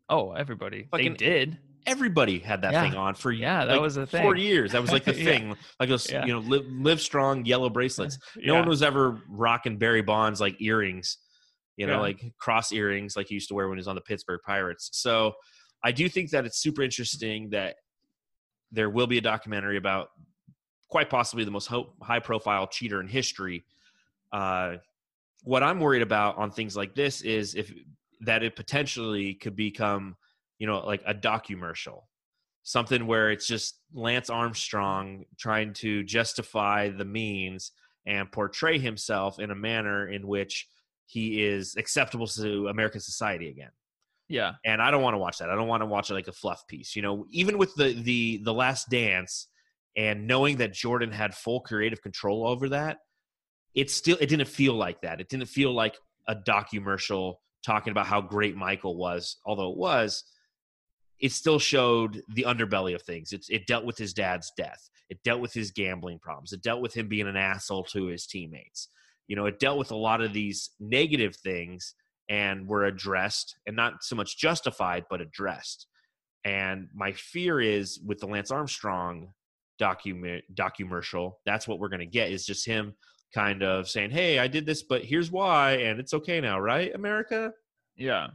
Oh, 0.09 0.33
everybody. 0.33 0.87
Fucking- 0.91 1.13
they 1.13 1.17
did. 1.17 1.59
Everybody 1.85 2.39
had 2.39 2.61
that 2.61 2.71
Yeah. 2.71 2.83
thing 2.83 2.95
on 2.95 3.15
for 3.15 3.31
Yeah, 3.31 3.65
that 3.65 3.73
like, 3.73 3.81
was 3.81 3.97
a 3.97 4.07
four 4.07 4.35
thing. 4.35 4.43
years. 4.45 4.71
That 4.71 4.81
was 4.81 4.91
like 4.91 5.03
the 5.03 5.13
Yeah. 5.17 5.23
thing, 5.25 5.57
like 5.79 5.89
those 5.89 6.09
Yeah. 6.09 6.25
you 6.25 6.33
know 6.33 6.39
live, 6.39 6.65
live 6.67 7.01
Strong 7.01 7.45
yellow 7.45 7.69
bracelets. 7.69 8.17
No 8.37 8.53
yeah. 8.53 8.59
one 8.59 8.69
was 8.69 8.81
ever 8.83 9.21
rocking 9.27 9.77
Barry 9.77 10.01
Bonds 10.01 10.39
like 10.39 10.61
earrings, 10.61 11.17
you 11.75 11.85
know, 11.87 11.93
Yeah. 11.93 11.99
like 11.99 12.33
cross 12.37 12.71
earrings 12.71 13.17
like 13.17 13.27
he 13.27 13.33
used 13.33 13.49
to 13.49 13.53
wear 13.55 13.67
when 13.67 13.77
he 13.77 13.81
was 13.81 13.87
on 13.89 13.95
the 13.95 14.01
Pittsburgh 14.01 14.39
Pirates. 14.45 14.89
So 14.93 15.33
I 15.83 15.91
do 15.91 16.07
think 16.07 16.29
that 16.29 16.45
it's 16.45 16.59
super 16.61 16.83
interesting 16.83 17.49
that 17.49 17.75
there 18.73 18.89
will 18.89 19.07
be 19.07 19.17
a 19.17 19.21
documentary 19.21 19.77
about 19.77 20.09
quite 20.89 21.09
possibly 21.09 21.45
the 21.45 21.51
most 21.51 21.67
ho- 21.67 21.93
high 22.01 22.19
profile 22.19 22.67
cheater 22.67 22.99
in 22.99 23.07
history. 23.07 23.63
Uh, 24.31 24.75
what 25.43 25.63
I'm 25.63 25.79
worried 25.79 26.01
about 26.01 26.37
on 26.37 26.51
things 26.51 26.75
like 26.75 26.95
this 26.95 27.21
is 27.21 27.55
if 27.55 27.71
that 28.21 28.43
it 28.43 28.55
potentially 28.55 29.35
could 29.35 29.55
become, 29.55 30.15
you 30.57 30.67
know, 30.67 30.85
like 30.85 31.03
a 31.05 31.13
documercial, 31.13 32.03
something 32.63 33.05
where 33.05 33.31
it's 33.31 33.45
just 33.45 33.79
Lance 33.93 34.29
Armstrong 34.29 35.25
trying 35.37 35.73
to 35.73 36.03
justify 36.03 36.89
the 36.89 37.05
means 37.05 37.71
and 38.05 38.31
portray 38.31 38.79
himself 38.79 39.39
in 39.39 39.51
a 39.51 39.55
manner 39.55 40.07
in 40.07 40.27
which 40.27 40.67
he 41.05 41.43
is 41.43 41.75
acceptable 41.75 42.27
to 42.27 42.67
American 42.69 43.01
society 43.01 43.49
again. 43.49 43.71
Yeah. 44.33 44.53
And 44.65 44.81
I 44.81 44.89
don't 44.89 45.03
want 45.03 45.13
to 45.13 45.19
watch 45.19 45.37
that. 45.37 45.51
I 45.51 45.55
don't 45.55 45.67
want 45.67 45.81
to 45.81 45.85
watch 45.85 46.09
it 46.09 46.15
like 46.15 46.27
a 46.27 46.31
fluff 46.31 46.65
piece. 46.67 46.95
You 46.95 47.03
know, 47.03 47.27
even 47.29 47.59
with 47.59 47.75
the 47.75 47.93
the 47.93 48.41
the 48.43 48.53
last 48.53 48.89
dance 48.89 49.47
and 49.95 50.25
knowing 50.25 50.57
that 50.57 50.73
Jordan 50.73 51.11
had 51.11 51.35
full 51.35 51.61
creative 51.61 52.01
control 52.01 52.47
over 52.47 52.69
that, 52.69 52.97
it 53.75 53.91
still 53.91 54.17
it 54.19 54.29
didn't 54.29 54.47
feel 54.47 54.73
like 54.73 55.01
that. 55.01 55.21
It 55.21 55.29
didn't 55.29 55.45
feel 55.45 55.71
like 55.71 55.95
a 56.27 56.35
documercial 56.35 57.35
talking 57.63 57.91
about 57.91 58.07
how 58.07 58.21
great 58.21 58.55
Michael 58.55 58.97
was, 58.97 59.37
although 59.45 59.69
it 59.69 59.77
was. 59.77 60.23
It 61.19 61.31
still 61.31 61.59
showed 61.59 62.23
the 62.33 62.43
underbelly 62.43 62.95
of 62.95 63.03
things. 63.03 63.33
It's, 63.33 63.49
it 63.49 63.67
dealt 63.67 63.85
with 63.85 63.97
his 63.97 64.13
dad's 64.13 64.51
death. 64.57 64.89
It 65.09 65.19
dealt 65.23 65.41
with 65.41 65.53
his 65.53 65.69
gambling 65.69 66.19
problems. 66.19 66.53
It 66.53 66.63
dealt 66.63 66.81
with 66.81 66.93
him 66.93 67.07
being 67.07 67.27
an 67.27 67.37
asshole 67.37 67.83
to 67.85 68.07
his 68.07 68.25
teammates. 68.25 68.89
You 69.27 69.35
know, 69.35 69.45
it 69.45 69.59
dealt 69.59 69.77
with 69.77 69.91
a 69.91 69.95
lot 69.95 70.21
of 70.21 70.33
these 70.33 70.71
negative 70.79 71.35
things 71.35 71.93
and 72.33 72.67
were 72.67 72.85
addressed 72.85 73.57
and 73.67 73.75
not 73.75 74.03
so 74.03 74.15
much 74.15 74.39
justified, 74.39 75.05
but 75.07 75.21
addressed. 75.21 75.85
And 76.43 76.87
my 76.91 77.11
fear 77.11 77.61
is 77.61 77.99
with 78.03 78.19
the 78.19 78.25
Lance 78.25 78.49
Armstrong 78.49 79.33
document 79.77 80.43
documercial, 80.55 81.33
that's 81.45 81.67
what 81.67 81.77
we're 81.77 81.89
going 81.89 81.99
to 81.99 82.07
get 82.07 82.31
is 82.31 82.43
just 82.43 82.65
him 82.65 82.95
kind 83.35 83.61
of 83.61 83.87
saying, 83.87 84.09
"Hey, 84.09 84.39
I 84.39 84.47
did 84.47 84.65
this, 84.65 84.81
but 84.81 85.03
here's 85.03 85.29
why, 85.29 85.73
and 85.73 85.99
it's 85.99 86.13
okay 86.15 86.41
now, 86.41 86.59
right, 86.59 86.93
America?" 86.95 87.53
Yeah. 87.95 88.29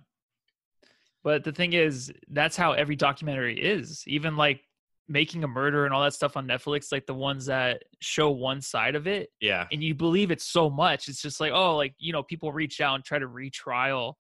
But 1.25 1.43
the 1.43 1.53
thing 1.53 1.73
is, 1.73 2.13
that's 2.29 2.57
how 2.57 2.73
every 2.73 2.95
documentary 2.95 3.59
is. 3.61 4.05
Even 4.07 4.37
like 4.37 4.61
making 5.09 5.45
a 5.45 5.49
murder 5.49 5.85
and 5.85 5.95
all 5.95 6.03
that 6.03 6.15
stuff 6.15 6.37
on 6.37 6.47
Netflix, 6.47 6.93
like 6.93 7.07
the 7.07 7.15
ones 7.15 7.47
that 7.47 7.83
show 8.01 8.31
one 8.31 8.61
side 8.61 8.95
of 8.95 9.07
it, 9.07 9.31
Yeah, 9.41 9.67
and 9.73 9.83
you 9.83 9.95
believe 9.95 10.31
it 10.31 10.41
so 10.41 10.69
much. 10.69 11.09
It's 11.09 11.23
just 11.23 11.41
like, 11.41 11.53
oh, 11.53 11.77
like, 11.77 11.95
you 11.99 12.13
know, 12.13 12.23
people 12.23 12.53
reach 12.53 12.81
out 12.81 12.95
and 12.95 13.05
try 13.05 13.19
to 13.19 13.27
retrial 13.27 14.19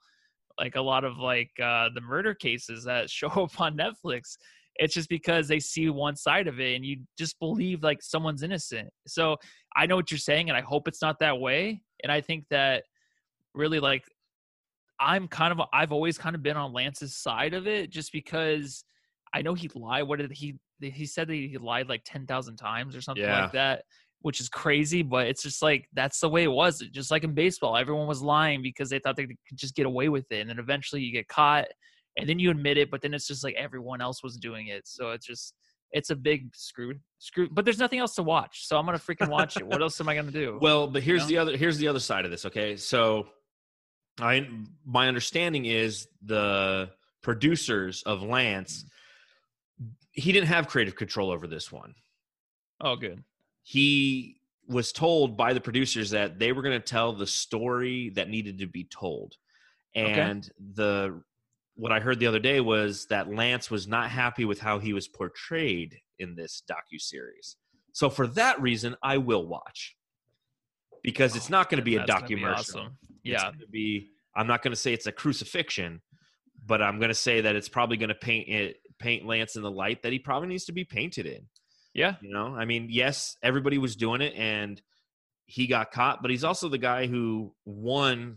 like 0.59 0.76
a 0.76 0.80
lot 0.80 1.05
of 1.05 1.18
like 1.18 1.51
uh 1.62 1.89
the 1.95 2.01
murder 2.01 2.34
cases 2.34 2.84
that 2.84 3.09
show 3.18 3.28
up 3.28 3.61
on 3.61 3.76
Netflix. 3.76 4.36
It's 4.76 4.95
just 4.95 5.09
because 5.09 5.49
they 5.49 5.59
see 5.59 5.91
one 5.91 6.14
side 6.14 6.47
of 6.47 6.61
it 6.61 6.76
and 6.76 6.84
you 6.84 6.99
just 7.18 7.39
believe 7.41 7.82
like 7.82 8.01
someone's 8.01 8.45
innocent. 8.45 8.89
So 9.09 9.36
I 9.76 9.86
know 9.86 9.97
what 9.97 10.11
you're 10.11 10.18
saying 10.18 10.51
and 10.51 10.57
I 10.57 10.61
hope 10.61 10.86
it's 10.86 11.03
not 11.03 11.18
that 11.18 11.41
way. 11.41 11.82
And 12.05 12.12
I 12.12 12.20
think 12.20 12.45
that 12.51 12.84
really 13.55 13.80
like 13.80 14.05
I'm 15.01 15.26
kind 15.26 15.53
of 15.53 15.66
I've 15.72 15.93
always 15.93 16.16
kind 16.16 16.36
of 16.36 16.43
been 16.43 16.57
on 16.57 16.72
Lance's 16.72 17.16
side 17.16 17.55
of 17.55 17.66
it 17.66 17.91
just 17.91 18.12
because 18.12 18.84
I 19.34 19.43
know 19.43 19.55
he 19.55 19.68
lied. 19.74 20.05
What 20.05 20.20
did 20.20 20.32
he 20.32 20.59
he 20.81 21.07
said 21.07 21.29
that 21.29 21.35
he 21.35 21.57
lied 21.59 21.89
like 21.89 22.03
10,000 22.05 22.57
times 22.57 22.95
or 22.97 23.01
something 23.01 23.24
Yeah. 23.24 23.43
like 23.43 23.53
that, 23.53 23.85
which 24.20 24.41
is 24.41 24.49
crazy, 24.49 25.03
but 25.03 25.26
it's 25.26 25.43
just 25.43 25.62
like 25.62 25.89
that's 25.93 26.20
the 26.20 26.29
way 26.29 26.45
it 26.45 26.53
was. 26.53 26.81
Just 26.93 27.11
like 27.11 27.24
in 27.24 27.35
baseball, 27.35 27.76
everyone 27.76 28.07
was 28.07 28.22
lying 28.22 28.62
because 28.62 28.91
they 28.91 28.99
thought 28.99 29.16
they 29.16 29.26
could 29.26 29.37
just 29.55 29.74
get 29.74 29.87
away 29.87 30.09
with 30.09 30.31
it 30.31 30.41
and 30.41 30.51
then 30.51 30.59
eventually 30.59 31.03
you 31.03 31.12
get 31.12 31.29
caught 31.29 31.66
and 32.16 32.29
then 32.29 32.39
you 32.39 32.51
admit 32.51 32.79
it, 32.79 32.91
but 32.91 33.01
then 33.01 33.14
it's 33.14 33.26
just 33.26 33.45
like 33.45 33.55
everyone 33.55 34.01
else 34.01 34.22
was 34.22 34.37
doing 34.37 34.68
it. 34.68 34.87
So 34.87 35.11
it's 35.11 35.26
just 35.26 35.55
it's 35.93 36.11
a 36.11 36.16
big 36.16 36.55
screw 36.55 36.95
screw 37.18 37.49
but 37.51 37.64
there's 37.64 37.79
nothing 37.79 37.99
else 37.99 38.14
to 38.16 38.22
watch. 38.22 38.66
So 38.66 38.76
I'm 38.76 38.85
going 38.85 38.99
to 38.99 39.05
freaking 39.05 39.31
watch 39.31 39.57
it. 39.57 39.66
What 39.66 39.81
else 39.81 40.01
am 40.01 40.09
I 40.09 40.14
going 40.14 40.26
to 40.26 40.33
do? 40.33 40.59
Well, 40.61 40.87
but 40.87 41.03
here's 41.03 41.22
know? 41.22 41.29
the 41.29 41.39
other 41.39 41.57
here's 41.57 41.79
the 41.79 41.89
other 41.89 42.01
side 42.01 42.24
of 42.24 42.31
this. 42.31 42.45
Okay, 42.45 42.76
so 42.76 43.29
I 44.20 44.49
my 44.85 45.09
understanding 45.09 45.64
is 45.64 46.09
the 46.22 46.91
producers 47.22 48.03
of 48.05 48.22
Lance 48.22 48.85
he 50.19 50.33
didn't 50.33 50.49
have 50.49 50.66
creative 50.66 50.97
control 50.97 51.31
over 51.31 51.47
this 51.47 51.71
one. 51.71 51.95
oh 52.81 52.97
good. 52.97 53.23
He 53.62 54.41
was 54.66 54.93
told 54.93 55.37
by 55.37 55.53
the 55.53 55.61
producers 55.61 56.11
that 56.11 56.39
they 56.39 56.53
were 56.53 56.62
going 56.62 56.79
to 56.79 56.85
tell 56.85 57.12
the 57.12 57.27
story 57.27 58.11
that 58.11 58.29
needed 58.29 58.59
to 58.59 58.66
be 58.66 58.85
told. 58.85 59.37
and 59.95 60.51
the 60.75 61.23
what 61.75 61.93
I 61.93 62.01
heard 62.01 62.19
the 62.19 62.27
other 62.27 62.41
day 62.41 62.61
was 62.61 63.07
that 63.07 63.33
Lance 63.33 63.71
was 63.71 63.87
not 63.87 64.11
happy 64.11 64.45
with 64.45 64.59
how 64.59 64.81
he 64.81 64.93
was 64.93 65.07
portrayed 65.07 65.97
in 66.19 66.35
this 66.35 66.62
docu 66.69 67.01
series. 67.01 67.55
So 67.93 68.11
for 68.11 68.27
that 68.29 68.61
reason, 68.61 68.97
I 69.01 69.19
will 69.19 69.47
watch 69.47 69.97
because 71.05 71.37
it's 71.37 71.49
not 71.49 71.71
going 71.71 71.79
to 71.79 71.85
be 71.85 71.95
a 71.95 72.05
documentary. 72.05 72.55
awesome. 72.55 72.99
Yeah. 73.23 73.53
be. 73.71 74.11
I'm 74.35 74.49
not 74.49 74.62
going 74.62 74.73
to 74.73 74.77
say 74.77 74.93
it's 74.93 75.07
a 75.07 75.12
crucifixion, 75.12 76.03
but 76.66 76.83
I'm 76.83 76.99
going 76.99 77.11
to 77.11 77.14
say 77.14 77.41
that 77.41 77.55
it's 77.55 77.69
probably 77.69 77.97
going 77.97 78.09
to 78.09 78.14
paint 78.16 78.49
it 78.49 78.81
paint 78.99 79.26
Lance 79.26 79.57
in 79.57 79.62
the 79.62 79.70
light 79.70 80.03
that 80.03 80.12
he 80.12 80.18
probably 80.18 80.49
needs 80.49 80.64
to 80.66 80.72
be 80.72 80.84
painted 80.84 81.26
in. 81.26 81.46
Yeah. 81.94 82.16
You 82.20 82.32
know, 82.32 82.55
I 82.55 82.64
mean, 82.64 82.88
yes, 82.90 83.36
everybody 83.42 83.78
was 83.78 83.96
doing 83.96 84.20
it 84.20 84.34
and 84.36 84.80
he 85.46 85.66
got 85.66 85.90
caught, 85.90 86.20
but 86.22 86.30
he's 86.30 86.44
also 86.44 86.68
the 86.68 86.78
guy 86.78 87.07
who 87.07 87.55
won 87.64 88.36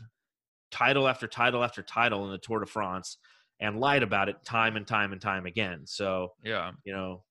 title 0.71 1.07
after 1.07 1.27
title 1.27 1.63
after 1.63 1.83
title 1.83 2.25
in 2.25 2.31
the 2.31 2.37
Tour 2.37 2.61
de 2.61 2.65
France 2.65 3.17
and 3.59 3.79
lied 3.79 4.01
about 4.03 4.29
it 4.29 4.37
time 4.45 4.77
and 4.77 4.87
time 4.87 5.11
and 5.11 5.21
time 5.21 5.45
again. 5.45 5.81
So, 5.85 6.29
Yeah. 6.43 6.71
you 6.85 6.93
know, 6.93 7.23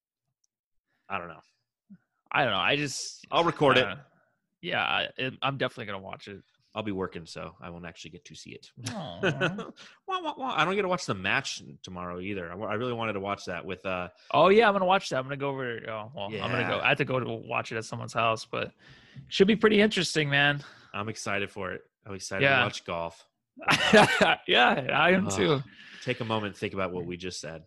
I 1.09 1.19
don't 1.19 1.29
know. 1.29 1.41
I 2.31 2.45
don't 2.45 2.53
know. 2.53 2.59
I 2.59 2.77
just 2.77 3.27
I'll 3.33 3.43
record 3.45 3.79
it. 3.79 3.87
uh, 3.87 3.97
Yeah, 4.61 4.83
I, 4.83 5.09
I'm 5.43 5.57
definitely 5.57 5.87
gonna 5.87 5.99
watch 6.05 6.29
it. 6.29 6.43
I'll 6.75 6.83
be 6.85 6.93
working, 6.93 7.27
so 7.27 7.57
I 7.61 7.69
won't 7.71 7.85
actually 7.85 8.13
get 8.13 8.25
to 8.27 8.35
see 8.37 8.51
it. 8.51 8.71
Wah, 8.93 9.19
wah, 10.23 10.35
wah. 10.37 10.55
I 10.57 10.65
don't 10.65 10.75
get 10.77 10.83
to 10.83 10.89
watch 10.89 11.05
the 11.07 11.15
match 11.15 11.63
tomorrow 11.83 12.21
either. 12.21 12.51
I, 12.53 12.57
I 12.57 12.75
really 12.75 12.93
wanted 12.93 13.15
to 13.15 13.21
watch 13.21 13.45
that 13.47 13.65
with 13.65 13.85
uh 13.87 14.09
oh 14.33 14.49
yeah, 14.51 14.69
I'm 14.69 14.75
gonna 14.75 14.85
watch 14.85 15.09
that. 15.11 15.17
I'm 15.19 15.25
gonna 15.25 15.37
go 15.37 15.51
over. 15.51 15.81
Oh, 15.89 16.13
well, 16.15 16.27
I'm 16.27 16.51
gonna 16.51 16.69
go. 16.69 16.79
I 16.79 16.89
have 16.91 16.99
to 16.99 17.05
go 17.05 17.19
to 17.19 17.29
watch 17.29 17.73
it 17.73 17.77
at 17.77 17.85
someone's 17.85 18.13
house, 18.13 18.45
but 18.45 18.73
should 19.29 19.49
be 19.49 19.57
pretty 19.57 19.81
interesting, 19.81 20.29
man. 20.31 20.63
I'm 20.95 21.09
excited 21.09 21.51
for 21.51 21.73
it. 21.73 21.83
I'm 22.07 22.15
excited 22.15 22.45
Yeah. 22.45 22.59
to 22.61 22.65
watch 22.65 22.85
golf. 22.85 23.25
yeah, 24.47 24.87
I 24.93 25.11
am 25.13 25.29
too. 25.29 25.63
Take 26.05 26.21
a 26.21 26.25
moment 26.25 26.53
and 26.53 26.57
think 26.57 26.73
about 26.75 26.93
what 26.93 27.05
we 27.05 27.17
just 27.17 27.41
said. 27.41 27.63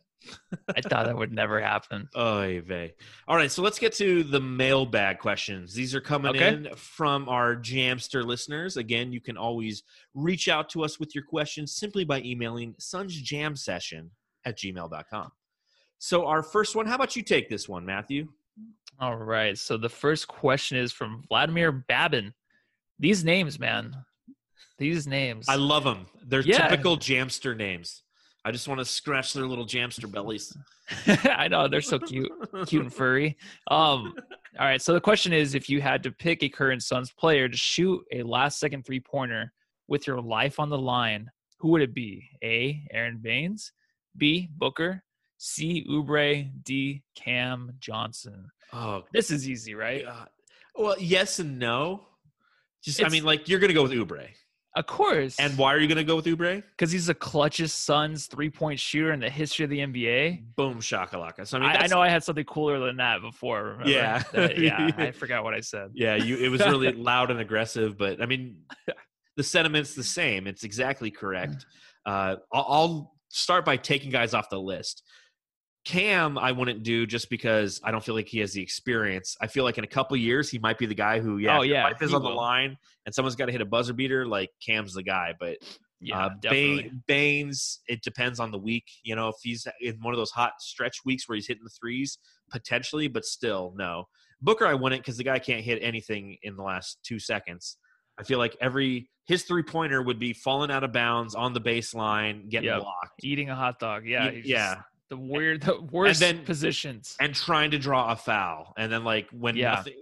I 0.75 0.81
thought 0.81 1.05
that 1.05 1.17
would 1.17 1.31
never 1.31 1.59
happen. 1.61 2.07
Oy 2.17 2.61
vey. 2.65 2.93
All 3.27 3.35
right, 3.35 3.51
so 3.51 3.61
let's 3.61 3.79
get 3.79 3.93
to 3.93 4.23
the 4.23 4.39
mailbag 4.39 5.19
questions. 5.19 5.73
These 5.73 5.93
are 5.95 6.01
coming 6.01 6.35
Okay. 6.35 6.47
in 6.49 6.69
from 6.75 7.27
our 7.29 7.55
Jamster 7.55 8.23
listeners. 8.25 8.77
Again, 8.77 9.11
you 9.11 9.21
can 9.21 9.37
always 9.37 9.83
reach 10.13 10.47
out 10.49 10.69
to 10.69 10.83
us 10.83 10.99
with 10.99 11.13
your 11.15 11.23
questions 11.23 11.75
simply 11.75 12.03
by 12.05 12.21
emailing 12.21 12.73
sunsjamsession 12.75 14.09
at 14.45 14.57
gmail.com. 14.57 15.31
So, 15.99 16.25
our 16.25 16.43
first 16.43 16.75
one, 16.75 16.85
how 16.85 16.95
about 16.95 17.15
you 17.15 17.23
take 17.23 17.49
this 17.49 17.67
one, 17.69 17.85
Matthew? 17.85 18.27
All 18.99 19.15
right. 19.15 19.57
So 19.57 19.75
the 19.77 19.89
first 19.89 20.27
question 20.27 20.77
is 20.77 20.91
from 20.93 21.23
Vladimir 21.27 21.71
Babin. 21.71 22.33
These 22.99 23.23
names, 23.25 23.59
man. 23.59 23.95
These 24.77 25.07
names. 25.07 25.49
I 25.49 25.55
love 25.55 25.83
them. 25.83 26.05
They're 26.23 26.41
Yeah. 26.41 26.67
typical 26.67 26.97
Jamster 26.97 27.57
names. 27.57 28.02
I 28.45 28.51
just 28.51 28.67
want 28.67 28.79
to 28.79 28.85
scratch 28.85 29.33
their 29.33 29.45
little 29.45 29.65
Jamster 29.65 30.11
bellies. 30.11 30.55
I 31.07 31.47
know 31.47 31.67
they're 31.67 31.81
so 31.81 31.97
cute, 31.97 32.29
cute 32.67 32.83
and 32.83 32.93
furry. 32.93 33.37
Um, 33.71 34.13
all 34.59 34.65
right. 34.67 34.81
So 34.81 34.93
the 34.93 34.99
question 35.01 35.31
is, 35.31 35.55
if 35.55 35.69
you 35.69 35.81
had 35.81 36.03
to 36.03 36.11
pick 36.11 36.43
a 36.43 36.49
current 36.49 36.83
Suns 36.83 37.11
player 37.11 37.47
to 37.47 37.57
shoot 37.57 38.03
a 38.11 38.21
last-second 38.23 38.85
three-pointer 38.85 39.51
with 39.87 40.07
your 40.07 40.19
life 40.21 40.59
on 40.59 40.69
the 40.69 40.77
line, 40.77 41.31
who 41.59 41.69
would 41.69 41.81
it 41.81 41.93
be? 41.93 42.29
A. 42.43 42.85
Aron 42.91 43.19
Baynes. 43.21 43.71
B. 44.17 44.49
Booker. 44.57 45.03
C. 45.37 45.85
Oubre, 45.89 46.49
D. 46.63 47.01
Cam 47.15 47.71
Johnson. 47.79 48.49
Oh, 48.73 49.03
This 49.13 49.31
is 49.31 49.47
easy, 49.47 49.73
right? 49.75 50.03
God. 50.03 50.29
Well, 50.75 50.95
yes 50.99 51.39
and 51.39 51.59
no. 51.59 52.07
Just, 52.83 53.03
I 53.03 53.07
mean, 53.07 53.23
like, 53.23 53.47
you're 53.47 53.59
going 53.59 53.69
to 53.69 53.73
go 53.73 53.83
with 53.83 53.91
Oubre. 53.93 54.27
Of 54.75 54.87
course. 54.87 55.39
And 55.39 55.55
why 55.57 55.73
are 55.73 55.77
you 55.77 55.87
going 55.87 55.97
to 55.97 56.03
go 56.03 56.15
with 56.15 56.25
Oubre? 56.25 56.63
because 56.71 56.91
he's 56.91 57.05
the 57.05 57.13
clutchest 57.13 57.71
Suns 57.71 58.25
three-point 58.25 58.79
shooter 58.79 59.11
in 59.13 59.19
the 59.19 59.29
history 59.29 59.63
of 59.65 59.69
the 59.69 59.79
NBA. 59.79 60.55
Boom, 60.55 60.79
shakalaka. 60.79 61.45
So, 61.47 61.57
I 61.57 61.61
mean, 61.61 61.69
I, 61.69 61.83
I 61.83 61.87
know 61.87 62.01
I 62.01 62.09
had 62.09 62.23
something 62.23 62.43
cooler 62.45 62.79
than 62.79 62.97
that 62.97 63.21
before. 63.21 63.63
remember? 63.63 63.89
Yeah. 63.89 64.23
That- 64.31 64.57
yeah. 64.57 64.89
I 64.97 65.11
forgot 65.11 65.43
what 65.43 65.53
I 65.53 65.59
said. 65.59 65.91
Yeah, 65.93 66.15
you. 66.15 66.37
It 66.37 66.49
was 66.49 66.61
really 66.61 66.91
loud 66.93 67.29
and 67.29 67.39
aggressive, 67.39 67.97
but 67.97 68.21
I 68.21 68.25
mean, 68.25 68.57
the 69.37 69.43
sentiment's 69.43 69.93
the 69.93 70.03
same. 70.03 70.47
It's 70.47 70.63
exactly 70.63 71.11
correct. 71.11 71.65
Uh, 72.05 72.37
I'll, 72.51 72.65
I'll 72.67 73.15
start 73.29 73.65
by 73.65 73.77
taking 73.77 74.09
guys 74.09 74.33
off 74.33 74.49
the 74.49 74.59
list. 74.59 75.03
Cam, 75.85 76.37
I 76.37 76.51
wouldn't 76.51 76.83
do 76.83 77.05
just 77.05 77.29
because 77.29 77.81
I 77.83 77.91
don't 77.91 78.03
feel 78.03 78.15
like 78.15 78.27
he 78.27 78.39
has 78.39 78.53
the 78.53 78.61
experience. 78.61 79.35
I 79.41 79.47
feel 79.47 79.63
like 79.65 79.77
in 79.77 79.83
a 79.83 79.87
couple 79.87 80.15
years 80.17 80.49
he 80.49 80.57
might 80.59 80.77
be 80.77 80.85
the 80.85 80.95
guy 80.95 81.19
who, 81.19 81.37
yeah, 81.39 81.57
Oh, 81.57 81.61
if 81.61 81.69
yeah, 81.69 81.83
life 81.83 82.01
is 82.01 82.13
on 82.13 82.23
the 82.23 82.29
line 82.29 82.77
and 83.05 83.13
someone's 83.13 83.35
got 83.35 83.47
to 83.47 83.51
hit 83.51 83.61
a 83.61 83.65
buzzer 83.65 83.93
beater. 83.93 84.25
Like 84.25 84.49
Cam's 84.65 84.93
the 84.93 85.03
guy, 85.03 85.33
but 85.39 85.57
Yeah, 85.99 86.25
uh. 86.27 86.29
Baynes, 87.07 87.79
it 87.87 88.01
depends 88.01 88.39
on 88.39 88.51
the 88.51 88.57
week. 88.57 88.85
You 89.03 89.15
know, 89.15 89.29
if 89.29 89.35
he's 89.41 89.67
in 89.81 89.97
one 90.01 90.13
of 90.13 90.17
those 90.17 90.31
hot 90.31 90.53
stretch 90.59 90.99
weeks 91.05 91.27
where 91.27 91.35
he's 91.35 91.47
hitting 91.47 91.63
the 91.63 91.69
threes, 91.69 92.17
potentially, 92.49 93.07
but 93.07 93.25
still, 93.25 93.73
no. 93.75 94.05
Booker, 94.41 94.65
I 94.65 94.73
wouldn't 94.73 95.01
because 95.01 95.17
the 95.17 95.23
guy 95.23 95.39
can't 95.39 95.63
hit 95.63 95.79
anything 95.81 96.37
in 96.43 96.55
the 96.55 96.63
last 96.63 96.99
two 97.03 97.19
seconds. 97.19 97.77
I 98.19 98.23
feel 98.23 98.37
like 98.39 98.55
every 98.61 99.09
his 99.25 99.43
three 99.43 99.63
pointer 99.63 100.01
would 100.01 100.19
be 100.19 100.33
falling 100.33 100.69
out 100.69 100.83
of 100.83 100.91
bounds 100.91 101.33
on 101.33 101.53
the 101.53 101.61
baseline, 101.61 102.49
getting 102.49 102.67
Yep. 102.69 102.81
blocked, 102.81 103.23
Eating 103.23 103.49
a 103.49 103.55
hot 103.55 103.79
dog. 103.79 104.05
Yeah. 104.05 104.29
Yeah, 104.31 104.75
just 104.75 104.77
The 105.09 105.17
weird, 105.17 105.61
the 105.61 105.81
worst 105.81 106.19
then- 106.19 106.43
positions. 106.45 107.15
and 107.19 107.35
trying 107.35 107.71
to 107.71 107.77
draw 107.79 108.11
a 108.11 108.15
foul, 108.15 108.73
and 108.77 108.91
then 108.91 109.03
like 109.03 109.29
when 109.31 109.55
Yeah. 109.55 109.75
nothing, 109.75 109.93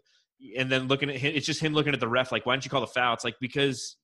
and 0.57 0.71
then 0.71 0.87
looking 0.87 1.09
at 1.09 1.17
him, 1.17 1.33
it's 1.35 1.45
just 1.45 1.59
him 1.61 1.73
looking 1.73 1.93
at 1.93 1.99
the 1.99 2.07
ref 2.07 2.31
like, 2.31 2.45
why 2.45 2.53
didn't 2.55 2.65
you 2.65 2.71
call 2.71 2.81
the 2.81 2.87
foul? 2.87 3.13
It's 3.13 3.23
like 3.23 3.35
because 3.41 3.97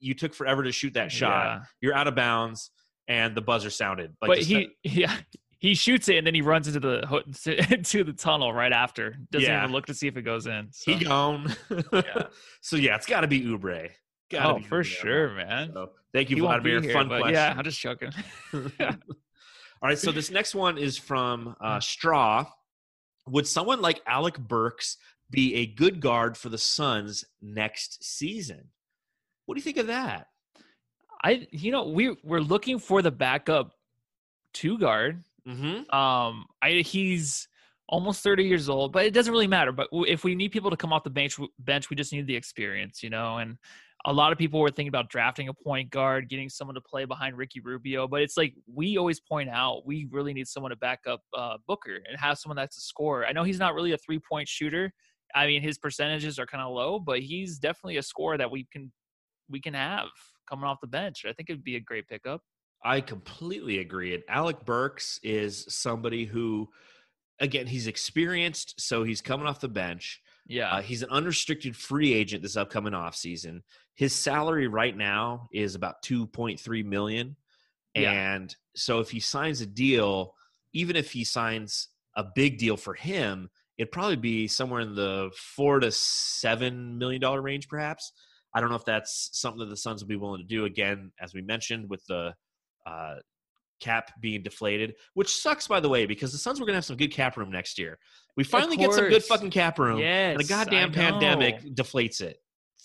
you 0.00 0.14
took 0.14 0.34
forever 0.34 0.62
to 0.64 0.72
shoot 0.72 0.94
that 0.94 1.10
shot. 1.12 1.44
Yeah. 1.46 1.60
You're 1.80 1.94
out 1.94 2.06
of 2.08 2.14
bounds, 2.14 2.70
and 3.08 3.34
the 3.36 3.40
buzzer 3.40 3.70
sounded. 3.70 4.14
Like 4.20 4.28
but 4.28 4.38
he, 4.38 4.70
yeah, 4.82 5.16
he 5.58 5.74
shoots 5.74 6.08
it 6.08 6.16
and 6.16 6.26
then 6.26 6.34
he 6.34 6.40
runs 6.42 6.66
into 6.68 6.80
the 6.80 7.66
into 7.74 8.04
the 8.04 8.12
tunnel 8.12 8.52
right 8.52 8.72
after. 8.72 9.16
Doesn't 9.30 9.48
Yeah. 9.48 9.62
even 9.62 9.72
look 9.72 9.86
to 9.86 9.94
see 9.94 10.06
if 10.08 10.16
it 10.16 10.22
goes 10.22 10.46
in. 10.46 10.68
So. 10.72 10.92
He 10.92 11.04
gone. 11.04 11.54
Yeah. 11.92 12.22
so 12.60 12.76
yeah, 12.76 12.96
it's 12.96 13.06
got 13.06 13.20
to 13.22 13.26
be 13.28 13.42
Oubre. 13.42 13.90
Gotta 14.30 14.48
oh, 14.50 14.58
be 14.58 14.64
for 14.64 14.82
Oubre 14.82 14.86
sure, 14.86 15.30
man. 15.34 15.70
So, 15.72 15.90
thank 16.12 16.30
you, 16.30 16.36
He 16.36 16.40
Vladimir. 16.42 16.80
here, 16.82 16.92
Fun 16.92 17.08
question. 17.08 17.32
Yeah, 17.32 17.54
I'm 17.56 17.64
just 17.64 17.80
joking. 17.80 18.12
All 19.82 19.88
right, 19.88 19.98
so 19.98 20.12
this 20.12 20.30
next 20.32 20.54
one 20.54 20.78
is 20.78 20.96
from 20.96 21.56
uh, 21.60 21.80
Straw. 21.80 22.46
Would 23.26 23.46
someone 23.46 23.80
like 23.80 24.00
Alec 24.06 24.38
Burks 24.38 24.96
be 25.30 25.56
a 25.56 25.66
good 25.66 26.00
guard 26.00 26.36
for 26.36 26.48
the 26.48 26.58
Suns 26.58 27.24
next 27.42 28.02
season? 28.02 28.68
What 29.46 29.54
do 29.54 29.58
you 29.58 29.64
think 29.64 29.76
of 29.78 29.88
that? 29.88 30.28
I, 31.22 31.48
you 31.50 31.72
know, 31.72 31.88
we 31.88 32.16
we're 32.22 32.40
looking 32.40 32.78
for 32.78 33.02
the 33.02 33.10
backup 33.10 33.72
two 34.54 34.78
guard. 34.78 35.24
Mm-hmm. 35.46 35.94
Um, 35.94 36.46
I 36.62 36.82
he's 36.84 37.48
almost 37.88 38.22
30 38.22 38.44
years 38.44 38.68
old, 38.68 38.92
but 38.92 39.06
it 39.06 39.14
doesn't 39.14 39.32
really 39.32 39.46
matter. 39.46 39.72
But 39.72 39.88
if 39.92 40.22
we 40.22 40.34
need 40.34 40.52
people 40.52 40.70
to 40.70 40.76
come 40.76 40.92
off 40.92 41.04
the 41.04 41.10
bench, 41.10 41.38
bench, 41.58 41.90
we 41.90 41.96
just 41.96 42.12
need 42.12 42.26
the 42.26 42.36
experience, 42.36 43.02
you 43.02 43.10
know. 43.10 43.38
And 43.38 43.56
a 44.04 44.12
lot 44.12 44.32
of 44.32 44.38
people 44.38 44.60
were 44.60 44.70
thinking 44.70 44.88
about 44.88 45.10
drafting 45.10 45.48
a 45.48 45.54
point 45.54 45.90
guard, 45.90 46.28
getting 46.28 46.48
someone 46.48 46.74
to 46.74 46.80
play 46.80 47.04
behind 47.04 47.36
Ricky 47.36 47.60
Rubio. 47.60 48.06
But 48.06 48.22
it's 48.22 48.36
like 48.36 48.54
we 48.72 48.96
always 48.96 49.20
point 49.20 49.50
out, 49.50 49.86
we 49.86 50.06
really 50.10 50.32
need 50.32 50.46
someone 50.46 50.70
to 50.70 50.76
back 50.76 51.00
up 51.06 51.20
uh, 51.36 51.56
Booker 51.66 51.96
and 52.08 52.18
have 52.18 52.38
someone 52.38 52.56
that's 52.56 52.78
a 52.78 52.80
scorer. 52.80 53.26
I 53.26 53.32
know 53.32 53.42
he's 53.42 53.58
not 53.58 53.74
really 53.74 53.92
a 53.92 53.98
three 53.98 54.20
point 54.20 54.48
shooter. 54.48 54.92
I 55.34 55.46
mean, 55.46 55.62
his 55.62 55.78
percentages 55.78 56.38
are 56.38 56.46
kind 56.46 56.62
of 56.62 56.72
low, 56.72 56.98
but 56.98 57.20
he's 57.20 57.58
definitely 57.58 57.98
a 57.98 58.02
scorer 58.02 58.38
that 58.38 58.50
we 58.50 58.66
can 58.72 58.92
we 59.50 59.60
can 59.60 59.74
have 59.74 60.08
coming 60.48 60.64
off 60.64 60.78
the 60.80 60.86
bench. 60.86 61.24
I 61.26 61.32
think 61.32 61.50
it'd 61.50 61.64
be 61.64 61.76
a 61.76 61.80
great 61.80 62.08
pickup. 62.08 62.40
I 62.84 63.00
completely 63.00 63.78
agree. 63.78 64.14
And 64.14 64.22
Alec 64.28 64.64
Burks 64.64 65.18
is 65.22 65.66
somebody 65.68 66.24
who, 66.24 66.68
again, 67.40 67.66
he's 67.66 67.88
experienced, 67.88 68.80
so 68.80 69.02
he's 69.02 69.20
coming 69.20 69.46
off 69.46 69.60
the 69.60 69.68
bench. 69.68 70.22
Yeah. 70.48 70.70
Uh, 70.70 70.82
he's 70.82 71.02
an 71.02 71.10
unrestricted 71.10 71.76
free 71.76 72.12
agent 72.14 72.42
this 72.42 72.56
upcoming 72.56 72.94
offseason. 72.94 73.60
His 73.94 74.14
salary 74.14 74.66
right 74.66 74.96
now 74.96 75.48
is 75.52 75.74
about 75.74 76.02
2.3 76.02 76.84
million. 76.84 77.36
Yeah. 77.94 78.10
And 78.12 78.54
so 78.74 79.00
if 79.00 79.10
he 79.10 79.20
signs 79.20 79.60
a 79.60 79.66
deal, 79.66 80.34
even 80.72 80.96
if 80.96 81.12
he 81.12 81.24
signs 81.24 81.88
a 82.16 82.24
big 82.34 82.58
deal 82.58 82.76
for 82.76 82.94
him, 82.94 83.50
it'd 83.76 83.92
probably 83.92 84.16
be 84.16 84.48
somewhere 84.48 84.80
in 84.80 84.94
the 84.94 85.30
four 85.36 85.80
to 85.80 85.90
seven 85.92 86.98
million 86.98 87.20
dollar 87.20 87.42
range, 87.42 87.68
perhaps. 87.68 88.12
I 88.54 88.60
don't 88.60 88.70
know 88.70 88.76
if 88.76 88.84
that's 88.84 89.30
something 89.32 89.60
that 89.60 89.68
the 89.68 89.76
Suns 89.76 90.02
will 90.02 90.08
be 90.08 90.16
willing 90.16 90.40
to 90.40 90.46
do. 90.46 90.64
Again, 90.64 91.12
as 91.20 91.34
we 91.34 91.42
mentioned, 91.42 91.88
with 91.88 92.04
the 92.06 92.34
uh, 92.86 93.16
cap 93.80 94.12
being 94.20 94.42
deflated, 94.42 94.94
which 95.14 95.34
sucks, 95.36 95.66
by 95.66 95.80
the 95.80 95.88
way, 95.88 96.06
because 96.06 96.32
the 96.32 96.38
Suns 96.38 96.60
were 96.60 96.66
going 96.66 96.74
to 96.74 96.78
have 96.78 96.84
some 96.84 96.96
good 96.96 97.12
cap 97.12 97.36
room 97.36 97.50
next 97.50 97.78
year. 97.78 97.98
We 98.36 98.44
finally 98.44 98.76
get 98.76 98.92
some 98.92 99.08
good 99.08 99.24
fucking 99.24 99.50
cap 99.50 99.78
room, 99.78 99.98
yes. 99.98 100.32
and 100.32 100.40
the 100.40 100.48
goddamn 100.48 100.92
pandemic 100.92 101.62
deflates 101.74 102.20
it. 102.20 102.38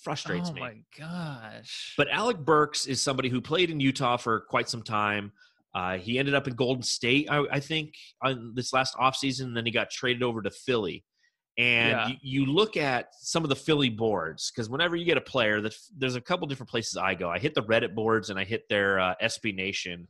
Frustrates 0.03 0.49
oh 0.49 0.53
me. 0.53 0.59
my 0.59 0.73
gosh. 0.99 1.93
But 1.95 2.09
Alec 2.11 2.39
Burks 2.39 2.87
is 2.87 3.01
somebody 3.01 3.29
who 3.29 3.39
played 3.39 3.69
in 3.69 3.79
Utah 3.79 4.17
for 4.17 4.41
quite 4.41 4.67
some 4.67 4.83
time. 4.83 5.31
Uh, 5.73 5.97
he 5.97 6.19
ended 6.19 6.35
up 6.35 6.47
in 6.47 6.55
Golden 6.55 6.83
State, 6.83 7.27
I, 7.31 7.45
I 7.51 7.59
think, 7.59 7.93
on 8.21 8.53
this 8.53 8.73
last 8.73 8.95
offseason, 8.95 9.45
and 9.45 9.57
then 9.57 9.65
he 9.65 9.71
got 9.71 9.89
traded 9.89 10.21
over 10.21 10.41
to 10.41 10.51
Philly. 10.51 11.03
And 11.57 11.91
Yeah. 11.91 12.07
you, 12.07 12.15
you 12.21 12.45
look 12.47 12.77
at 12.77 13.09
some 13.19 13.43
of 13.43 13.49
the 13.49 13.55
Philly 13.55 13.89
boards 13.89 14.51
because 14.51 14.69
whenever 14.69 14.95
you 14.95 15.05
get 15.05 15.17
a 15.17 15.21
player, 15.21 15.61
that 15.61 15.75
there's 15.95 16.15
a 16.15 16.21
couple 16.21 16.47
different 16.47 16.69
places 16.69 16.97
I 16.97 17.13
go. 17.13 17.29
I 17.29 17.39
hit 17.39 17.53
the 17.53 17.63
Reddit 17.63 17.93
boards 17.93 18.29
and 18.29 18.39
I 18.39 18.43
hit 18.43 18.67
their 18.69 18.99
uh, 18.99 19.13
SB 19.21 19.55
Nation 19.55 20.07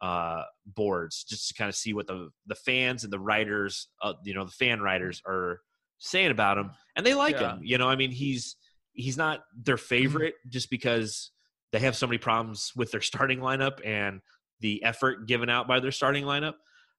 uh, 0.00 0.42
boards 0.66 1.24
just 1.24 1.48
to 1.48 1.54
kind 1.54 1.68
of 1.68 1.74
see 1.74 1.92
what 1.92 2.06
the 2.06 2.30
the 2.46 2.54
fans 2.54 3.04
and 3.04 3.12
the 3.12 3.18
writers, 3.18 3.88
uh, 4.02 4.14
you 4.24 4.34
know, 4.34 4.44
the 4.44 4.50
fan 4.50 4.80
writers 4.80 5.22
are 5.26 5.60
saying 5.98 6.30
about 6.30 6.58
him, 6.58 6.70
and 6.96 7.04
they 7.04 7.14
like 7.14 7.38
Yeah. 7.38 7.56
him. 7.56 7.60
You 7.62 7.78
know, 7.78 7.88
I 7.88 7.96
mean, 7.96 8.10
he's 8.10 8.56
he's 8.92 9.16
not 9.16 9.40
their 9.56 9.76
favorite 9.76 10.34
just 10.48 10.70
because 10.70 11.30
they 11.72 11.78
have 11.80 11.96
so 11.96 12.06
many 12.06 12.18
problems 12.18 12.72
with 12.74 12.90
their 12.90 13.00
starting 13.00 13.40
lineup 13.40 13.84
and 13.86 14.20
the 14.60 14.82
effort 14.84 15.26
given 15.26 15.48
out 15.48 15.68
by 15.68 15.80
their 15.80 15.92
starting 15.92 16.24
lineup. 16.24 16.54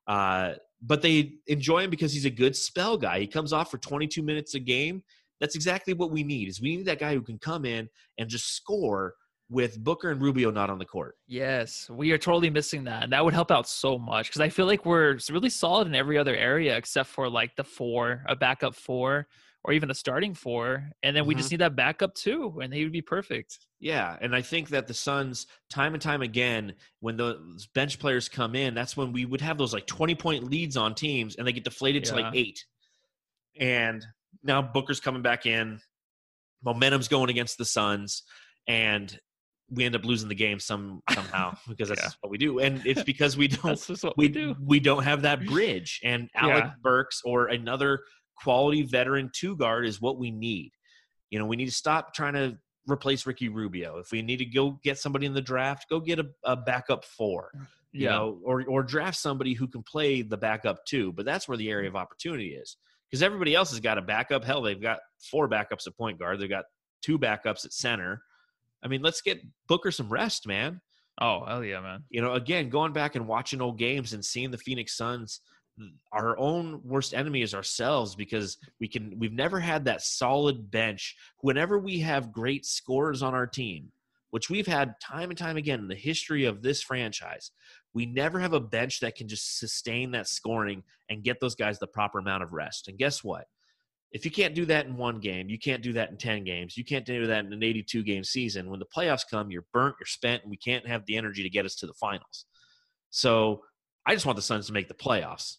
Uh, 0.08 0.54
but 0.82 1.02
they 1.02 1.34
enjoy 1.48 1.84
him 1.84 1.90
because 1.90 2.14
he's 2.14 2.26
a 2.26 2.30
good 2.30 2.56
spell 2.56 2.98
guy. 2.98 3.20
He 3.20 3.28
comes 3.28 3.54
off 3.54 3.70
for 3.70 3.78
22 3.78 4.24
minutes 4.24 4.56
a 4.56 4.60
game. 4.60 5.04
That's 5.40 5.56
exactly 5.56 5.94
what 5.94 6.12
we 6.12 6.24
need. 6.24 6.48
Is 6.48 6.62
we 6.62 6.78
need 6.78 6.86
that 6.86 7.00
guy 7.00 7.14
who 7.14 7.22
can 7.22 7.38
come 7.38 7.66
in 7.66 7.90
and 8.18 8.30
just 8.30 8.56
score 8.56 9.16
with 9.52 9.84
Booker 9.84 10.12
and 10.12 10.22
Rubio 10.22 10.50
not 10.50 10.70
on 10.70 10.80
the 10.80 10.86
court. 10.86 11.18
Yes, 11.28 11.90
we 11.90 12.12
are 12.12 12.18
totally 12.18 12.50
missing 12.50 12.86
that. 12.86 13.04
And 13.04 13.12
that 13.12 13.24
would 13.24 13.34
help 13.34 13.52
out 13.52 13.68
so 13.68 14.00
much 14.00 14.28
because 14.28 14.40
I 14.40 14.48
feel 14.48 14.66
like 14.66 14.86
we're 14.86 15.20
really 15.30 15.50
solid 15.50 15.88
in 15.88 15.94
every 15.94 16.18
other 16.18 16.36
area 16.36 16.78
except 16.78 17.10
for 17.10 17.30
like 17.30 17.56
the 17.58 17.64
four, 17.66 18.24
a 18.30 18.36
backup 18.36 18.74
four, 18.74 19.28
or 19.66 19.74
even 19.74 19.92
a 19.92 19.94
starting 19.94 20.34
four. 20.34 20.90
And 21.04 21.14
then 21.16 21.26
we 21.26 21.36
just 21.36 21.48
mm-hmm. 21.48 21.56
need 21.56 21.62
that 21.62 21.76
backup 21.76 22.16
too, 22.16 22.60
and 22.64 22.74
he 22.74 22.84
would 22.84 22.94
be 22.94 23.02
perfect. 23.02 23.60
Yeah, 23.82 24.18
and 24.22 24.34
I 24.34 24.42
think 24.42 24.70
that 24.70 24.88
the 24.88 24.94
Suns, 24.94 25.48
time 25.70 25.94
and 25.94 26.02
time 26.02 26.22
again, 26.22 26.74
when 27.02 27.18
those 27.18 27.68
bench 27.76 28.00
players 28.00 28.30
come 28.30 28.56
in, 28.56 28.74
that's 28.74 28.96
when 28.96 29.12
we 29.12 29.26
would 29.26 29.42
have 29.42 29.58
those 29.58 29.74
like 29.74 29.86
twenty 29.86 30.16
point 30.16 30.46
leads 30.46 30.78
on 30.78 30.96
teams, 30.96 31.36
and 31.36 31.46
they 31.46 31.52
get 31.52 31.66
deflated 31.66 32.06
to 32.06 32.16
like 32.16 32.34
eight. 32.34 32.64
And 33.60 34.06
now 34.44 34.62
Booker's 34.62 35.02
coming 35.02 35.22
back 35.22 35.46
in, 35.46 35.82
momentum's 36.64 37.10
going 37.10 37.30
against 37.30 37.58
the 37.58 37.66
Suns, 37.66 38.24
and 38.66 39.20
we 39.74 39.86
end 39.86 39.96
up 39.96 40.04
losing 40.04 40.28
the 40.30 40.36
game 40.36 40.60
some 40.60 41.02
somehow 41.14 41.56
because 41.70 41.90
that's 41.90 42.02
Yeah. 42.02 42.10
what 42.22 42.30
we 42.32 42.38
do, 42.38 42.60
and 42.60 42.86
it's 42.86 43.04
because 43.04 43.38
we 43.38 43.48
don't 43.48 43.88
we, 43.90 43.96
we 44.18 44.28
do. 44.30 44.56
we 44.62 44.80
don't 44.80 45.04
have 45.04 45.22
that 45.24 45.46
bridge, 45.46 46.00
and 46.04 46.30
Alec 46.36 46.64
Yeah. 46.66 46.72
Burks 46.82 47.22
or 47.24 47.48
another 47.48 48.00
quality 48.38 48.82
veteran 48.84 49.30
two 49.34 49.56
guard 49.56 49.86
is 49.86 50.02
what 50.02 50.18
we 50.18 50.32
need. 50.32 50.72
You 51.30 51.40
know, 51.40 51.46
we 51.46 51.56
need 51.56 51.68
to 51.68 51.72
stop 51.72 52.14
trying 52.14 52.34
to 52.34 52.58
replace 52.88 53.26
Ricky 53.26 53.48
Rubio. 53.48 53.98
If 54.00 54.12
we 54.12 54.22
need 54.22 54.38
to 54.38 54.46
go 54.46 54.80
get 54.84 54.98
somebody 54.98 55.26
in 55.28 55.34
the 55.34 55.42
draft, 55.42 55.86
go 55.90 56.00
get 56.00 56.20
a, 56.20 56.28
a 56.44 56.56
backup 56.56 57.06
four. 57.06 57.52
You 57.94 58.06
Yeah. 58.06 58.12
know, 58.12 58.40
or 58.44 58.64
or 58.68 58.84
draft 58.84 59.18
somebody 59.18 59.54
who 59.54 59.68
can 59.68 59.84
play 59.84 60.22
the 60.22 60.38
backup 60.38 60.84
too. 60.86 61.12
But 61.14 61.26
that's 61.26 61.48
where 61.48 61.58
the 61.58 61.70
area 61.70 61.88
of 61.90 61.96
opportunity 61.96 62.56
is 62.56 62.78
because 63.10 63.22
everybody 63.22 63.54
else 63.56 63.70
has 63.72 63.80
got 63.80 63.98
a 63.98 64.02
backup. 64.02 64.44
Hell, 64.44 64.62
they've 64.62 64.82
got 64.82 65.00
four 65.30 65.48
backups 65.50 65.88
at 65.88 65.96
point 65.98 66.18
guard. 66.20 66.40
They've 66.40 66.50
got 66.50 66.66
two 67.02 67.18
backups 67.20 67.66
at 67.66 67.74
center. 67.74 68.22
I 68.84 68.88
mean, 68.88 69.02
let's 69.02 69.22
get 69.22 69.42
Booker 69.68 69.92
some 69.92 70.10
rest, 70.10 70.48
man 70.48 70.82
Oh, 71.20 71.46
hell 71.46 71.64
yeah, 71.64 71.82
man. 71.82 72.04
you 72.10 72.22
know, 72.22 72.34
again, 72.34 72.70
going 72.70 72.94
back 72.94 73.16
and 73.16 73.28
watching 73.28 73.62
old 73.62 73.78
games 73.78 74.14
and 74.14 74.26
seeing 74.26 74.50
the 74.50 74.58
Phoenix 74.58 74.98
Suns, 74.98 75.42
our 76.12 76.38
own 76.38 76.82
worst 76.84 77.14
enemy 77.14 77.42
is 77.42 77.54
ourselves 77.54 78.16
because 78.16 78.58
we 78.80 78.88
can 78.88 79.18
we've 79.18 79.34
never 79.34 79.60
had 79.60 79.86
that 79.86 80.02
solid 80.02 80.70
bench. 80.72 81.16
Whenever 81.42 81.80
we 81.80 82.00
have 82.00 82.32
great 82.32 82.66
scorers 82.66 83.22
on 83.22 83.34
our 83.34 83.48
team, 83.48 83.92
which 84.32 84.50
we've 84.50 84.68
had 84.68 84.96
time 85.02 85.30
and 85.30 85.38
time 85.38 85.58
again 85.58 85.80
in 85.80 85.88
the 85.88 85.96
history 85.96 86.46
of 86.46 86.62
this 86.62 86.82
franchise, 86.82 87.52
we 87.94 88.06
never 88.06 88.40
have 88.40 88.54
a 88.54 88.60
bench 88.60 89.00
that 89.00 89.16
can 89.16 89.28
just 89.28 89.60
sustain 89.60 90.12
that 90.12 90.28
scoring 90.28 90.84
and 91.10 91.24
get 91.24 91.40
those 91.40 91.56
guys 91.56 91.78
the 91.78 91.88
proper 91.88 92.20
amount 92.20 92.44
of 92.44 92.54
rest. 92.54 92.88
And 92.88 92.98
guess 92.98 93.24
what? 93.24 93.46
If 94.12 94.26
you 94.26 94.32
can't 94.32 94.54
do 94.54 94.66
that 94.66 94.86
in 94.86 94.98
one 94.98 95.20
game, 95.20 95.50
you 95.50 95.58
can't 95.58 95.82
do 95.82 95.94
that 95.94 96.10
in 96.10 96.18
10 96.18 96.44
games. 96.44 96.76
You 96.76 96.84
can't 96.84 97.06
do 97.06 97.28
that 97.28 97.46
in 97.46 97.54
an 97.54 97.64
82 97.64 98.04
game 98.04 98.24
season. 98.24 98.70
When 98.70 98.80
the 98.80 98.86
playoffs 98.86 99.24
come, 99.30 99.52
you're 99.52 99.66
burnt, 99.74 99.96
you're 100.00 100.06
spent, 100.06 100.44
and 100.44 100.52
we 100.52 100.58
can't 100.58 100.86
have 100.88 101.06
the 101.06 101.16
energy 101.16 101.44
to 101.44 101.50
get 101.50 101.66
us 101.66 101.76
to 101.76 101.88
the 101.88 101.94
finals. 101.94 102.46
So 103.10 103.62
I 104.06 104.14
just 104.14 104.26
want 104.26 104.36
the 104.36 104.42
Suns 104.42 104.68
to 104.68 104.74
make 104.74 104.90
the 104.90 104.94
playoffs. 104.94 105.58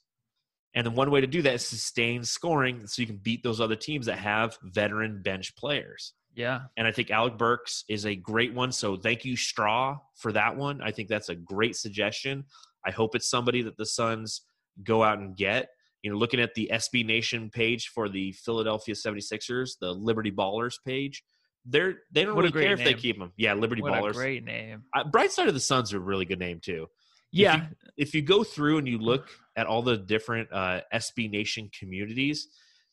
And 0.75 0.87
the 0.87 0.91
one 0.91 1.11
way 1.11 1.21
to 1.21 1.27
do 1.27 1.43
that 1.43 1.55
is 1.55 1.67
sustain 1.67 2.25
scoring 2.25 2.87
so 2.87 3.03
you 3.03 3.07
can 3.07 3.19
beat 3.19 3.43
those 3.43 3.61
other 3.61 3.77
teams 3.77 4.07
that 4.07 4.19
have 4.19 4.57
veteran 4.63 5.23
bench 5.23 5.55
players. 5.57 6.15
Yeah. 6.35 6.61
And 6.77 6.87
I 6.87 6.93
think 6.93 7.11
Alec 7.11 7.37
Burks 7.37 7.85
is 7.89 8.07
a 8.07 8.15
great 8.15 8.55
one. 8.55 8.73
So 8.73 8.97
thank 8.97 9.25
you, 9.25 9.37
Straw, 9.37 9.99
for 10.17 10.33
that 10.33 10.57
one. 10.57 10.81
I 10.81 10.91
think 10.91 11.09
that's 11.09 11.29
a 11.29 11.35
great 11.35 11.77
suggestion. 11.77 12.45
I 12.87 12.91
hope 12.91 13.15
it's 13.15 13.29
somebody 13.29 13.63
that 13.63 13.77
the 13.77 13.87
Suns 13.87 14.43
go 14.83 15.03
out 15.03 15.19
and 15.19 15.37
get. 15.37 15.69
You 16.03 16.11
know, 16.11 16.17
looking 16.17 16.41
at 16.41 16.55
the 16.55 16.71
SB 16.73 17.07
Nation 17.07 17.49
page 17.51 17.89
for 17.89 18.09
the 18.09 18.33
Philadelphia 18.33 18.95
76ers, 18.95 19.79
the 19.81 19.93
Liberty 19.93 20.31
Ballers 20.33 20.75
page, 20.85 21.23
they're 21.65 21.99
they 22.11 22.25
don't 22.25 22.35
What 22.35 22.43
really 22.43 22.53
care 22.53 22.75
great 22.77 22.87
if 22.87 22.93
they 22.97 23.01
keep 23.01 23.19
them. 23.19 23.33
Yeah, 23.37 23.55
Liberty 23.55 23.83
What 23.83 23.93
Ballers. 23.93 24.11
a 24.11 24.15
great 24.15 24.45
name. 24.45 24.83
Uh, 24.95 25.05
Bright 25.05 25.31
Side 25.31 25.47
of 25.49 25.55
the 25.55 25.61
Suns 25.61 25.93
are 25.95 25.99
a 25.99 26.01
really 26.01 26.25
good 26.25 26.41
name 26.41 26.59
too 26.61 26.89
Yeah. 27.31 27.67
if 27.97 28.15
you 28.15 28.23
go 28.23 28.43
through 28.43 28.79
and 28.79 28.89
you 28.89 28.99
look 28.99 29.29
at 29.55 29.67
all 29.67 29.81
the 29.83 29.97
different 29.97 30.49
uh, 30.53 30.81
SB 30.93 31.31
Nation 31.31 31.71
communities, 31.79 32.49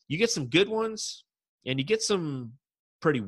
you 0.06 0.18
get 0.18 0.30
some 0.30 0.46
good 0.46 0.68
ones, 0.68 1.24
and 1.66 1.78
you 1.80 1.84
get 1.84 2.00
some 2.02 2.52
pretty. 3.00 3.24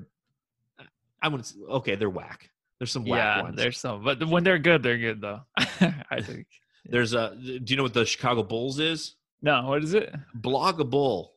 I 1.21 1.29
would 1.29 1.45
say, 1.47 1.57
okay, 1.71 1.95
they're 1.97 2.11
whack. 2.11 2.51
There's 2.79 2.91
some 2.93 3.05
whack 3.05 3.37
Yeah. 3.39 3.43
ones. 3.43 3.57
There's 3.57 3.79
some, 3.79 4.03
but 4.05 4.25
when 4.27 4.43
they're 4.45 4.59
good, 4.59 4.83
they're 4.83 4.99
good 4.99 5.21
though. 5.21 5.41
I 5.57 6.21
think. 6.21 6.47
There's 6.85 7.15
a. 7.15 7.37
Do 7.37 7.61
you 7.67 7.77
know 7.77 7.85
what 7.85 7.95
the 7.95 8.05
Chicago 8.07 8.43
Bulls 8.43 8.79
is? 8.81 9.15
No, 9.43 9.67
what 9.69 9.83
is 9.83 9.95
it? 9.95 10.15
Blog 10.35 10.81
a 10.81 10.85
bull. 10.85 11.35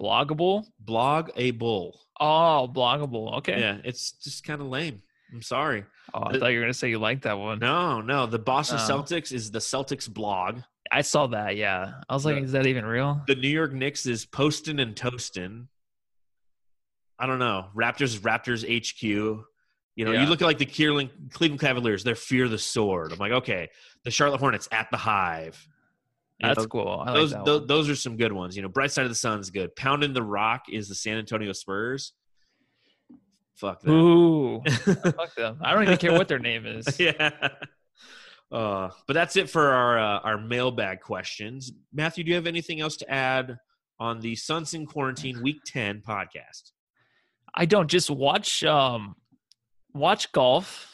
Bloggable? 0.00 0.64
Blog 0.80 1.30
a 1.36 1.52
bull. 1.52 2.00
Oh, 2.20 2.68
bloggable. 2.72 3.38
Okay. 3.38 3.58
Yeah, 3.60 3.78
it's 3.84 4.12
just 4.12 4.44
kind 4.44 4.60
of 4.60 4.66
lame. 4.68 5.02
I'm 5.32 5.42
sorry. 5.42 5.84
Oh, 6.12 6.22
I 6.24 6.32
The- 6.32 6.38
thought 6.40 6.48
you 6.48 6.58
were 6.58 6.64
gonna 6.64 6.74
say 6.74 6.90
you 6.90 6.98
liked 6.98 7.22
that 7.22 7.38
one. 7.38 7.58
No, 7.60 8.00
no. 8.00 8.26
The 8.26 8.38
Boston 8.38 8.78
Oh. 8.80 8.88
Celtics 8.88 9.32
is 9.32 9.50
the 9.50 9.58
Celtics 9.60 10.12
blog. 10.12 10.60
I 10.92 11.00
saw 11.02 11.26
that. 11.28 11.56
Yeah, 11.56 11.94
I 12.08 12.14
was 12.14 12.24
like, 12.24 12.36
The- 12.36 12.42
is 12.42 12.52
that 12.52 12.66
even 12.66 12.84
real? 12.84 13.22
The 13.26 13.34
New 13.34 13.48
York 13.48 13.72
Knicks 13.72 14.06
is 14.06 14.26
posting 14.26 14.78
and 14.80 14.96
toasting. 14.96 15.68
I 17.18 17.26
don't 17.26 17.38
know. 17.38 17.68
Raptors 17.74 18.18
Raptors 18.20 18.64
HQ. 18.64 19.02
You 19.96 20.04
know, 20.04 20.10
you 20.12 20.26
look 20.26 20.42
at 20.42 20.46
like 20.46 20.58
the 20.58 20.66
Cleveland, 20.66 21.10
Cleveland 21.32 21.60
Cavaliers, 21.60 22.02
they're 22.02 22.16
fear 22.16 22.48
the 22.48 22.58
sword. 22.58 23.12
I'm 23.12 23.18
like, 23.18 23.30
okay. 23.32 23.70
The 24.04 24.10
Charlotte 24.10 24.40
Hornets 24.40 24.68
at 24.72 24.90
the 24.90 24.96
hive. 24.96 25.68
You 26.40 26.48
That's 26.48 26.60
know, 26.60 26.66
cool. 26.66 27.04
Like 27.06 27.14
those, 27.14 27.30
that 27.30 27.44
tho- 27.44 27.58
one. 27.58 27.66
those 27.68 27.88
are 27.88 27.94
some 27.94 28.16
good 28.16 28.32
ones. 28.32 28.56
You 28.56 28.62
know, 28.62 28.68
Bright 28.68 28.90
Side 28.90 29.04
of 29.04 29.10
the 29.10 29.14
Sun's 29.14 29.50
good. 29.50 29.74
Pounding 29.76 30.12
the 30.12 30.22
Rock 30.22 30.64
is 30.68 30.88
the 30.88 30.94
San 30.94 31.16
Antonio 31.16 31.52
Spurs. 31.52 32.12
Fuck 33.54 33.82
that. 33.82 33.90
Ooh, 33.90 34.60
fuck 34.66 35.34
them. 35.36 35.58
I 35.62 35.72
don't 35.72 35.84
even 35.84 35.96
care 35.96 36.12
what 36.12 36.26
their 36.26 36.40
name 36.40 36.66
is. 36.66 36.98
yeah. 36.98 37.30
Uh, 38.50 38.90
but 39.06 39.14
that's 39.14 39.36
it 39.36 39.48
for 39.48 39.70
our 39.70 39.98
uh, 39.98 40.18
our 40.20 40.38
mailbag 40.38 41.00
questions. 41.00 41.72
Matthew, 41.92 42.24
do 42.24 42.30
you 42.30 42.34
have 42.34 42.48
anything 42.48 42.80
else 42.80 42.96
to 42.98 43.10
add 43.10 43.56
on 44.00 44.20
the 44.20 44.34
Suns 44.34 44.74
in 44.74 44.86
Quarantine 44.86 45.40
Week 45.40 45.58
Ten 45.64 46.02
podcast? 46.06 46.72
I 47.54 47.64
don't 47.66 47.88
just 47.88 48.10
watch 48.10 48.64
um 48.64 49.14
watch 49.92 50.32
golf. 50.32 50.90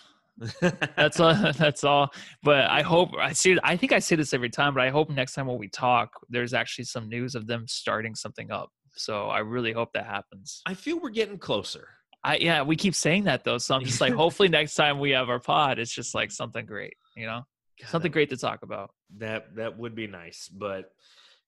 That's 0.97 1.21
all. 1.21 1.35
That's 1.59 1.85
all. 1.85 2.13
But 2.43 2.71
I 2.71 2.83
hope 2.83 3.11
I 3.19 3.33
see. 3.33 3.59
I 3.63 3.77
think 3.77 3.93
I 3.93 3.99
say 3.99 4.17
this 4.17 4.33
every 4.33 4.51
time, 4.51 4.75
but 4.75 4.83
I 4.83 4.91
hope 4.91 5.11
next 5.11 5.35
time 5.35 5.47
when 5.47 5.59
we 5.59 5.69
talk, 5.69 6.11
there's 6.29 6.55
actually 6.55 6.85
some 6.85 7.09
news 7.09 7.35
of 7.35 7.47
them 7.47 7.67
starting 7.69 8.15
something 8.15 8.51
up. 8.51 8.71
So 8.97 9.29
I 9.29 9.39
really 9.39 9.73
hope 9.73 9.93
that 9.95 10.07
happens. 10.07 10.63
I 10.67 10.75
feel 10.75 10.99
we're 11.01 11.11
getting 11.11 11.39
closer. 11.39 11.89
I 12.23 12.37
yeah, 12.37 12.63
we 12.63 12.77
keep 12.77 12.95
saying 12.95 13.25
that 13.25 13.45
though. 13.45 13.59
So 13.59 13.75
I'm 13.75 13.85
just 13.85 14.01
like, 14.01 14.13
hopefully 14.15 14.49
next 14.49 14.75
time 14.75 14.99
we 14.99 15.11
have 15.11 15.29
our 15.29 15.41
pod, 15.41 15.79
it's 15.79 15.93
just 15.93 16.15
like 16.15 16.31
something 16.31 16.67
great, 16.67 16.95
you 17.17 17.27
know, 17.27 17.43
God, 17.81 17.89
something 17.89 18.11
that, 18.11 18.15
great 18.15 18.31
to 18.31 18.37
talk 18.37 18.63
about. 18.63 18.91
That 19.19 19.57
that 19.57 19.79
would 19.79 19.95
be 19.95 20.07
nice, 20.07 20.49
but 20.49 20.91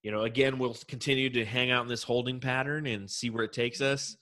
you 0.03 0.11
know, 0.11 0.22
again, 0.22 0.59
we'll 0.59 0.76
continue 0.88 1.30
to 1.30 1.45
hang 1.45 1.70
out 1.70 1.82
in 1.82 1.88
this 1.88 2.03
holding 2.03 2.40
pattern 2.40 2.86
and 2.86 3.09
see 3.09 3.30
where 3.30 3.45
it 3.45 3.53
takes 3.53 3.80
us. 3.80 4.16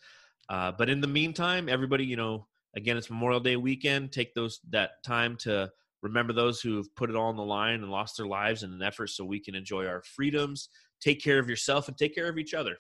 Uh, 0.49 0.73
but 0.73 0.91
in 0.91 1.01
the 1.01 1.07
meantime, 1.07 1.69
everybody, 1.69 2.05
you 2.05 2.17
know, 2.17 2.47
again, 2.75 2.97
it's 2.97 3.11
Memorial 3.11 3.41
Day 3.41 3.57
weekend. 3.57 4.13
Take 4.13 4.35
those 4.35 4.61
that 4.71 5.03
time 5.05 5.37
to 5.41 5.71
remember 6.03 6.33
those 6.33 6.61
who 6.61 6.77
have 6.77 6.95
put 6.95 7.11
it 7.11 7.17
all 7.17 7.29
on 7.29 7.37
the 7.37 7.43
line 7.43 7.83
and 7.83 7.91
lost 7.91 8.17
their 8.17 8.27
lives 8.27 8.63
in 8.63 8.73
an 8.73 8.83
effort 8.83 9.09
so 9.09 9.25
we 9.25 9.41
can 9.41 9.55
enjoy 9.55 9.87
our 9.87 10.03
freedoms. 10.03 10.69
Take 11.01 11.23
care 11.23 11.39
of 11.39 11.49
yourself 11.49 11.89
and 11.89 11.97
take 11.97 12.15
care 12.15 12.29
of 12.29 12.39
each 12.39 12.55
other. 12.55 12.77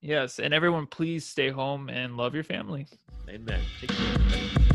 Yes, 0.00 0.38
and 0.38 0.54
everyone, 0.54 0.86
please 0.86 1.26
stay 1.26 1.50
home 1.50 1.90
and 1.90 2.16
love 2.16 2.34
your 2.34 2.44
family. 2.44 2.86
Amen. 3.28 3.60
Take 3.80 3.90
care. 3.90 4.06
everybody. 4.06 4.69